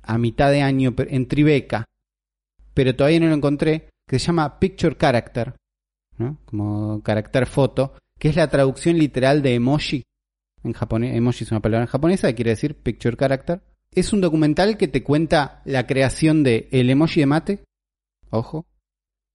a 0.03 0.19
mitad 0.19 0.51
de 0.51 0.61
año 0.61 0.93
en 0.95 1.27
Tribeca, 1.27 1.85
pero 2.75 2.95
todavía 2.95 3.19
no 3.19 3.29
lo 3.29 3.33
encontré, 3.33 3.89
que 4.07 4.19
se 4.19 4.27
llama 4.27 4.59
Picture 4.59 4.95
Character, 4.95 5.55
¿no? 6.19 6.37
como 6.45 7.01
carácter 7.01 7.47
foto, 7.47 7.95
que 8.19 8.29
es 8.29 8.35
la 8.35 8.47
traducción 8.47 8.99
literal 8.99 9.41
de 9.41 9.55
emoji. 9.55 10.03
En 10.63 10.73
japonés, 10.73 11.15
emoji 11.15 11.45
es 11.45 11.51
una 11.51 11.61
palabra 11.61 11.87
japonesa 11.87 12.27
que 12.27 12.35
quiere 12.35 12.51
decir 12.51 12.75
picture 12.75 13.17
character. 13.17 13.61
Es 13.91 14.13
un 14.13 14.21
documental 14.21 14.77
que 14.77 14.87
te 14.87 15.03
cuenta 15.03 15.63
la 15.65 15.87
creación 15.87 16.43
de 16.43 16.69
el 16.71 16.91
emoji 16.91 17.21
de 17.21 17.25
mate, 17.25 17.63
ojo, 18.33 18.65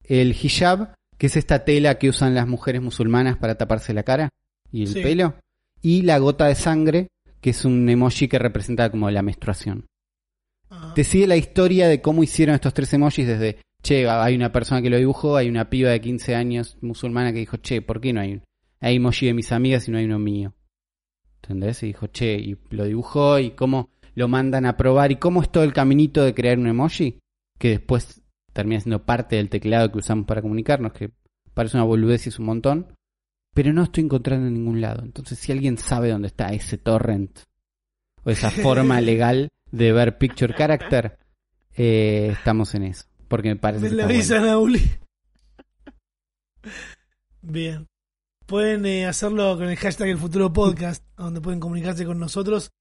el 0.04 0.32
hijab, 0.32 0.94
que 1.16 1.26
es 1.26 1.36
esta 1.36 1.64
tela 1.64 1.98
que 1.98 2.08
usan 2.08 2.34
las 2.34 2.46
mujeres 2.46 2.80
musulmanas 2.82 3.36
para 3.36 3.56
taparse 3.56 3.92
la 3.92 4.02
cara 4.02 4.28
y 4.70 4.82
el 4.82 4.88
Sí. 4.88 5.02
pelo, 5.02 5.34
y 5.82 6.02
la 6.02 6.18
gota 6.18 6.46
de 6.46 6.54
sangre, 6.54 7.08
que 7.40 7.50
es 7.50 7.64
un 7.64 7.88
emoji 7.88 8.28
que 8.28 8.38
representa 8.38 8.90
como 8.90 9.10
la 9.10 9.22
menstruación. 9.22 9.86
ah, 10.70 10.92
Te 10.94 11.04
sigue 11.04 11.26
la 11.26 11.36
historia 11.36 11.88
de 11.88 12.00
cómo 12.02 12.22
hicieron 12.22 12.54
estos 12.54 12.74
tres 12.74 12.92
emojis 12.92 13.26
desde, 13.26 13.58
che, 13.82 14.08
hay 14.08 14.34
una 14.34 14.52
persona 14.52 14.82
que 14.82 14.90
lo 14.90 14.96
dibujó, 14.98 15.36
hay 15.36 15.48
una 15.48 15.70
piba 15.70 15.90
de 15.90 16.00
15 16.00 16.34
años 16.34 16.76
musulmana 16.80 17.32
que 17.32 17.38
dijo, 17.38 17.56
che, 17.58 17.80
¿por 17.82 18.00
qué 18.00 18.12
no 18.12 18.20
hay 18.20 18.32
un 18.34 18.42
hay 18.80 18.96
emoji 18.96 19.26
de 19.26 19.34
mis 19.34 19.50
amigas 19.50 19.88
y 19.88 19.90
no 19.90 19.98
hay 19.98 20.04
uno 20.04 20.18
mío? 20.18 20.54
¿Entendés? 21.42 21.82
Y 21.82 21.86
dijo, 21.86 22.06
che, 22.08 22.34
y 22.38 22.56
lo 22.70 22.84
dibujó 22.84 23.38
y 23.38 23.52
cómo 23.52 23.90
lo 24.14 24.28
mandan 24.28 24.66
a 24.66 24.76
probar 24.76 25.10
y 25.12 25.16
cómo 25.16 25.42
es 25.42 25.50
todo 25.50 25.64
el 25.64 25.72
caminito 25.72 26.22
de 26.24 26.34
crear 26.34 26.58
un 26.58 26.66
emoji 26.66 27.18
que 27.58 27.70
después 27.70 28.20
termina 28.58 28.80
siendo 28.80 29.04
parte 29.04 29.36
del 29.36 29.48
teclado 29.48 29.92
que 29.92 29.98
usamos 29.98 30.26
para 30.26 30.42
comunicarnos, 30.42 30.92
que 30.92 31.12
parece 31.54 31.76
una 31.76 31.84
boludez 31.84 32.26
y 32.26 32.30
es 32.30 32.40
un 32.40 32.46
montón, 32.46 32.92
pero 33.54 33.72
no 33.72 33.84
estoy 33.84 34.02
encontrando 34.02 34.48
en 34.48 34.54
ningún 34.54 34.80
lado. 34.80 35.04
Entonces, 35.04 35.38
si 35.38 35.52
alguien 35.52 35.78
sabe 35.78 36.10
dónde 36.10 36.26
está 36.26 36.48
ese 36.48 36.76
torrent 36.76 37.38
o 38.24 38.30
esa 38.30 38.50
forma 38.66 39.00
legal 39.00 39.48
de 39.70 39.92
ver 39.92 40.18
Picture 40.18 40.56
Character, 40.56 41.20
eh, 41.76 42.30
estamos 42.32 42.74
en 42.74 42.82
eso. 42.82 43.04
Porque 43.28 43.50
me 43.50 43.54
parece 43.54 43.84
me 43.84 43.90
que 43.90 43.94
la 43.94 44.02
está 44.02 44.14
avisa 44.14 44.34
bueno. 44.40 44.46
Nauli. 44.48 44.90
Bien. 47.42 47.86
Pueden 48.44 48.86
eh, 48.86 49.06
hacerlo 49.06 49.56
con 49.56 49.68
el 49.68 49.76
hashtag 49.76 50.08
El 50.08 50.18
Futuro 50.18 50.52
Podcast, 50.52 51.04
donde 51.16 51.40
pueden 51.40 51.60
comunicarse 51.60 52.04
con 52.04 52.18
nosotros. 52.18 52.72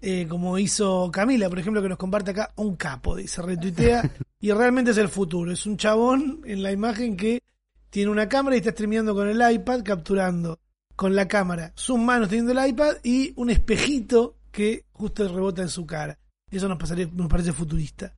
eh, 0.00 0.26
como 0.26 0.58
hizo 0.58 1.10
Camila, 1.12 1.50
por 1.50 1.58
ejemplo, 1.58 1.82
que 1.82 1.90
nos 1.90 1.98
comparte 1.98 2.30
acá 2.30 2.54
un 2.56 2.76
capo, 2.76 3.14
dice, 3.14 3.42
retuitea, 3.42 4.02
y 4.40 4.50
realmente 4.52 4.90
es 4.92 4.98
el 4.98 5.08
futuro. 5.08 5.50
Es 5.50 5.66
un 5.66 5.76
chabón 5.76 6.40
en 6.44 6.62
la 6.62 6.72
imagen 6.72 7.16
que 7.16 7.42
tiene 7.90 8.10
una 8.10 8.28
cámara 8.28 8.56
y 8.56 8.60
está 8.60 8.70
streameando 8.72 9.14
con 9.14 9.28
el 9.28 9.52
iPad, 9.52 9.82
capturando 9.82 10.58
con 10.96 11.14
la 11.14 11.28
cámara 11.28 11.72
sus 11.76 11.98
manos 11.98 12.28
teniendo 12.28 12.52
el 12.52 12.68
iPad 12.70 12.96
y 13.04 13.32
un 13.36 13.50
espejito 13.50 14.36
que 14.50 14.84
justo 14.92 15.26
rebota 15.28 15.62
en 15.62 15.68
su 15.68 15.86
cara. 15.86 16.18
Eso 16.50 16.68
nos, 16.68 16.78
pasaría, 16.78 17.08
nos 17.12 17.28
parece 17.28 17.52
futurista. 17.52 18.14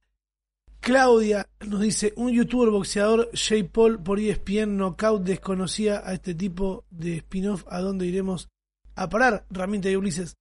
Claudia 0.81 1.47
nos 1.67 1.81
dice, 1.81 2.13
un 2.17 2.31
youtuber 2.33 2.71
boxeador, 2.71 3.29
Jay 3.35 3.65
Paul, 3.65 4.03
por 4.03 4.19
ESPN 4.19 4.77
Knockout, 4.79 5.23
desconocía 5.23 6.01
a 6.05 6.15
este 6.15 6.35
tipo 6.35 6.85
de 6.91 7.17
spin-off. 7.19 7.65
¿A 7.69 7.81
dónde 7.81 8.07
iremos 8.07 8.49
a 8.95 9.09
parar? 9.11 9.45
Ramita 9.51 9.91
y 9.91 9.97
Ulises. 9.97 10.37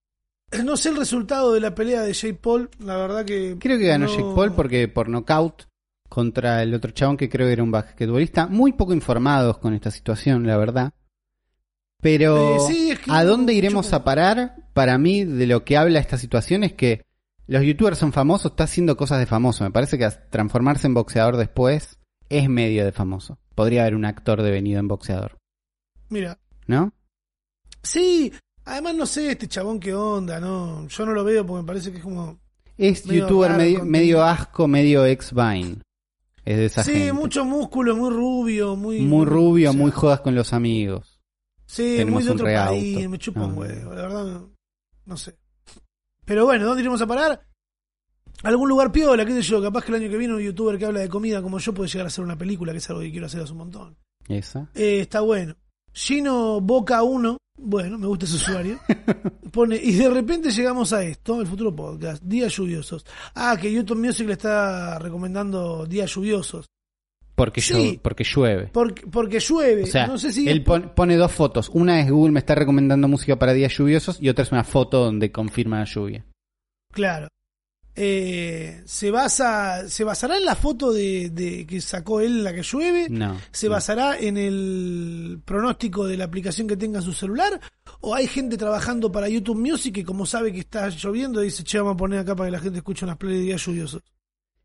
No 0.63 0.77
sé 0.77 0.89
el 0.89 0.97
resultado 0.97 1.53
de 1.53 1.59
la 1.59 1.75
pelea 1.75 2.01
de 2.03 2.13
Jay 2.13 2.33
Paul, 2.33 2.69
la 2.79 2.95
verdad 2.95 3.25
que... 3.25 3.57
Creo 3.59 3.77
que 3.77 3.87
ganó 3.87 4.05
no- 4.05 4.11
Jake 4.11 4.33
Paul 4.35 4.53
porque 4.53 4.87
por 4.87 5.09
nocaut 5.09 5.63
contra 6.09 6.61
el 6.63 6.73
otro 6.73 6.91
chabón 6.91 7.15
que 7.17 7.29
creo 7.29 7.47
que 7.47 7.53
era 7.53 7.63
un 7.63 7.71
basquetbolista. 7.71 8.47
Muy 8.47 8.73
poco 8.73 8.93
informados 8.93 9.59
con 9.59 9.73
esta 9.73 9.91
situación, 9.91 10.45
la 10.45 10.57
verdad. 10.57 10.91
Pero, 12.01 12.55
Eh, 12.55 12.59
sí, 12.67 12.91
es 12.91 12.99
que 12.99 13.11
¿a 13.11 13.23
dónde 13.23 13.53
iremos 13.53 13.85
mucho- 13.87 13.95
a 13.97 14.03
parar? 14.03 14.55
Para 14.73 14.97
mí, 14.97 15.23
de 15.25 15.47
lo 15.47 15.63
que 15.65 15.77
habla 15.77 15.99
esta 15.99 16.17
situación 16.17 16.63
es 16.63 16.73
que 16.73 17.03
los 17.47 17.63
youtubers 17.63 17.97
son 17.97 18.13
famosos, 18.13 18.51
está 18.51 18.63
haciendo 18.65 18.95
cosas 18.95 19.19
de 19.19 19.25
famoso. 19.25 19.63
Me 19.63 19.71
parece 19.71 19.97
que 19.97 20.09
transformarse 20.29 20.87
en 20.87 20.93
boxeador 20.93 21.35
después 21.37 21.99
es 22.29 22.47
medio 22.49 22.85
de 22.85 22.91
famoso. 22.91 23.37
Podría 23.55 23.81
haber 23.81 23.95
un 23.95 24.05
actor 24.05 24.41
devenido 24.41 24.79
en 24.79 24.87
boxeador, 24.87 25.37
Mira, 26.09 26.39
¿no? 26.67 26.93
sí, 27.83 28.31
además 28.65 28.95
no 28.95 29.05
sé 29.05 29.31
este 29.31 29.47
chabón 29.47 29.79
qué 29.79 29.93
onda, 29.93 30.39
no, 30.39 30.87
yo 30.87 31.05
no 31.05 31.11
lo 31.13 31.23
veo 31.23 31.45
porque 31.45 31.61
me 31.63 31.67
parece 31.67 31.91
que 31.91 31.97
es 31.97 32.03
como... 32.03 32.39
Es 32.77 33.05
Medio 33.05 33.23
youtuber 33.23 33.51
medio, 33.57 33.83
medio 33.83 34.23
asco, 34.23 34.65
medio 34.67 35.05
ex-Vine. 35.05 35.81
Es 36.49 36.57
de 36.57 36.65
esa 36.65 36.83
sí, 36.83 36.93
gente. 36.93 37.13
mucho 37.13 37.45
músculo, 37.45 37.95
muy 37.95 38.09
rubio, 38.09 38.75
muy... 38.75 39.01
muy 39.01 39.23
rubio, 39.23 39.69
o 39.69 39.73
sea, 39.73 39.79
muy 39.81 39.91
jodas 39.91 40.21
con 40.21 40.33
los 40.33 40.51
amigos. 40.51 41.21
Sí, 41.67 41.97
Tenemos 41.97 42.21
muy 42.21 42.23
de 42.23 42.31
otro 42.31 42.45
país, 42.45 43.07
me 43.07 43.19
chupa 43.19 43.41
un 43.41 43.53
No. 43.53 43.61
huevo, 43.61 43.93
la 43.93 44.01
verdad, 44.01 44.25
no, 44.25 44.55
no 45.05 45.17
sé. 45.17 45.37
Pero 46.25 46.45
bueno, 46.45 46.65
¿dónde 46.65 46.81
iremos 46.81 46.99
a 47.03 47.05
parar? 47.05 47.45
Algún 48.41 48.67
lugar 48.67 48.91
piola, 48.91 49.27
qué 49.27 49.33
sé 49.33 49.43
yo, 49.43 49.61
capaz 49.61 49.83
que 49.85 49.91
el 49.91 50.01
año 50.01 50.09
que 50.09 50.17
viene 50.17 50.33
un 50.33 50.41
youtuber 50.41 50.79
que 50.79 50.85
habla 50.85 51.01
de 51.01 51.09
comida 51.09 51.39
como 51.43 51.59
yo 51.59 51.71
puede 51.71 51.87
llegar 51.87 52.05
a 52.05 52.07
hacer 52.07 52.23
una 52.23 52.35
película, 52.35 52.71
que 52.71 52.79
es 52.79 52.89
algo 52.89 53.01
que 53.03 53.11
quiero 53.11 53.27
hacer 53.27 53.41
hace 53.41 53.51
un 53.51 53.59
montón. 53.59 53.97
Esa. 54.27 54.71
Eh, 54.73 55.01
está 55.01 55.21
bueno. 55.21 55.55
Gino 55.93 56.61
Boca 56.61 57.03
1, 57.03 57.37
bueno, 57.61 57.97
me 57.97 58.07
gusta 58.07 58.25
ese 58.25 58.35
usuario, 58.35 58.79
pone, 59.51 59.75
y 59.75 59.93
de 59.93 60.09
repente 60.09 60.51
llegamos 60.51 60.93
a 60.93 61.03
esto, 61.03 61.41
el 61.41 61.47
futuro 61.47 61.75
podcast, 61.75 62.23
días 62.23 62.55
lluviosos. 62.55 63.05
Ah, 63.35 63.57
que 63.59 63.71
YouTube 63.71 63.97
Music 64.03 64.25
le 64.27 64.33
está 64.33 64.97
recomendando 64.99 65.85
días 65.85 66.13
lluviosos. 66.13 66.65
Porque, 67.35 67.61
Sí. 67.61 67.99
porque 68.03 68.25
llueve. 68.25 68.69
Porque, 68.73 69.07
porque 69.07 69.39
llueve, 69.39 69.83
O 69.83 69.87
sea, 69.87 70.07
no 70.07 70.17
sé 70.17 70.33
si... 70.33 70.49
él 70.49 70.61
pon- 70.63 70.91
pone 70.93 71.15
dos 71.15 71.31
fotos. 71.31 71.69
Una 71.73 72.01
es 72.01 72.11
Google 72.11 72.33
me 72.33 72.39
está 72.39 72.53
recomendando 72.53 73.07
música 73.07 73.39
para 73.39 73.53
días 73.53 73.73
lluviosos 73.77 74.21
y 74.21 74.27
otra 74.27 74.43
es 74.43 74.51
una 74.51 74.65
foto 74.65 74.99
donde 75.05 75.31
confirma 75.31 75.79
la 75.79 75.85
lluvia. 75.85 76.25
Claro. 76.91 77.27
Eh, 78.01 78.81
se 78.85 79.11
basa, 79.11 79.89
se 79.89 80.05
basará 80.05 80.37
en 80.37 80.45
la 80.45 80.55
foto 80.55 80.93
de, 80.93 81.29
de 81.31 81.67
que 81.67 81.81
sacó 81.81 82.21
él 82.21 82.45
la 82.45 82.53
que 82.53 82.61
llueve. 82.63 83.07
No. 83.09 83.35
¿Se 83.51 83.67
no. 83.67 83.73
basará 83.73 84.17
en 84.17 84.37
el 84.37 85.41
pronóstico 85.43 86.07
de 86.07 86.15
la 86.15 86.23
aplicación 86.23 86.65
que 86.65 86.77
tenga 86.77 86.99
en 86.99 87.03
su 87.05 87.11
celular? 87.11 87.59
¿O 87.99 88.15
hay 88.15 88.27
gente 88.27 88.55
trabajando 88.55 89.11
para 89.11 89.27
YouTube 89.27 89.59
Music 89.59 89.93
que 89.95 90.05
como 90.05 90.25
sabe 90.25 90.53
que 90.53 90.59
está 90.61 90.87
lloviendo 90.87 91.41
dice, 91.41 91.65
che, 91.65 91.77
vamos 91.79 91.95
a 91.95 91.97
poner 91.97 92.19
acá 92.19 92.37
para 92.37 92.47
que 92.47 92.51
la 92.53 92.59
gente 92.59 92.77
escuche 92.77 93.03
unas 93.03 93.17
playlists 93.17 93.41
de 93.41 93.45
días 93.47 93.65
lluviosos? 93.65 94.01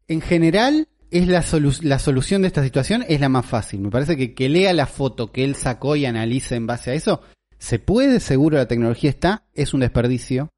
En 0.07 0.21
general, 0.21 0.87
es 1.11 1.27
la, 1.27 1.43
solu- 1.43 1.83
la 1.83 1.99
solución 1.99 2.43
de 2.43 2.49
esta 2.49 2.63
situación 2.63 3.05
es 3.09 3.21
la 3.21 3.29
más 3.29 3.47
fácil. 3.47 3.81
Me 3.81 3.91
parece 3.91 4.17
que 4.17 4.33
que 4.33 4.49
lea 4.49 4.73
la 4.73 4.87
foto 4.87 5.33
que 5.33 5.43
él 5.43 5.57
sacó 5.57 5.97
y 5.97 6.07
analice 6.07 6.55
en 6.55 6.69
base 6.69 6.93
a 6.93 6.95
eso, 6.95 7.21
se 7.59 7.81
puede, 7.81 8.21
seguro 8.21 8.59
la 8.59 8.69
tecnología 8.69 9.11
está, 9.11 9.45
es 9.55 9.75
un 9.75 9.81
desperdicio. 9.81 10.51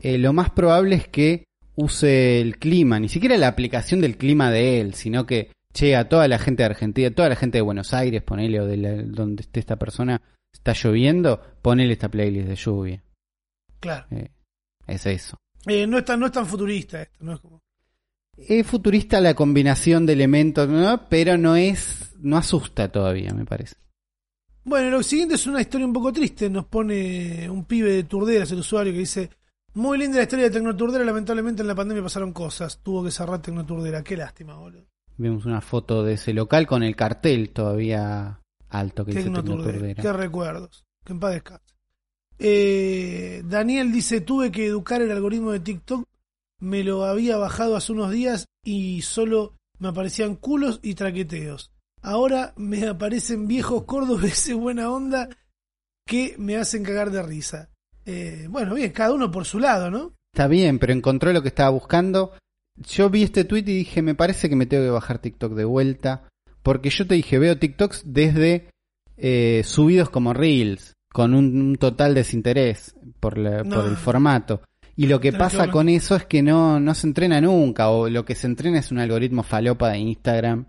Eh, 0.00 0.16
lo 0.16 0.32
más 0.32 0.48
probable 0.50 0.96
es 0.96 1.08
que 1.08 1.44
use 1.76 2.40
el 2.40 2.58
clima, 2.58 3.00
ni 3.00 3.08
siquiera 3.08 3.36
la 3.36 3.48
aplicación 3.48 4.00
del 4.00 4.16
clima 4.16 4.50
de 4.50 4.80
él, 4.80 4.94
sino 4.94 5.26
que, 5.26 5.50
che, 5.72 5.96
a 5.96 6.08
toda 6.08 6.28
la 6.28 6.38
gente 6.38 6.62
de 6.62 6.66
Argentina, 6.70 7.10
toda 7.10 7.28
la 7.28 7.36
gente 7.36 7.58
de 7.58 7.62
Buenos 7.62 7.92
Aires, 7.94 8.22
ponele, 8.22 8.60
o 8.60 8.66
de 8.66 8.76
la- 8.76 9.02
donde 9.02 9.42
esté 9.42 9.60
esta 9.60 9.76
persona, 9.76 10.22
está 10.52 10.72
lloviendo, 10.72 11.40
ponele 11.62 11.92
esta 11.94 12.08
playlist 12.08 12.48
de 12.48 12.56
lluvia. 12.56 13.02
Claro. 13.80 14.06
Eh, 14.10 14.30
es 14.86 15.06
eso. 15.06 15.36
Eh, 15.66 15.86
no, 15.86 15.98
es 15.98 16.04
tan, 16.04 16.20
no 16.20 16.26
es 16.26 16.32
tan 16.32 16.46
futurista 16.46 17.02
esto, 17.02 17.24
no 17.24 17.32
es 17.34 17.40
como... 17.40 17.60
Es 18.36 18.66
futurista 18.66 19.20
la 19.20 19.34
combinación 19.34 20.06
de 20.06 20.12
elementos, 20.12 20.68
¿no? 20.68 21.08
pero 21.08 21.38
no 21.38 21.54
es, 21.56 22.12
no 22.18 22.36
asusta 22.36 22.90
todavía, 22.90 23.32
me 23.32 23.44
parece. 23.44 23.76
Bueno, 24.64 24.90
lo 24.90 25.02
siguiente 25.02 25.34
es 25.34 25.46
una 25.46 25.60
historia 25.60 25.86
un 25.86 25.92
poco 25.92 26.12
triste. 26.12 26.48
Nos 26.48 26.64
pone 26.66 27.48
un 27.50 27.64
pibe 27.66 27.92
de 27.92 28.04
Turderas, 28.04 28.50
el 28.50 28.60
usuario, 28.60 28.94
que 28.94 29.00
dice: 29.00 29.30
Muy 29.74 29.98
linda 29.98 30.18
la 30.18 30.22
historia 30.22 30.44
de 30.44 30.50
Tecnoturdera. 30.50 31.04
Lamentablemente 31.04 31.62
en 31.62 31.68
la 31.68 31.74
pandemia 31.74 32.02
pasaron 32.02 32.32
cosas. 32.32 32.78
Tuvo 32.78 33.04
que 33.04 33.10
cerrar 33.10 33.42
Tecnoturdera. 33.42 34.04
Qué 34.04 34.16
lástima, 34.16 34.56
boludo. 34.56 34.86
Vemos 35.16 35.46
una 35.46 35.60
foto 35.60 36.04
de 36.04 36.14
ese 36.14 36.32
local 36.32 36.66
con 36.66 36.82
el 36.82 36.94
cartel 36.94 37.50
todavía 37.50 38.40
alto 38.68 39.04
que 39.04 39.12
dice 39.12 39.24
Tecnoturdera. 39.24 39.72
Tecnoturdera. 39.72 40.02
Qué 40.02 40.12
recuerdos. 40.12 40.84
Que 41.04 41.12
en 41.12 41.20
paz 41.20 41.34
descanse. 41.34 41.74
Eh, 42.38 43.42
Daniel 43.44 43.92
dice: 43.92 44.20
Tuve 44.20 44.52
que 44.52 44.66
educar 44.66 45.02
el 45.02 45.10
algoritmo 45.10 45.50
de 45.50 45.60
TikTok. 45.60 46.08
Me 46.60 46.84
lo 46.84 47.04
había 47.04 47.36
bajado 47.36 47.76
hace 47.76 47.92
unos 47.92 48.12
días 48.12 48.46
y 48.64 49.02
solo 49.02 49.56
me 49.78 49.88
aparecían 49.88 50.36
culos 50.36 50.78
y 50.82 50.94
traqueteos. 50.94 51.72
Ahora 52.00 52.54
me 52.56 52.86
aparecen 52.86 53.48
viejos 53.48 53.84
cordobeses 53.84 54.54
buena 54.54 54.90
onda 54.90 55.28
que 56.06 56.36
me 56.38 56.56
hacen 56.56 56.84
cagar 56.84 57.10
de 57.10 57.22
risa. 57.22 57.70
Eh, 58.06 58.46
bueno, 58.50 58.74
bien, 58.74 58.90
cada 58.92 59.12
uno 59.12 59.30
por 59.30 59.44
su 59.44 59.58
lado, 59.58 59.90
¿no? 59.90 60.12
Está 60.32 60.46
bien, 60.48 60.78
pero 60.78 60.92
encontró 60.92 61.32
lo 61.32 61.42
que 61.42 61.48
estaba 61.48 61.70
buscando. 61.70 62.32
Yo 62.76 63.08
vi 63.08 63.22
este 63.22 63.44
tweet 63.44 63.60
y 63.62 63.76
dije, 63.78 64.02
me 64.02 64.14
parece 64.14 64.48
que 64.48 64.56
me 64.56 64.66
tengo 64.66 64.82
que 64.84 64.90
bajar 64.90 65.18
TikTok 65.20 65.54
de 65.54 65.64
vuelta. 65.64 66.24
Porque 66.62 66.90
yo 66.90 67.06
te 67.06 67.14
dije, 67.14 67.38
veo 67.38 67.58
TikToks 67.58 68.02
desde 68.06 68.68
eh, 69.16 69.62
subidos 69.64 70.10
como 70.10 70.32
Reels, 70.32 70.94
con 71.12 71.34
un, 71.34 71.60
un 71.60 71.76
total 71.76 72.14
desinterés 72.14 72.96
por, 73.20 73.38
la- 73.38 73.62
No. 73.62 73.76
por 73.76 73.86
el 73.86 73.96
formato. 73.96 74.62
Y 74.96 75.06
lo 75.06 75.20
que 75.20 75.30
Tenés 75.32 75.44
pasa 75.56 75.70
con 75.70 75.88
eso 75.88 76.16
es 76.16 76.24
que 76.26 76.42
no, 76.42 76.80
no 76.80 76.94
se 76.94 77.06
entrena 77.06 77.40
nunca, 77.40 77.90
o 77.90 78.08
lo 78.08 78.24
que 78.24 78.34
se 78.34 78.46
entrena 78.46 78.78
es 78.78 78.90
un 78.92 78.98
algoritmo 78.98 79.42
falopa 79.42 79.90
de 79.90 79.98
Instagram 79.98 80.66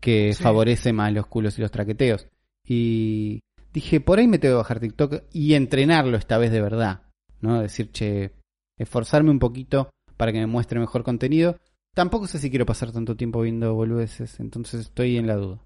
que 0.00 0.32
Sí. 0.34 0.42
favorece 0.42 0.92
más 0.92 1.12
los 1.12 1.26
culos 1.26 1.58
y 1.58 1.62
los 1.62 1.70
traqueteos. 1.70 2.26
Y 2.64 3.40
dije, 3.76 4.00
por 4.00 4.18
ahí 4.18 4.26
me 4.26 4.38
tengo 4.38 4.54
que 4.54 4.62
bajar 4.62 4.80
TikTok 4.80 5.24
y 5.34 5.52
entrenarlo 5.52 6.16
esta 6.16 6.38
vez 6.38 6.50
de 6.50 6.62
verdad. 6.62 7.02
¿No? 7.42 7.60
Decir, 7.60 7.90
che, 7.92 8.32
esforzarme 8.78 9.30
un 9.30 9.38
poquito 9.38 9.90
para 10.16 10.32
que 10.32 10.38
me 10.38 10.46
muestre 10.46 10.80
mejor 10.80 11.04
contenido. 11.04 11.58
Tampoco 11.94 12.26
sé 12.26 12.38
si 12.38 12.48
quiero 12.48 12.64
pasar 12.64 12.90
tanto 12.90 13.16
tiempo 13.16 13.42
viendo 13.42 13.74
boludeces, 13.74 14.40
entonces 14.40 14.80
estoy 14.80 15.18
en 15.18 15.26
la 15.26 15.36
duda. 15.36 15.60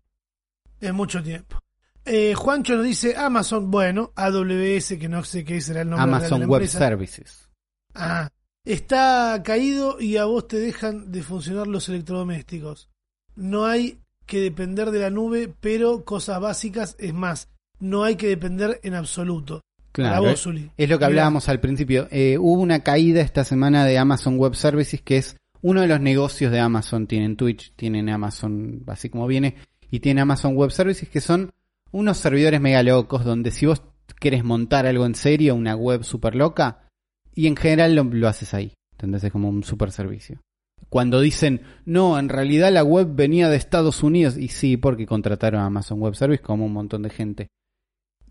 Es 0.80 0.92
mucho 0.92 1.22
tiempo. 1.22 1.60
Eh, 2.04 2.34
Juancho 2.34 2.74
nos 2.74 2.84
dice 2.84 3.16
Amazon, 3.16 3.70
bueno, 3.70 4.12
AWS, 4.16 4.98
que 4.98 5.08
no 5.08 5.22
sé 5.22 5.44
qué 5.44 5.60
será 5.60 5.82
el 5.82 5.90
nombre 5.90 6.06
real 6.06 6.20
de 6.20 6.26
Amazon 6.26 6.40
la 6.40 6.46
Web 6.48 6.62
empresa. 6.62 6.78
Services. 6.78 7.48
Ah, 7.94 8.28
está 8.64 9.40
caído 9.44 10.00
y 10.00 10.16
a 10.16 10.24
vos 10.24 10.48
te 10.48 10.58
dejan 10.58 11.12
de 11.12 11.22
funcionar 11.22 11.68
los 11.68 11.88
electrodomésticos. 11.88 12.90
No 13.36 13.66
hay 13.66 14.00
que 14.26 14.40
depender 14.40 14.90
de 14.90 14.98
la 14.98 15.10
nube, 15.10 15.54
pero 15.60 16.04
cosas 16.04 16.40
básicas 16.40 16.96
es 16.98 17.14
más. 17.14 17.48
No 17.80 18.04
hay 18.04 18.16
que 18.16 18.28
depender 18.28 18.80
en 18.82 18.94
absoluto. 18.94 19.62
Claro, 19.92 20.22
vos, 20.22 20.48
es 20.76 20.88
lo 20.88 20.98
que 20.98 21.04
hablábamos 21.04 21.48
al 21.48 21.58
principio. 21.58 22.06
Eh, 22.12 22.38
hubo 22.38 22.62
una 22.62 22.80
caída 22.80 23.22
esta 23.22 23.42
semana 23.42 23.84
de 23.84 23.98
Amazon 23.98 24.38
Web 24.38 24.54
Services, 24.54 25.02
que 25.02 25.16
es 25.16 25.36
uno 25.62 25.80
de 25.80 25.88
los 25.88 26.00
negocios 26.00 26.52
de 26.52 26.60
Amazon. 26.60 27.08
Tienen 27.08 27.36
Twitch, 27.36 27.72
tienen 27.74 28.08
Amazon, 28.08 28.84
así 28.86 29.08
como 29.08 29.26
viene, 29.26 29.56
y 29.90 29.98
tienen 29.98 30.22
Amazon 30.22 30.54
Web 30.54 30.70
Services, 30.70 31.08
que 31.08 31.20
son 31.20 31.50
unos 31.90 32.18
servidores 32.18 32.60
mega 32.60 32.82
locos, 32.84 33.24
donde 33.24 33.50
si 33.50 33.66
vos 33.66 33.82
querés 34.20 34.44
montar 34.44 34.86
algo 34.86 35.06
en 35.06 35.16
serio, 35.16 35.56
una 35.56 35.74
web 35.74 36.04
super 36.04 36.36
loca, 36.36 36.88
y 37.34 37.48
en 37.48 37.56
general 37.56 37.96
lo, 37.96 38.04
lo 38.04 38.28
haces 38.28 38.54
ahí. 38.54 38.74
¿Entendés? 38.92 39.24
Es 39.24 39.32
como 39.32 39.48
un 39.48 39.64
super 39.64 39.90
servicio. 39.90 40.40
Cuando 40.88 41.20
dicen, 41.20 41.62
no, 41.84 42.18
en 42.18 42.28
realidad 42.28 42.72
la 42.72 42.82
web 42.84 43.08
venía 43.12 43.48
de 43.48 43.56
Estados 43.56 44.02
Unidos, 44.02 44.36
y 44.36 44.48
sí, 44.48 44.76
porque 44.76 45.06
contrataron 45.06 45.62
a 45.62 45.66
Amazon 45.66 46.00
Web 46.00 46.14
Service 46.14 46.42
como 46.42 46.66
un 46.66 46.72
montón 46.72 47.02
de 47.02 47.10
gente. 47.10 47.48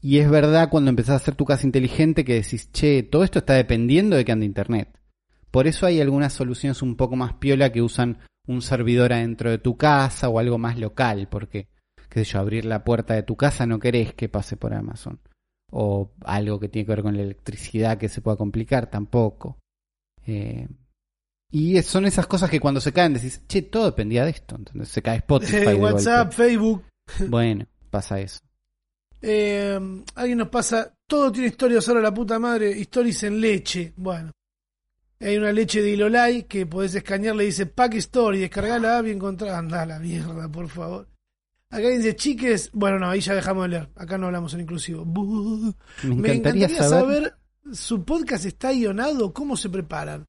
Y 0.01 0.19
es 0.19 0.29
verdad 0.29 0.69
cuando 0.69 0.89
empezás 0.89 1.13
a 1.13 1.15
hacer 1.17 1.35
tu 1.35 1.45
casa 1.45 1.65
inteligente 1.65 2.23
que 2.23 2.35
decís, 2.35 2.71
che, 2.71 3.03
todo 3.03 3.23
esto 3.23 3.39
está 3.39 3.53
dependiendo 3.53 4.15
de 4.15 4.23
que 4.23 4.31
ande 4.31 4.45
internet. 4.45 4.97
Por 5.51 5.67
eso 5.67 5.85
hay 5.85 5.99
algunas 5.99 6.33
soluciones 6.33 6.81
un 6.81 6.95
poco 6.95 7.15
más 7.15 7.33
piola 7.33 7.71
que 7.71 7.81
usan 7.81 8.19
un 8.47 8.61
servidor 8.61 9.13
adentro 9.13 9.49
de 9.51 9.57
tu 9.57 9.77
casa 9.77 10.29
o 10.29 10.39
algo 10.39 10.57
más 10.57 10.77
local, 10.79 11.27
porque, 11.29 11.67
qué 12.09 12.23
sé 12.23 12.31
yo, 12.31 12.39
abrir 12.39 12.65
la 12.65 12.83
puerta 12.83 13.13
de 13.13 13.23
tu 13.23 13.35
casa 13.35 13.65
no 13.65 13.79
querés 13.79 14.13
que 14.13 14.29
pase 14.29 14.57
por 14.57 14.73
Amazon. 14.73 15.19
O 15.71 16.11
algo 16.23 16.59
que 16.59 16.69
tiene 16.69 16.85
que 16.85 16.93
ver 16.93 17.03
con 17.03 17.17
la 17.17 17.23
electricidad 17.23 17.97
que 17.97 18.09
se 18.09 18.21
pueda 18.21 18.37
complicar 18.37 18.89
tampoco. 18.89 19.59
Eh, 20.25 20.67
y 21.51 21.81
son 21.81 22.05
esas 22.05 22.27
cosas 22.27 22.49
que 22.49 22.59
cuando 22.59 22.79
se 22.79 22.93
caen 22.93 23.13
decís, 23.13 23.43
che, 23.47 23.63
todo 23.63 23.85
dependía 23.85 24.23
de 24.23 24.31
esto. 24.31 24.55
Entonces 24.55 24.89
se 24.89 25.01
cae 25.01 25.17
Spotify. 25.17 25.57
De 25.65 25.75
WhatsApp. 25.75 26.31
Facebook. 26.31 26.85
Bueno, 27.27 27.65
pasa 27.89 28.19
eso. 28.19 28.39
Eh, 29.21 29.79
alguien 30.15 30.37
nos 30.37 30.49
pasa, 30.49 30.93
todo 31.05 31.31
tiene 31.31 31.49
historias 31.49 31.87
ahora 31.87 32.01
la 32.01 32.13
puta 32.13 32.39
madre, 32.39 32.79
stories 32.81 33.23
en 33.23 33.41
leche. 33.41 33.93
Bueno, 33.97 34.31
hay 35.19 35.37
una 35.37 35.51
leche 35.51 35.81
de 35.81 35.91
Ilolai 35.91 36.43
que 36.43 36.65
podés 36.65 36.95
escanear, 36.95 37.35
le 37.35 37.45
dice 37.45 37.65
Pack 37.65 37.95
Story, 37.95 38.39
descargala 38.39 38.99
app 38.99 39.07
y 39.07 39.11
encontrar. 39.11 39.55
Anda 39.55 39.81
a 39.81 39.85
la 39.85 39.99
mierda, 39.99 40.49
por 40.49 40.69
favor. 40.69 41.07
Acá 41.71 41.89
dice 41.89 42.15
chiques, 42.15 42.71
bueno, 42.73 42.97
no, 42.97 43.09
ahí 43.09 43.19
ya 43.19 43.35
dejamos 43.35 43.63
de 43.63 43.69
leer. 43.69 43.89
Acá 43.95 44.17
no 44.17 44.27
hablamos 44.27 44.53
en 44.53 44.61
inclusivo. 44.61 45.05
Me 46.03 46.33
encantaría 46.33 46.69
saber 46.69 46.89
saber, 46.89 47.33
su 47.73 48.03
podcast 48.03 48.45
está 48.45 48.71
guionado, 48.71 49.33
cómo 49.33 49.55
se 49.55 49.69
preparan. 49.69 50.25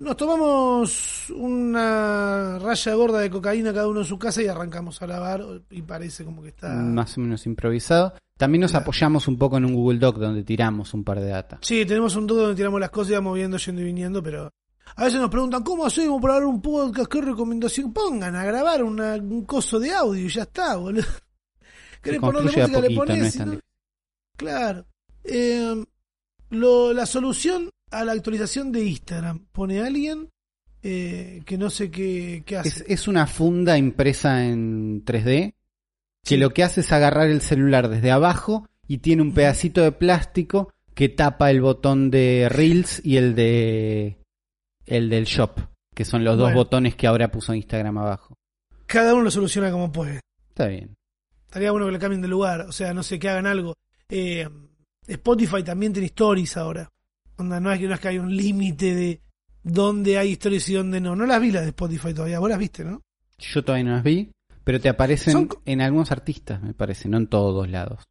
Nos 0.00 0.16
tomamos 0.16 1.28
una 1.30 2.58
raya 2.58 2.94
gorda 2.94 3.18
de 3.20 3.28
cocaína 3.30 3.72
cada 3.72 3.86
uno 3.86 4.00
en 4.00 4.06
su 4.06 4.18
casa 4.18 4.42
y 4.42 4.46
arrancamos 4.46 5.00
a 5.02 5.06
lavar 5.06 5.44
y 5.70 5.82
parece 5.82 6.24
como 6.24 6.42
que 6.42 6.48
está... 6.48 6.70
más 6.70 7.18
o 7.18 7.20
menos 7.20 7.44
improvisado. 7.44 8.14
También 8.38 8.62
nos 8.62 8.74
apoyamos 8.74 9.28
un 9.28 9.36
poco 9.36 9.58
en 9.58 9.66
un 9.66 9.74
Google 9.74 9.98
Doc 9.98 10.16
donde 10.16 10.42
tiramos 10.42 10.94
un 10.94 11.04
par 11.04 11.20
de 11.20 11.28
data. 11.28 11.58
Sí, 11.60 11.84
tenemos 11.84 12.16
un 12.16 12.26
todo 12.26 12.40
donde 12.40 12.56
tiramos 12.56 12.80
las 12.80 12.88
cosas 12.88 13.10
y 13.10 13.14
vamos 13.16 13.34
viendo, 13.34 13.58
yendo 13.58 13.82
y 13.82 13.84
viniendo, 13.84 14.22
pero 14.22 14.50
a 14.96 15.04
veces 15.04 15.20
nos 15.20 15.28
preguntan, 15.28 15.62
¿cómo 15.62 15.84
hacemos 15.84 16.18
para 16.22 16.34
grabar 16.36 16.48
un 16.54 16.62
podcast? 16.62 17.12
¿Qué 17.12 17.20
recomendación? 17.20 17.92
Pongan 17.92 18.34
a 18.36 18.44
grabar 18.44 18.82
una- 18.82 19.16
un 19.16 19.44
coso 19.44 19.78
de 19.78 19.92
audio 19.92 20.24
y 20.24 20.30
ya 20.30 20.42
está, 20.44 20.76
boludo. 20.76 21.04
¿Querés 22.00 22.20
ponerle 22.20 22.42
música? 22.56 22.80
Le 22.80 22.96
ponés, 22.96 23.36
no 23.38 23.46
no-. 23.46 23.60
Claro. 24.38 24.86
Eh, 25.24 25.84
lo- 26.48 26.94
la 26.94 27.04
solución 27.04 27.68
a 27.90 28.04
la 28.04 28.12
actualización 28.12 28.72
de 28.72 28.84
Instagram, 28.84 29.46
pone 29.52 29.80
alguien 29.80 30.28
eh, 30.82 31.42
que 31.44 31.58
no 31.58 31.70
sé 31.70 31.90
qué, 31.90 32.42
qué 32.46 32.56
hace. 32.58 32.68
Es, 32.68 32.84
es 32.88 33.08
una 33.08 33.26
funda 33.26 33.76
impresa 33.78 34.46
en 34.46 35.04
3D 35.04 35.54
que 35.54 35.54
Sí. 36.22 36.36
lo 36.36 36.50
que 36.50 36.62
hace 36.62 36.80
es 36.82 36.92
agarrar 36.92 37.28
el 37.28 37.40
celular 37.40 37.88
desde 37.88 38.10
abajo 38.10 38.68
y 38.86 38.98
tiene 38.98 39.22
un 39.22 39.32
pedacito 39.34 39.82
de 39.82 39.92
plástico 39.92 40.72
que 40.94 41.08
tapa 41.08 41.50
el 41.50 41.60
botón 41.60 42.10
de 42.10 42.48
Reels 42.50 43.00
y 43.04 43.16
el 43.16 43.34
de 43.34 44.18
el 44.86 45.08
del 45.08 45.24
Shop, 45.24 45.60
que 45.94 46.04
son 46.04 46.24
los 46.24 46.36
dos 46.36 46.52
botones 46.52 46.94
que 46.96 47.06
ahora 47.06 47.30
puso 47.30 47.54
Instagram 47.54 47.96
abajo. 47.98 48.36
Cada 48.86 49.14
uno 49.14 49.22
lo 49.24 49.30
soluciona 49.30 49.70
como 49.70 49.92
puede. 49.92 50.20
Está 50.48 50.66
bien. 50.66 50.96
Estaría 51.46 51.70
bueno 51.70 51.86
que 51.86 51.92
le 51.92 51.98
cambien 51.98 52.20
de 52.22 52.28
lugar, 52.28 52.62
o 52.62 52.72
sea, 52.72 52.92
no 52.92 53.02
sé, 53.02 53.18
que 53.18 53.28
hagan 53.28 53.46
algo. 53.46 53.74
Eh, 54.08 54.48
Spotify 55.06 55.62
también 55.62 55.92
tiene 55.92 56.06
stories 56.06 56.56
ahora. 56.56 56.88
Onda, 57.40 57.60
no 57.60 57.72
es 57.72 57.78
que 57.78 57.86
no 57.88 57.94
es 57.94 58.00
que 58.00 58.08
hay 58.08 58.18
un 58.18 58.34
límite 58.36 58.94
de 58.94 59.20
dónde 59.62 60.18
hay 60.18 60.32
stories 60.32 60.68
y 60.68 60.74
dónde 60.74 61.00
no. 61.00 61.16
No 61.16 61.26
las 61.26 61.40
vi 61.40 61.50
las 61.50 61.62
de 61.62 61.68
Spotify 61.68 62.14
todavía, 62.14 62.38
vos 62.38 62.48
las 62.50 62.58
viste, 62.58 62.84
¿no? 62.84 63.02
Yo 63.38 63.64
todavía 63.64 63.84
no 63.84 63.92
las 63.96 64.04
vi, 64.04 64.30
pero 64.64 64.80
te 64.80 64.88
aparecen 64.88 65.32
Son 65.32 65.48
en 65.64 65.80
algunos 65.80 66.12
artistas, 66.12 66.62
me 66.62 66.74
parece, 66.74 67.08
no 67.08 67.16
en 67.16 67.26
todos 67.26 67.68
lados. 67.68 68.04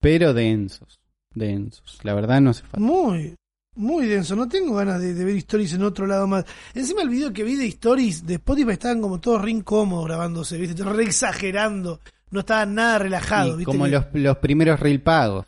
Pero 0.00 0.32
densos, 0.34 0.98
densos. 1.34 1.98
La 2.02 2.14
verdad 2.14 2.40
no 2.40 2.50
hace 2.50 2.62
falta. 2.62 2.78
Muy, 2.80 3.34
muy 3.76 4.06
denso. 4.06 4.36
No 4.36 4.48
tengo 4.48 4.74
ganas 4.76 5.00
de, 5.00 5.12
de 5.14 5.24
ver 5.24 5.36
stories 5.36 5.72
en 5.74 5.82
otro 5.82 6.06
lado 6.06 6.26
más. 6.26 6.44
Encima 6.74 7.02
el 7.02 7.08
video 7.08 7.32
que 7.32 7.44
vi 7.44 7.56
de 7.56 7.66
stories 7.66 8.26
de 8.26 8.34
Spotify 8.34 8.70
estaban 8.72 9.00
como 9.00 9.20
todos 9.20 9.42
re 9.42 9.50
incómodos 9.50 10.06
grabándose, 10.06 10.56
¿viste? 10.58 10.82
Re 10.84 11.04
exagerando. 11.04 12.00
No 12.30 12.40
estaban 12.40 12.74
nada 12.74 12.98
relajados, 12.98 13.54
Y 13.54 13.58
¿viste? 13.58 13.64
como 13.64 13.84
Que- 13.86 13.90
los, 13.90 14.04
los 14.12 14.36
primeros 14.38 14.78
reel 14.80 15.00
pagos. 15.02 15.46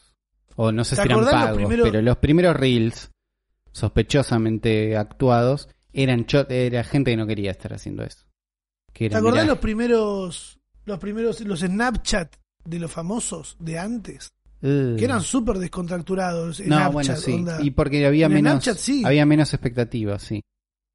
O 0.63 0.73
no 0.73 0.85
sé 0.85 0.95
¿Te 0.95 1.03
si 1.03 1.09
eran 1.09 1.21
los 1.23 1.31
pagos, 1.31 1.57
primeros- 1.57 1.89
pero 1.89 2.03
los 2.03 2.17
primeros 2.19 2.55
reels 2.55 3.11
sospechosamente 3.73 4.97
actuados 4.97 5.69
eran 5.93 6.27
era 6.49 6.85
gente 6.85 7.13
que 7.13 7.17
no 7.17 7.27
quería 7.27 7.51
estar 7.51 7.73
haciendo 7.73 8.03
eso. 8.05 8.27
Que 8.93 9.09
¿Te 9.09 9.17
acordás 9.17 9.45
mirá, 9.45 9.53
los 9.55 9.59
primeros, 9.59 10.59
los 10.85 10.99
primeros, 10.99 11.41
los 11.41 11.61
Snapchat 11.61 12.37
de 12.65 12.79
los 12.79 12.91
famosos 12.93 13.57
de 13.59 13.79
antes? 13.79 14.33
"Ugh". 14.63 14.97
Que 14.99 15.05
eran 15.05 15.23
súper 15.23 15.59
descontracturados. 15.59 16.61
No, 16.61 16.67
Snapchat, 16.67 16.93
bueno, 16.93 17.17
sí. 17.17 17.33
onda. 17.33 17.63
Y 17.63 17.71
porque 17.71 18.05
había 18.07 18.27
En 18.27 18.33
menos 18.35 18.53
Snapchat 18.63 18.77
sí. 18.77 19.03
había 19.05 19.25
menos 19.27 19.53
expectativas, 19.55 20.23
sí. 20.23 20.43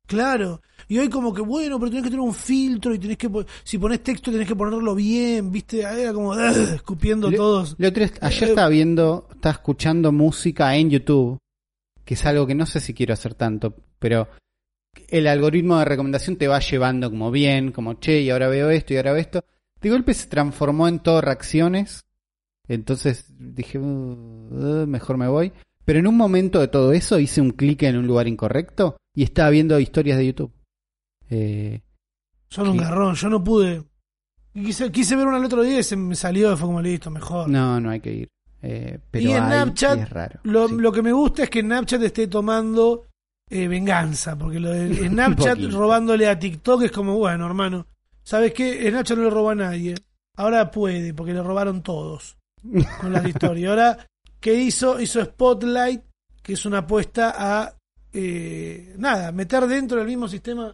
Claro. 0.05 0.61
Y 0.87 0.99
hoy 0.99 1.09
como 1.09 1.33
que, 1.33 1.41
bueno, 1.41 1.79
pero 1.79 1.89
tenés 1.89 2.03
que 2.03 2.09
tener 2.11 2.23
un 2.25 2.33
filtro 2.33 2.93
y 2.93 2.99
tenés 2.99 3.17
que, 3.17 3.29
si 3.63 3.77
pones 3.77 4.01
texto 4.03 4.31
tenés 4.31 4.47
que 4.47 4.55
ponerlo 4.55 4.93
bien, 4.93 5.51
viste, 5.51 5.79
era 5.81 6.13
como 6.13 6.35
escupiendo 6.35 7.31
todos. 7.31 7.73
otro 7.73 8.03
es- 8.03 8.13
ayer 8.21 8.43
Eh, 8.43 8.49
estaba 8.51 8.69
viendo, 8.69 9.27
estaba 9.33 9.53
escuchando 9.53 10.11
música 10.11 10.75
en 10.75 10.91
YouTube, 10.91 11.39
que 12.03 12.13
es 12.13 12.25
algo 12.25 12.45
que 12.45 12.53
no 12.55 12.65
sé 12.67 12.79
si 12.79 12.93
quiero 12.93 13.13
hacer 13.13 13.33
tanto, 13.33 13.73
pero 13.97 14.27
el 15.09 15.25
algoritmo 15.27 15.79
de 15.79 15.85
recomendación 15.85 16.35
te 16.35 16.47
va 16.47 16.59
llevando 16.59 17.09
como 17.09 17.31
bien, 17.31 17.71
como 17.71 17.95
che, 17.95 18.21
y 18.21 18.29
ahora 18.29 18.47
veo 18.47 18.69
esto 18.69 18.93
y 18.93 18.97
ahora 18.97 19.13
veo 19.13 19.21
esto. 19.21 19.43
De 19.81 19.89
golpe 19.89 20.13
se 20.13 20.27
transformó 20.27 20.87
en 20.87 20.99
todo 20.99 21.19
reacciones, 21.21 22.01
entonces 22.67 23.25
dije, 23.37 23.79
"Uh, 23.79 23.83
uh, 24.51 24.87
mejor 24.87 25.17
me 25.17 25.27
voy. 25.27 25.51
Pero 25.83 25.99
en 25.99 26.07
un 26.07 26.17
momento 26.17 26.59
de 26.59 26.67
todo 26.67 26.91
eso 26.93 27.19
hice 27.19 27.41
un 27.41 27.51
clic 27.51 27.83
en 27.83 27.97
un 27.97 28.07
lugar 28.07 28.27
incorrecto 28.27 28.97
y 29.15 29.23
estaba 29.23 29.49
viendo 29.49 29.79
historias 29.79 30.17
de 30.17 30.25
YouTube. 30.27 30.51
Eh, 31.29 31.81
Son 32.49 32.67
un 32.67 32.77
garrón, 32.77 33.15
yo 33.15 33.29
no 33.29 33.43
pude. 33.43 33.83
Quise, 34.53 34.91
quise 34.91 35.15
ver 35.15 35.27
una 35.27 35.37
el 35.37 35.45
otro 35.45 35.63
día 35.63 35.79
y 35.79 35.83
se 35.83 35.95
me 35.95 36.15
salió 36.15 36.53
y 36.53 36.57
fue 36.57 36.67
como 36.67 36.81
listo, 36.81 37.09
mejor. 37.09 37.49
no, 37.49 37.79
no 37.79 37.89
hay 37.89 37.99
que 37.99 38.13
ir. 38.13 38.29
Eh, 38.61 38.99
pero 39.11 39.29
Y 39.29 39.31
en 39.31 39.43
Snapchat, 39.45 39.99
es 39.99 40.09
raro. 40.09 40.39
Lo, 40.43 40.67
sí. 40.67 40.75
lo 40.77 40.91
que 40.91 41.01
me 41.01 41.11
gusta 41.11 41.43
es 41.43 41.49
que 41.49 41.61
Snapchat 41.61 42.01
esté 42.01 42.27
tomando 42.27 43.05
eh, 43.49 43.67
venganza, 43.67 44.37
porque 44.37 44.59
lo 44.59 44.71
de 44.71 44.93
Snapchat 45.09 45.59
robándole 45.71 46.27
a 46.27 46.39
TikTok 46.39 46.83
es 46.83 46.91
como, 46.91 47.17
bueno, 47.17 47.45
hermano, 47.45 47.87
¿sabes 48.23 48.53
qué? 48.53 48.89
Snapchat 48.89 49.17
no 49.17 49.23
le 49.25 49.29
roba 49.29 49.51
a 49.51 49.55
nadie. 49.55 49.95
Ahora 50.37 50.71
puede, 50.71 51.13
porque 51.13 51.33
le 51.33 51.43
robaron 51.43 51.81
todos 51.81 52.37
con 52.99 53.13
las 53.13 53.25
historias. 53.27 53.69
Ahora, 53.69 54.07
¿qué 54.39 54.53
hizo? 54.55 54.99
Hizo 54.99 55.23
Spotlight, 55.23 56.01
que 56.41 56.53
es 56.53 56.65
una 56.65 56.79
apuesta 56.79 57.33
a, 57.37 57.75
eh, 58.17 58.95
nada, 58.97 59.31
meter 59.33 59.67
dentro 59.67 59.97
del 59.97 60.07
mismo 60.07 60.29
sistema 60.29 60.73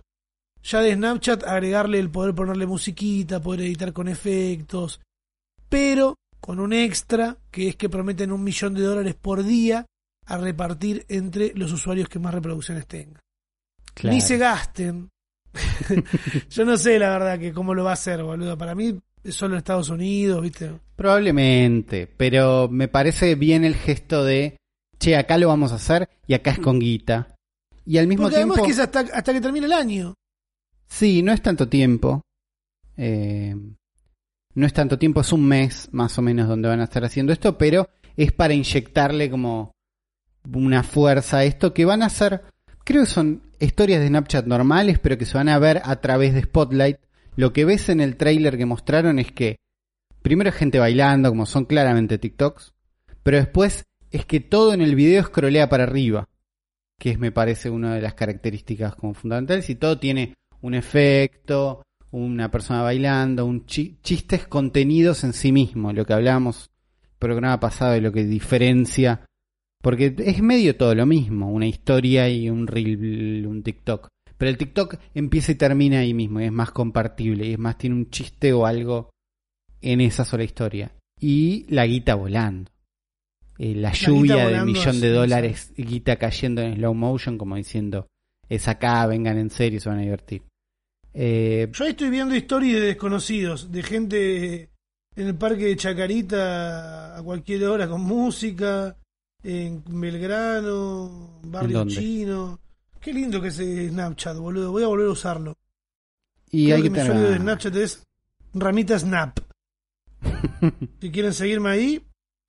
ya 0.64 0.82
de 0.82 0.94
Snapchat, 0.94 1.44
agregarle 1.44 1.98
el 1.98 2.12
poder 2.12 2.36
ponerle 2.36 2.68
musiquita, 2.68 3.42
poder 3.42 3.62
editar 3.62 3.94
con 3.94 4.08
efectos, 4.08 5.02
pero 5.68 6.16
con 6.40 6.60
un 6.60 6.72
extra, 6.72 7.38
que 7.50 7.70
es 7.70 7.76
que 7.76 7.90
prometen 7.90 8.32
un 8.32 8.44
millón 8.44 8.76
de 8.76 8.82
dólares 8.82 9.16
por 9.20 9.44
día 9.44 9.86
a 10.28 10.38
repartir 10.38 11.04
entre 11.10 11.52
los 11.56 11.72
usuarios 11.72 12.08
que 12.10 12.20
más 12.20 12.34
reproducciones 12.34 12.86
tengan. 12.86 13.20
Claro. 13.94 14.14
Ni 14.14 14.22
se 14.22 14.38
gasten. 14.38 15.10
Yo 16.50 16.64
no 16.64 16.78
sé 16.78 17.00
la 17.00 17.10
verdad 17.10 17.40
que 17.40 17.54
cómo 17.54 17.74
lo 17.74 17.84
va 17.84 17.92
a 17.92 17.94
hacer, 17.94 18.24
boludo. 18.24 18.58
Para 18.58 18.76
mí 18.76 19.00
es 19.24 19.36
solo 19.36 19.56
en 19.56 19.60
Estados 19.60 19.90
Unidos, 19.90 20.42
¿viste? 20.42 20.72
Probablemente, 20.96 22.08
pero 22.08 22.70
me 22.70 22.88
parece 22.88 23.36
bien 23.36 23.66
el 23.66 23.76
gesto 23.76 24.24
de, 24.24 24.58
che, 25.02 25.18
acá 25.18 25.38
lo 25.38 25.48
vamos 25.48 25.72
a 25.72 25.76
hacer 25.76 26.08
y 26.28 26.34
acá 26.34 26.52
es 26.52 26.60
con 26.60 26.80
guita. 26.80 27.36
Y 27.86 27.98
al 27.98 28.08
mismo 28.08 28.24
Porque 28.24 28.38
tiempo, 28.38 28.54
además 28.54 28.68
que 28.68 28.74
es 28.74 28.80
hasta, 28.80 29.00
hasta 29.00 29.34
que 29.34 29.42
termine 29.42 29.66
el 29.66 29.74
año. 29.74 30.14
sí, 30.88 31.24
no 31.24 31.34
es 31.34 31.42
tanto 31.42 31.68
tiempo. 31.68 32.22
Eh, 32.96 33.56
no 34.54 34.66
es 34.66 34.74
tanto 34.74 35.00
tiempo, 35.00 35.22
es 35.22 35.32
un 35.34 35.48
mes 35.48 35.90
más 35.92 36.18
o 36.18 36.22
menos 36.22 36.48
donde 36.48 36.68
van 36.68 36.82
a 36.82 36.84
estar 36.84 37.04
haciendo 37.04 37.34
esto, 37.34 37.58
pero 37.58 37.90
es 38.18 38.32
para 38.32 38.54
inyectarle 38.54 39.30
como 39.30 39.72
una 40.54 40.84
fuerza 40.84 41.38
a 41.38 41.44
esto 41.46 41.74
que 41.74 41.86
van 41.86 42.04
a 42.04 42.10
ser, 42.10 42.44
creo 42.84 43.04
que 43.04 43.10
son 43.10 43.42
historias 43.60 44.02
de 44.02 44.08
Snapchat 44.08 44.46
normales, 44.46 45.00
pero 45.00 45.18
que 45.18 45.26
se 45.26 45.38
van 45.38 45.50
a 45.50 45.58
ver 45.58 45.82
a 45.84 45.96
través 46.02 46.34
de 46.34 46.44
Spotlight. 46.44 46.98
Lo 47.38 47.54
que 47.54 47.66
ves 47.66 47.90
en 47.90 48.02
el 48.02 48.18
trailer 48.18 48.58
que 48.58 48.66
mostraron 48.66 49.20
es 49.20 49.32
que 49.32 49.58
primero 50.22 50.52
gente 50.52 50.80
bailando, 50.80 51.30
como 51.30 51.46
son 51.46 51.66
claramente 51.66 52.18
TikToks, 52.18 52.74
pero 53.24 53.38
después 53.38 53.86
es 54.12 54.26
que 54.26 54.40
todo 54.40 54.74
en 54.74 54.82
el 54.82 54.96
video 54.96 55.24
scrollea 55.24 55.70
para 55.70 55.84
arriba, 55.84 56.28
que 57.00 57.12
es 57.12 57.20
me 57.20 57.32
parece 57.32 57.70
una 57.70 57.96
de 57.96 58.02
las 58.02 58.14
características 58.14 58.96
como 58.96 59.14
fundamentales, 59.14 59.70
y 59.70 59.76
todo 59.76 59.98
tiene 59.98 60.36
un 60.62 60.76
efecto, 60.76 61.82
una 62.12 62.52
persona 62.52 62.84
bailando, 62.84 63.46
un 63.46 63.66
chi- 63.66 63.98
chistes 64.04 64.48
contenidos 64.48 65.24
en 65.24 65.34
sí 65.34 65.52
mismo, 65.52 65.94
lo 65.94 66.06
que 66.06 66.14
hablábamos 66.14 66.70
el 67.04 67.10
programa 67.18 67.60
pasado 67.60 67.94
de 67.94 68.02
lo 68.02 68.12
que 68.12 68.26
diferencia, 68.26 69.26
porque 69.82 70.14
es 70.18 70.42
medio 70.42 70.76
todo 70.76 70.94
lo 70.94 71.06
mismo, 71.06 71.52
una 71.52 71.68
historia 71.68 72.30
y 72.30 72.50
un 72.50 72.68
reel, 72.68 73.48
un 73.48 73.64
TikTok. 73.64 74.10
Pero 74.38 74.50
el 74.50 74.58
TikTok 74.58 74.96
empieza 75.14 75.52
y 75.52 75.56
termina 75.56 76.00
ahí 76.00 76.14
mismo, 76.14 76.42
y 76.42 76.46
es 76.46 76.52
más 76.52 76.72
compartible, 76.72 77.48
y 77.48 77.54
es 77.54 77.60
más, 77.60 77.78
tiene 77.78 77.96
un 77.96 78.10
chiste 78.10 78.54
o 78.54 78.66
algo 78.66 79.10
en 79.82 80.02
esa 80.02 80.26
sola 80.26 80.44
historia. 80.44 80.92
Y 81.20 81.66
la 81.70 81.86
guita 81.86 82.16
volando. 82.16 82.72
Eh, 83.64 83.76
la 83.76 83.92
lluvia 83.94 84.38
de 84.38 84.44
volando 84.46 84.66
millón 84.74 85.00
de 85.02 85.08
es- 85.10 85.14
dólares, 85.14 85.74
guita 85.78 86.16
cayendo 86.16 86.62
en 86.62 86.76
slow 86.78 86.94
motion, 86.96 87.38
como 87.38 87.56
diciendo, 87.58 88.08
es 88.50 88.68
acá, 88.68 89.06
vengan 89.06 89.38
en 89.38 89.50
serio, 89.52 89.80
se 89.80 89.88
van 89.90 90.00
a 90.00 90.02
divertir. 90.02 90.42
Eh, 91.14 91.70
Yo 91.72 91.84
ahí 91.86 91.92
estoy 91.92 92.10
viendo 92.10 92.34
historias 92.36 92.80
de 92.82 92.88
desconocidos, 92.88 93.72
de 93.72 93.84
gente 93.84 94.70
en 95.16 95.28
el 95.28 95.36
parque 95.36 95.66
de 95.66 95.76
Chacarita 95.76 97.18
a 97.18 97.22
cualquier 97.22 97.66
hora 97.66 97.88
con 97.88 98.02
música, 98.02 98.98
en 99.44 99.84
Belgrano, 99.88 101.40
Barrio? 101.44 101.86
Chino. 101.88 102.60
Qué 103.00 103.14
lindo 103.14 103.42
que 103.42 103.50
es 103.50 103.56
Snapchat, 103.58 104.38
boludo. 104.38 104.72
Voy 104.72 104.84
a 104.84 104.88
volver 104.88 105.08
a 105.08 105.12
usarlo. 105.12 105.58
y 106.50 106.66
Creo 106.66 106.76
hay 106.78 106.82
que 106.84 106.88
que 106.88 106.90
mi 106.92 106.96
tener... 106.96 107.12
usuario 107.12 107.32
de 107.32 107.38
Snapchat 107.40 107.76
es 107.76 108.04
Ramita 108.54 108.98
Snap. 108.98 109.40
Si 111.00 111.12
quieren 111.12 111.34
seguirme 111.34 111.70
ahí, 111.70 112.02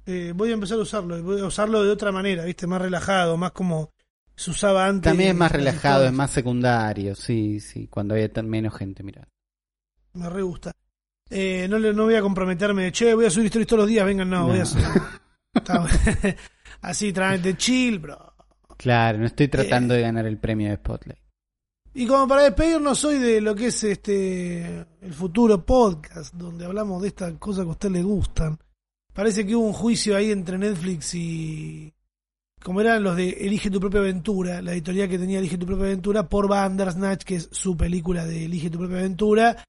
eh, 0.07 0.32
voy 0.34 0.50
a 0.50 0.55
empezar 0.55 0.78
a 0.78 0.82
usarlo. 0.82 1.22
Voy 1.22 1.40
a 1.40 1.46
usarlo 1.46 1.82
de 1.84 1.90
otra 1.90 2.12
manera, 2.12 2.44
¿viste? 2.44 2.66
Más 2.66 2.80
relajado, 2.82 3.36
más 3.36 3.53
como 3.53 3.90
se 4.34 4.50
usaba 4.50 4.86
antes. 4.86 5.11
También 5.11 5.30
es 5.30 5.36
más 5.36 5.53
relajado, 5.53 6.05
es 6.05 6.12
más 6.12 6.30
secundario, 6.30 7.14
sí, 7.14 7.61
sí, 7.61 7.86
cuando 7.88 8.14
había 8.14 8.32
tan 8.32 8.48
menos 8.48 8.74
gente, 8.74 9.03
mira. 9.03 9.28
Me 10.14 10.28
re 10.28 10.42
gusta. 10.42 10.72
Eh, 11.30 11.66
no, 11.68 11.78
le, 11.78 11.94
no 11.94 12.05
voy 12.05 12.14
a 12.14 12.20
comprometerme 12.20 12.84
de, 12.84 12.92
che, 12.92 13.14
voy 13.14 13.24
a 13.26 13.30
subir 13.30 13.46
historias 13.46 13.68
todos 13.68 13.80
los 13.80 13.88
días. 13.88 14.05
Vengan, 14.05 14.28
no, 14.28 14.46
voy 14.48 14.59
a 14.59 14.64
bueno. 14.64 15.86
Así, 16.82 17.12
de 17.12 17.57
chill, 17.57 17.98
bro. 17.98 18.34
Claro, 18.76 19.18
no 19.18 19.26
estoy 19.26 19.46
Eh. 19.46 19.48
tratando 19.48 19.94
de 19.94 20.03
ganar 20.03 20.26
el 20.26 20.38
premio 20.38 20.68
de 20.68 20.76
Spotlight. 20.76 21.20
Y 21.94 22.07
como 22.07 22.26
para 22.26 22.42
despedirnos 22.42 22.98
soy 22.98 23.18
de 23.18 23.40
lo 23.40 23.55
que 23.55 23.66
es 23.66 23.84
este 23.84 24.86
el 25.00 25.12
futuro 25.12 25.64
podcast, 25.64 26.34
donde 26.34 26.64
hablamos 26.64 27.03
de 27.03 27.09
estas 27.09 27.34
cosas 27.34 27.64
que 27.64 27.68
a 27.68 27.72
usted 27.72 27.90
le 27.90 28.03
gustan. 28.03 28.59
Parece 29.14 29.46
que 29.46 29.54
hubo 29.56 29.66
un 29.66 29.72
juicio 29.72 30.16
ahí 30.16 30.30
entre 30.30 30.58
Netflix 30.58 31.14
y 31.14 31.92
como 32.62 32.80
eran 32.80 33.02
los 33.02 33.16
de 33.16 33.30
Elige 33.30 33.70
tu 33.70 33.80
propia 33.80 34.00
aventura, 34.00 34.62
la 34.62 34.72
editorial 34.72 35.08
que 35.08 35.18
tenía 35.18 35.38
Elige 35.40 35.58
tu 35.58 35.66
propia 35.66 35.86
aventura 35.86 36.28
por 36.28 36.48
Bandersnatch, 36.48 37.24
que 37.24 37.34
es 37.36 37.48
su 37.50 37.76
película 37.76 38.24
de 38.24 38.44
Elige 38.44 38.70
tu 38.70 38.78
propia 38.78 38.98
aventura. 38.98 39.64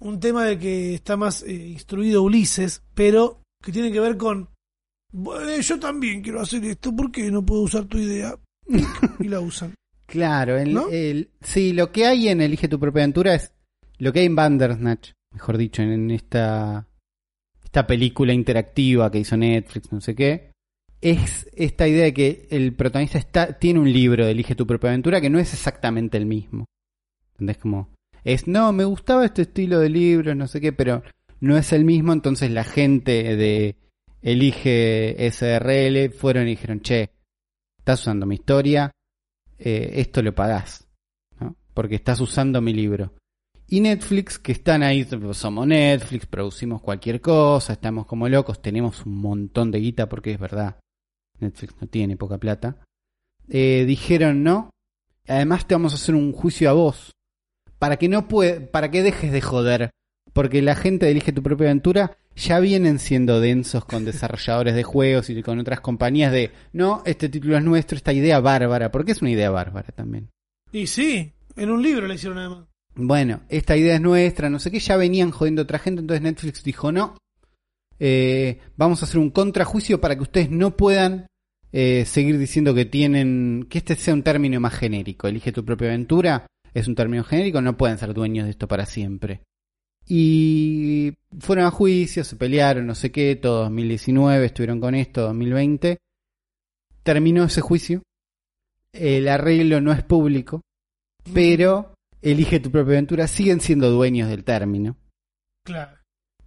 Un 0.00 0.20
tema 0.20 0.44
de 0.44 0.58
que 0.58 0.94
está 0.94 1.16
más 1.16 1.42
eh, 1.42 1.52
instruido 1.52 2.22
Ulises, 2.22 2.82
pero 2.94 3.40
que 3.62 3.72
tiene 3.72 3.90
que 3.90 3.98
ver 4.00 4.16
con 4.16 4.48
"Bueno, 5.12 5.58
yo 5.60 5.80
también 5.80 6.22
quiero 6.22 6.40
hacer 6.40 6.64
esto, 6.66 6.94
¿por 6.94 7.10
qué 7.10 7.30
no 7.30 7.44
puedo 7.44 7.62
usar 7.62 7.86
tu 7.86 7.98
idea? 7.98 8.36
Y 9.18 9.28
la 9.28 9.40
usan. 9.40 9.74
Claro, 10.08 10.56
el, 10.56 10.72
¿No? 10.72 10.88
el- 10.88 11.30
sí, 11.42 11.74
lo 11.74 11.92
que 11.92 12.06
hay 12.06 12.28
en 12.28 12.40
Elige 12.40 12.66
tu 12.68 12.78
propia 12.80 13.02
aventura 13.02 13.34
es 13.34 13.52
lo 13.98 14.10
que 14.10 14.20
hay 14.20 14.26
en 14.26 14.36
Bandersnatch, 14.36 15.10
mejor 15.34 15.58
dicho, 15.58 15.82
en, 15.82 15.90
en 15.92 16.10
esta, 16.12 16.87
esta 17.68 17.86
película 17.86 18.32
interactiva 18.32 19.10
que 19.10 19.18
hizo 19.18 19.36
Netflix, 19.36 19.92
no 19.92 20.00
sé 20.00 20.14
qué, 20.14 20.52
es 21.02 21.50
esta 21.54 21.86
idea 21.86 22.04
de 22.04 22.14
que 22.14 22.48
el 22.50 22.72
protagonista 22.74 23.18
está, 23.18 23.58
tiene 23.58 23.78
un 23.78 23.92
libro 23.92 24.26
Elige 24.26 24.54
tu 24.54 24.66
propia 24.66 24.88
aventura 24.88 25.20
que 25.20 25.28
no 25.28 25.38
es 25.38 25.52
exactamente 25.52 26.16
el 26.16 26.24
mismo. 26.24 26.64
¿Entendés? 27.32 27.58
Como, 27.58 27.90
es, 28.24 28.48
no, 28.48 28.72
me 28.72 28.84
gustaba 28.84 29.26
este 29.26 29.42
estilo 29.42 29.80
de 29.80 29.90
libros, 29.90 30.34
no 30.34 30.46
sé 30.46 30.62
qué, 30.62 30.72
pero 30.72 31.02
no 31.40 31.58
es 31.58 31.74
el 31.74 31.84
mismo, 31.84 32.14
entonces 32.14 32.50
la 32.50 32.64
gente 32.64 33.36
de 33.36 33.76
Elige 34.22 35.30
SRL 35.30 36.10
fueron 36.10 36.44
y 36.44 36.52
dijeron, 36.52 36.80
che, 36.80 37.10
estás 37.80 38.00
usando 38.00 38.24
mi 38.24 38.36
historia, 38.36 38.90
eh, 39.58 39.90
esto 39.96 40.22
lo 40.22 40.34
pagás, 40.34 40.88
¿no? 41.38 41.54
Porque 41.74 41.96
estás 41.96 42.18
usando 42.20 42.62
mi 42.62 42.72
libro. 42.72 43.12
Y 43.70 43.80
Netflix, 43.80 44.38
que 44.38 44.52
están 44.52 44.82
ahí, 44.82 45.06
somos 45.32 45.66
Netflix, 45.66 46.24
producimos 46.26 46.80
cualquier 46.80 47.20
cosa, 47.20 47.74
estamos 47.74 48.06
como 48.06 48.28
locos, 48.28 48.62
tenemos 48.62 49.04
un 49.04 49.18
montón 49.20 49.70
de 49.70 49.80
guita 49.80 50.08
porque 50.08 50.32
es 50.32 50.40
verdad, 50.40 50.80
Netflix 51.38 51.74
no 51.78 51.86
tiene 51.86 52.16
poca 52.16 52.38
plata. 52.38 52.82
Eh, 53.46 53.84
dijeron 53.86 54.42
no, 54.42 54.70
además 55.26 55.66
te 55.66 55.74
vamos 55.74 55.92
a 55.92 55.96
hacer 55.96 56.14
un 56.14 56.32
juicio 56.32 56.70
a 56.70 56.72
vos, 56.72 57.12
para 57.78 57.98
que 57.98 58.08
no 58.08 58.26
puede, 58.26 58.60
para 58.60 58.90
que 58.90 59.02
dejes 59.02 59.32
de 59.32 59.42
joder, 59.42 59.90
porque 60.32 60.62
la 60.62 60.74
gente 60.74 61.10
elige 61.10 61.32
tu 61.32 61.42
propia 61.42 61.66
aventura 61.66 62.16
ya 62.38 62.60
vienen 62.60 62.98
siendo 62.98 63.40
densos 63.40 63.84
con 63.84 64.04
desarrolladores 64.04 64.74
de 64.74 64.84
juegos 64.84 65.28
y 65.28 65.42
con 65.42 65.58
otras 65.58 65.80
compañías 65.80 66.32
de 66.32 66.52
no, 66.72 67.02
este 67.04 67.28
título 67.28 67.56
es 67.56 67.64
nuestro, 67.64 67.96
esta 67.96 68.12
idea 68.12 68.40
bárbara, 68.40 68.90
porque 68.90 69.12
es 69.12 69.20
una 69.20 69.30
idea 69.30 69.50
bárbara 69.50 69.88
también. 69.88 70.30
Y 70.72 70.86
sí, 70.86 71.32
en 71.56 71.70
un 71.70 71.82
libro 71.82 72.06
le 72.06 72.14
hicieron 72.14 72.38
además. 72.38 72.67
Bueno, 73.00 73.42
esta 73.48 73.76
idea 73.76 73.94
es 73.94 74.00
nuestra, 74.00 74.50
no 74.50 74.58
sé 74.58 74.72
qué, 74.72 74.80
ya 74.80 74.96
venían 74.96 75.30
jodiendo 75.30 75.62
a 75.62 75.64
otra 75.64 75.78
gente, 75.78 76.00
entonces 76.00 76.20
Netflix 76.20 76.64
dijo 76.64 76.90
no, 76.90 77.16
eh, 78.00 78.58
vamos 78.76 79.00
a 79.00 79.06
hacer 79.06 79.18
un 79.18 79.30
contrajuicio 79.30 80.00
para 80.00 80.16
que 80.16 80.22
ustedes 80.22 80.50
no 80.50 80.76
puedan 80.76 81.28
eh, 81.70 82.04
seguir 82.06 82.38
diciendo 82.38 82.74
que 82.74 82.86
tienen, 82.86 83.68
que 83.70 83.78
este 83.78 83.94
sea 83.94 84.14
un 84.14 84.24
término 84.24 84.58
más 84.58 84.74
genérico. 84.74 85.28
Elige 85.28 85.52
tu 85.52 85.64
propia 85.64 85.86
aventura, 85.86 86.48
es 86.74 86.88
un 86.88 86.96
término 86.96 87.22
genérico, 87.22 87.62
no 87.62 87.76
pueden 87.76 87.98
ser 87.98 88.14
dueños 88.14 88.46
de 88.46 88.50
esto 88.50 88.66
para 88.66 88.84
siempre. 88.84 89.42
Y 90.04 91.12
fueron 91.38 91.66
a 91.66 91.70
juicio, 91.70 92.24
se 92.24 92.34
pelearon, 92.34 92.84
no 92.84 92.96
sé 92.96 93.12
qué, 93.12 93.36
todo 93.36 93.60
2019, 93.60 94.44
estuvieron 94.44 94.80
con 94.80 94.96
esto, 94.96 95.22
2020. 95.22 95.98
Terminó 97.04 97.44
ese 97.44 97.60
juicio. 97.60 98.02
El 98.92 99.28
arreglo 99.28 99.80
no 99.80 99.92
es 99.92 100.02
público, 100.02 100.62
pero 101.32 101.94
elige 102.22 102.60
tu 102.60 102.70
propia 102.70 102.94
aventura, 102.94 103.26
siguen 103.26 103.60
siendo 103.60 103.90
dueños 103.90 104.28
del 104.28 104.44
término. 104.44 104.96
Claro. 105.64 105.98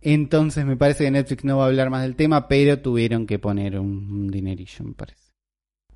Entonces 0.01 0.65
me 0.65 0.77
parece 0.77 1.03
que 1.05 1.11
Netflix 1.11 1.43
no 1.43 1.57
va 1.57 1.65
a 1.65 1.67
hablar 1.67 1.89
más 1.89 2.01
del 2.01 2.15
tema, 2.15 2.47
pero 2.47 2.79
tuvieron 2.79 3.27
que 3.27 3.39
poner 3.39 3.79
un 3.79 4.27
dinerillo, 4.29 4.85
me 4.85 4.93
parece. 4.93 5.31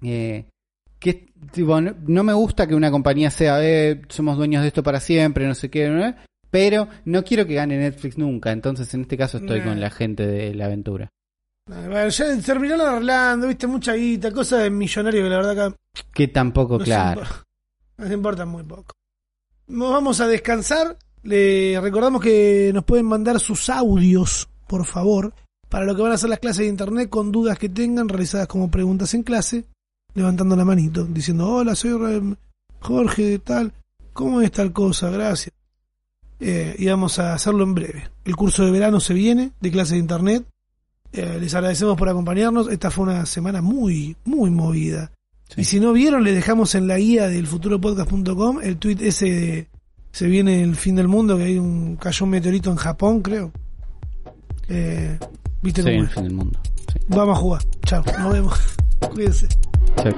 Eh, 0.04 0.46
que 1.00 1.28
tipo, 1.52 1.82
no, 1.82 1.96
no 2.08 2.24
me 2.24 2.34
gusta 2.34 2.68
que 2.68 2.76
una 2.76 2.92
compañía 2.92 3.32
sea, 3.32 3.64
eh, 3.64 4.02
somos 4.10 4.38
dueños 4.38 4.62
de 4.62 4.68
esto 4.68 4.84
para 4.84 5.00
siempre, 5.00 5.48
no 5.48 5.56
sé 5.56 5.70
qué, 5.70 5.90
¿no? 5.90 6.16
pero 6.56 6.88
no 7.04 7.22
quiero 7.26 7.46
que 7.46 7.56
gane 7.56 7.78
Netflix 7.78 8.18
nunca, 8.18 8.54
entonces 8.54 8.94
en 8.94 9.02
este 9.02 9.18
caso 9.18 9.40
estoy 9.40 9.60
Nah. 9.60 9.66
con 9.66 9.80
la 9.82 9.90
gente 9.90 10.26
de 10.26 10.54
la 10.56 10.68
aventura. 10.68 11.10
Bueno, 11.68 12.08
ya 12.08 12.40
terminaron 12.40 12.88
arreglando, 12.88 13.48
viste, 13.48 13.68
mucha 13.68 13.94
guita, 13.94 14.32
cosas 14.32 14.64
de 14.64 14.70
millonario 14.70 15.24
que 15.24 15.30
la 15.30 15.36
verdad 15.36 15.68
acá 15.68 15.76
Que 16.14 16.30
tampoco, 16.30 16.80
claro. 16.80 17.24
Nos 17.98 18.10
importa 18.10 18.46
muy 18.46 18.64
poco. 18.64 18.94
Nos 19.68 19.92
vamos 19.92 20.22
a 20.22 20.28
descansar. 20.28 20.98
Le 21.24 21.80
recordamos 21.82 22.22
que 22.22 22.72
nos 22.74 22.84
pueden 22.84 23.08
mandar 23.08 23.40
sus 23.40 23.70
audios, 23.70 24.48
por 24.68 24.86
favor, 24.86 25.34
para 25.70 25.86
lo 25.86 25.96
que 25.96 26.04
van 26.04 26.12
a 26.12 26.18
ser 26.18 26.30
las 26.30 26.40
clases 26.40 26.60
de 26.60 26.68
internet 26.68 27.10
con 27.10 27.32
dudas 27.32 27.58
que 27.58 27.70
tengan 27.70 28.08
realizadas 28.08 28.48
como 28.48 28.70
preguntas 28.70 29.14
en 29.16 29.24
clase, 29.24 29.66
levantando 30.14 30.56
la 30.56 30.66
manito, 30.66 31.04
diciendo, 31.06 31.50
hola, 31.50 31.76
soy 31.76 32.38
Jorge, 32.80 33.40
tal, 33.40 33.74
¿cómo 34.14 34.42
es 34.42 34.52
tal 34.52 34.72
cosa? 34.72 35.10
Gracias. 35.10 35.52
Eh, 36.40 36.76
y 36.78 36.86
vamos 36.86 37.18
a 37.18 37.34
hacerlo 37.34 37.64
en 37.64 37.74
breve. 37.74 38.12
El 38.24 38.36
curso 38.36 38.64
de 38.64 38.72
verano 38.72 39.00
se 39.00 39.16
viene 39.16 39.52
de 39.60 39.72
clases 39.72 39.94
de 39.94 40.00
internet. 40.00 40.46
Eh, 41.12 41.40
les 41.40 41.56
agradecemos 41.56 41.98
por 41.98 42.08
acompañarnos. 42.08 42.70
Esta 42.70 42.92
fue 42.92 43.06
una 43.06 43.26
semana 43.26 43.64
muy, 43.64 44.16
muy 44.26 44.52
movida. 44.52 45.12
Sí. 45.50 45.62
Y 45.62 45.64
si 45.64 45.80
no 45.80 45.94
vieron, 45.94 46.24
le 46.24 46.34
dejamos 46.34 46.76
en 46.76 46.88
la 46.88 46.98
guía 46.98 47.28
del 47.28 47.48
futuropodcast.com 47.48 48.60
el 48.62 48.78
tweet 48.78 48.98
ese 49.02 49.26
de 49.26 49.68
se 50.16 50.28
viene 50.28 50.64
el 50.64 50.78
fin 50.78 50.96
del 50.96 51.10
mundo, 51.10 51.38
que 51.38 51.44
hay 51.44 51.58
un 51.58 51.98
cayó 51.98 52.24
un 52.24 52.30
meteorito 52.30 52.72
en 52.72 52.78
Japón, 52.78 53.22
creo. 53.22 53.52
Eh, 54.70 55.20
¿Viste 55.62 55.84
Soy 55.84 55.96
cómo 55.96 56.04
el 56.06 56.10
fin 56.10 56.24
del 56.24 56.34
mundo. 56.34 56.60
Sí. 56.94 57.00
Vamos 57.10 57.38
a 57.38 57.42
jugar. 57.42 57.62
Chao, 57.86 58.02
nos 58.20 58.32
vemos. 58.32 58.78
Cuídense. 59.14 59.48
Chau. 59.98 60.14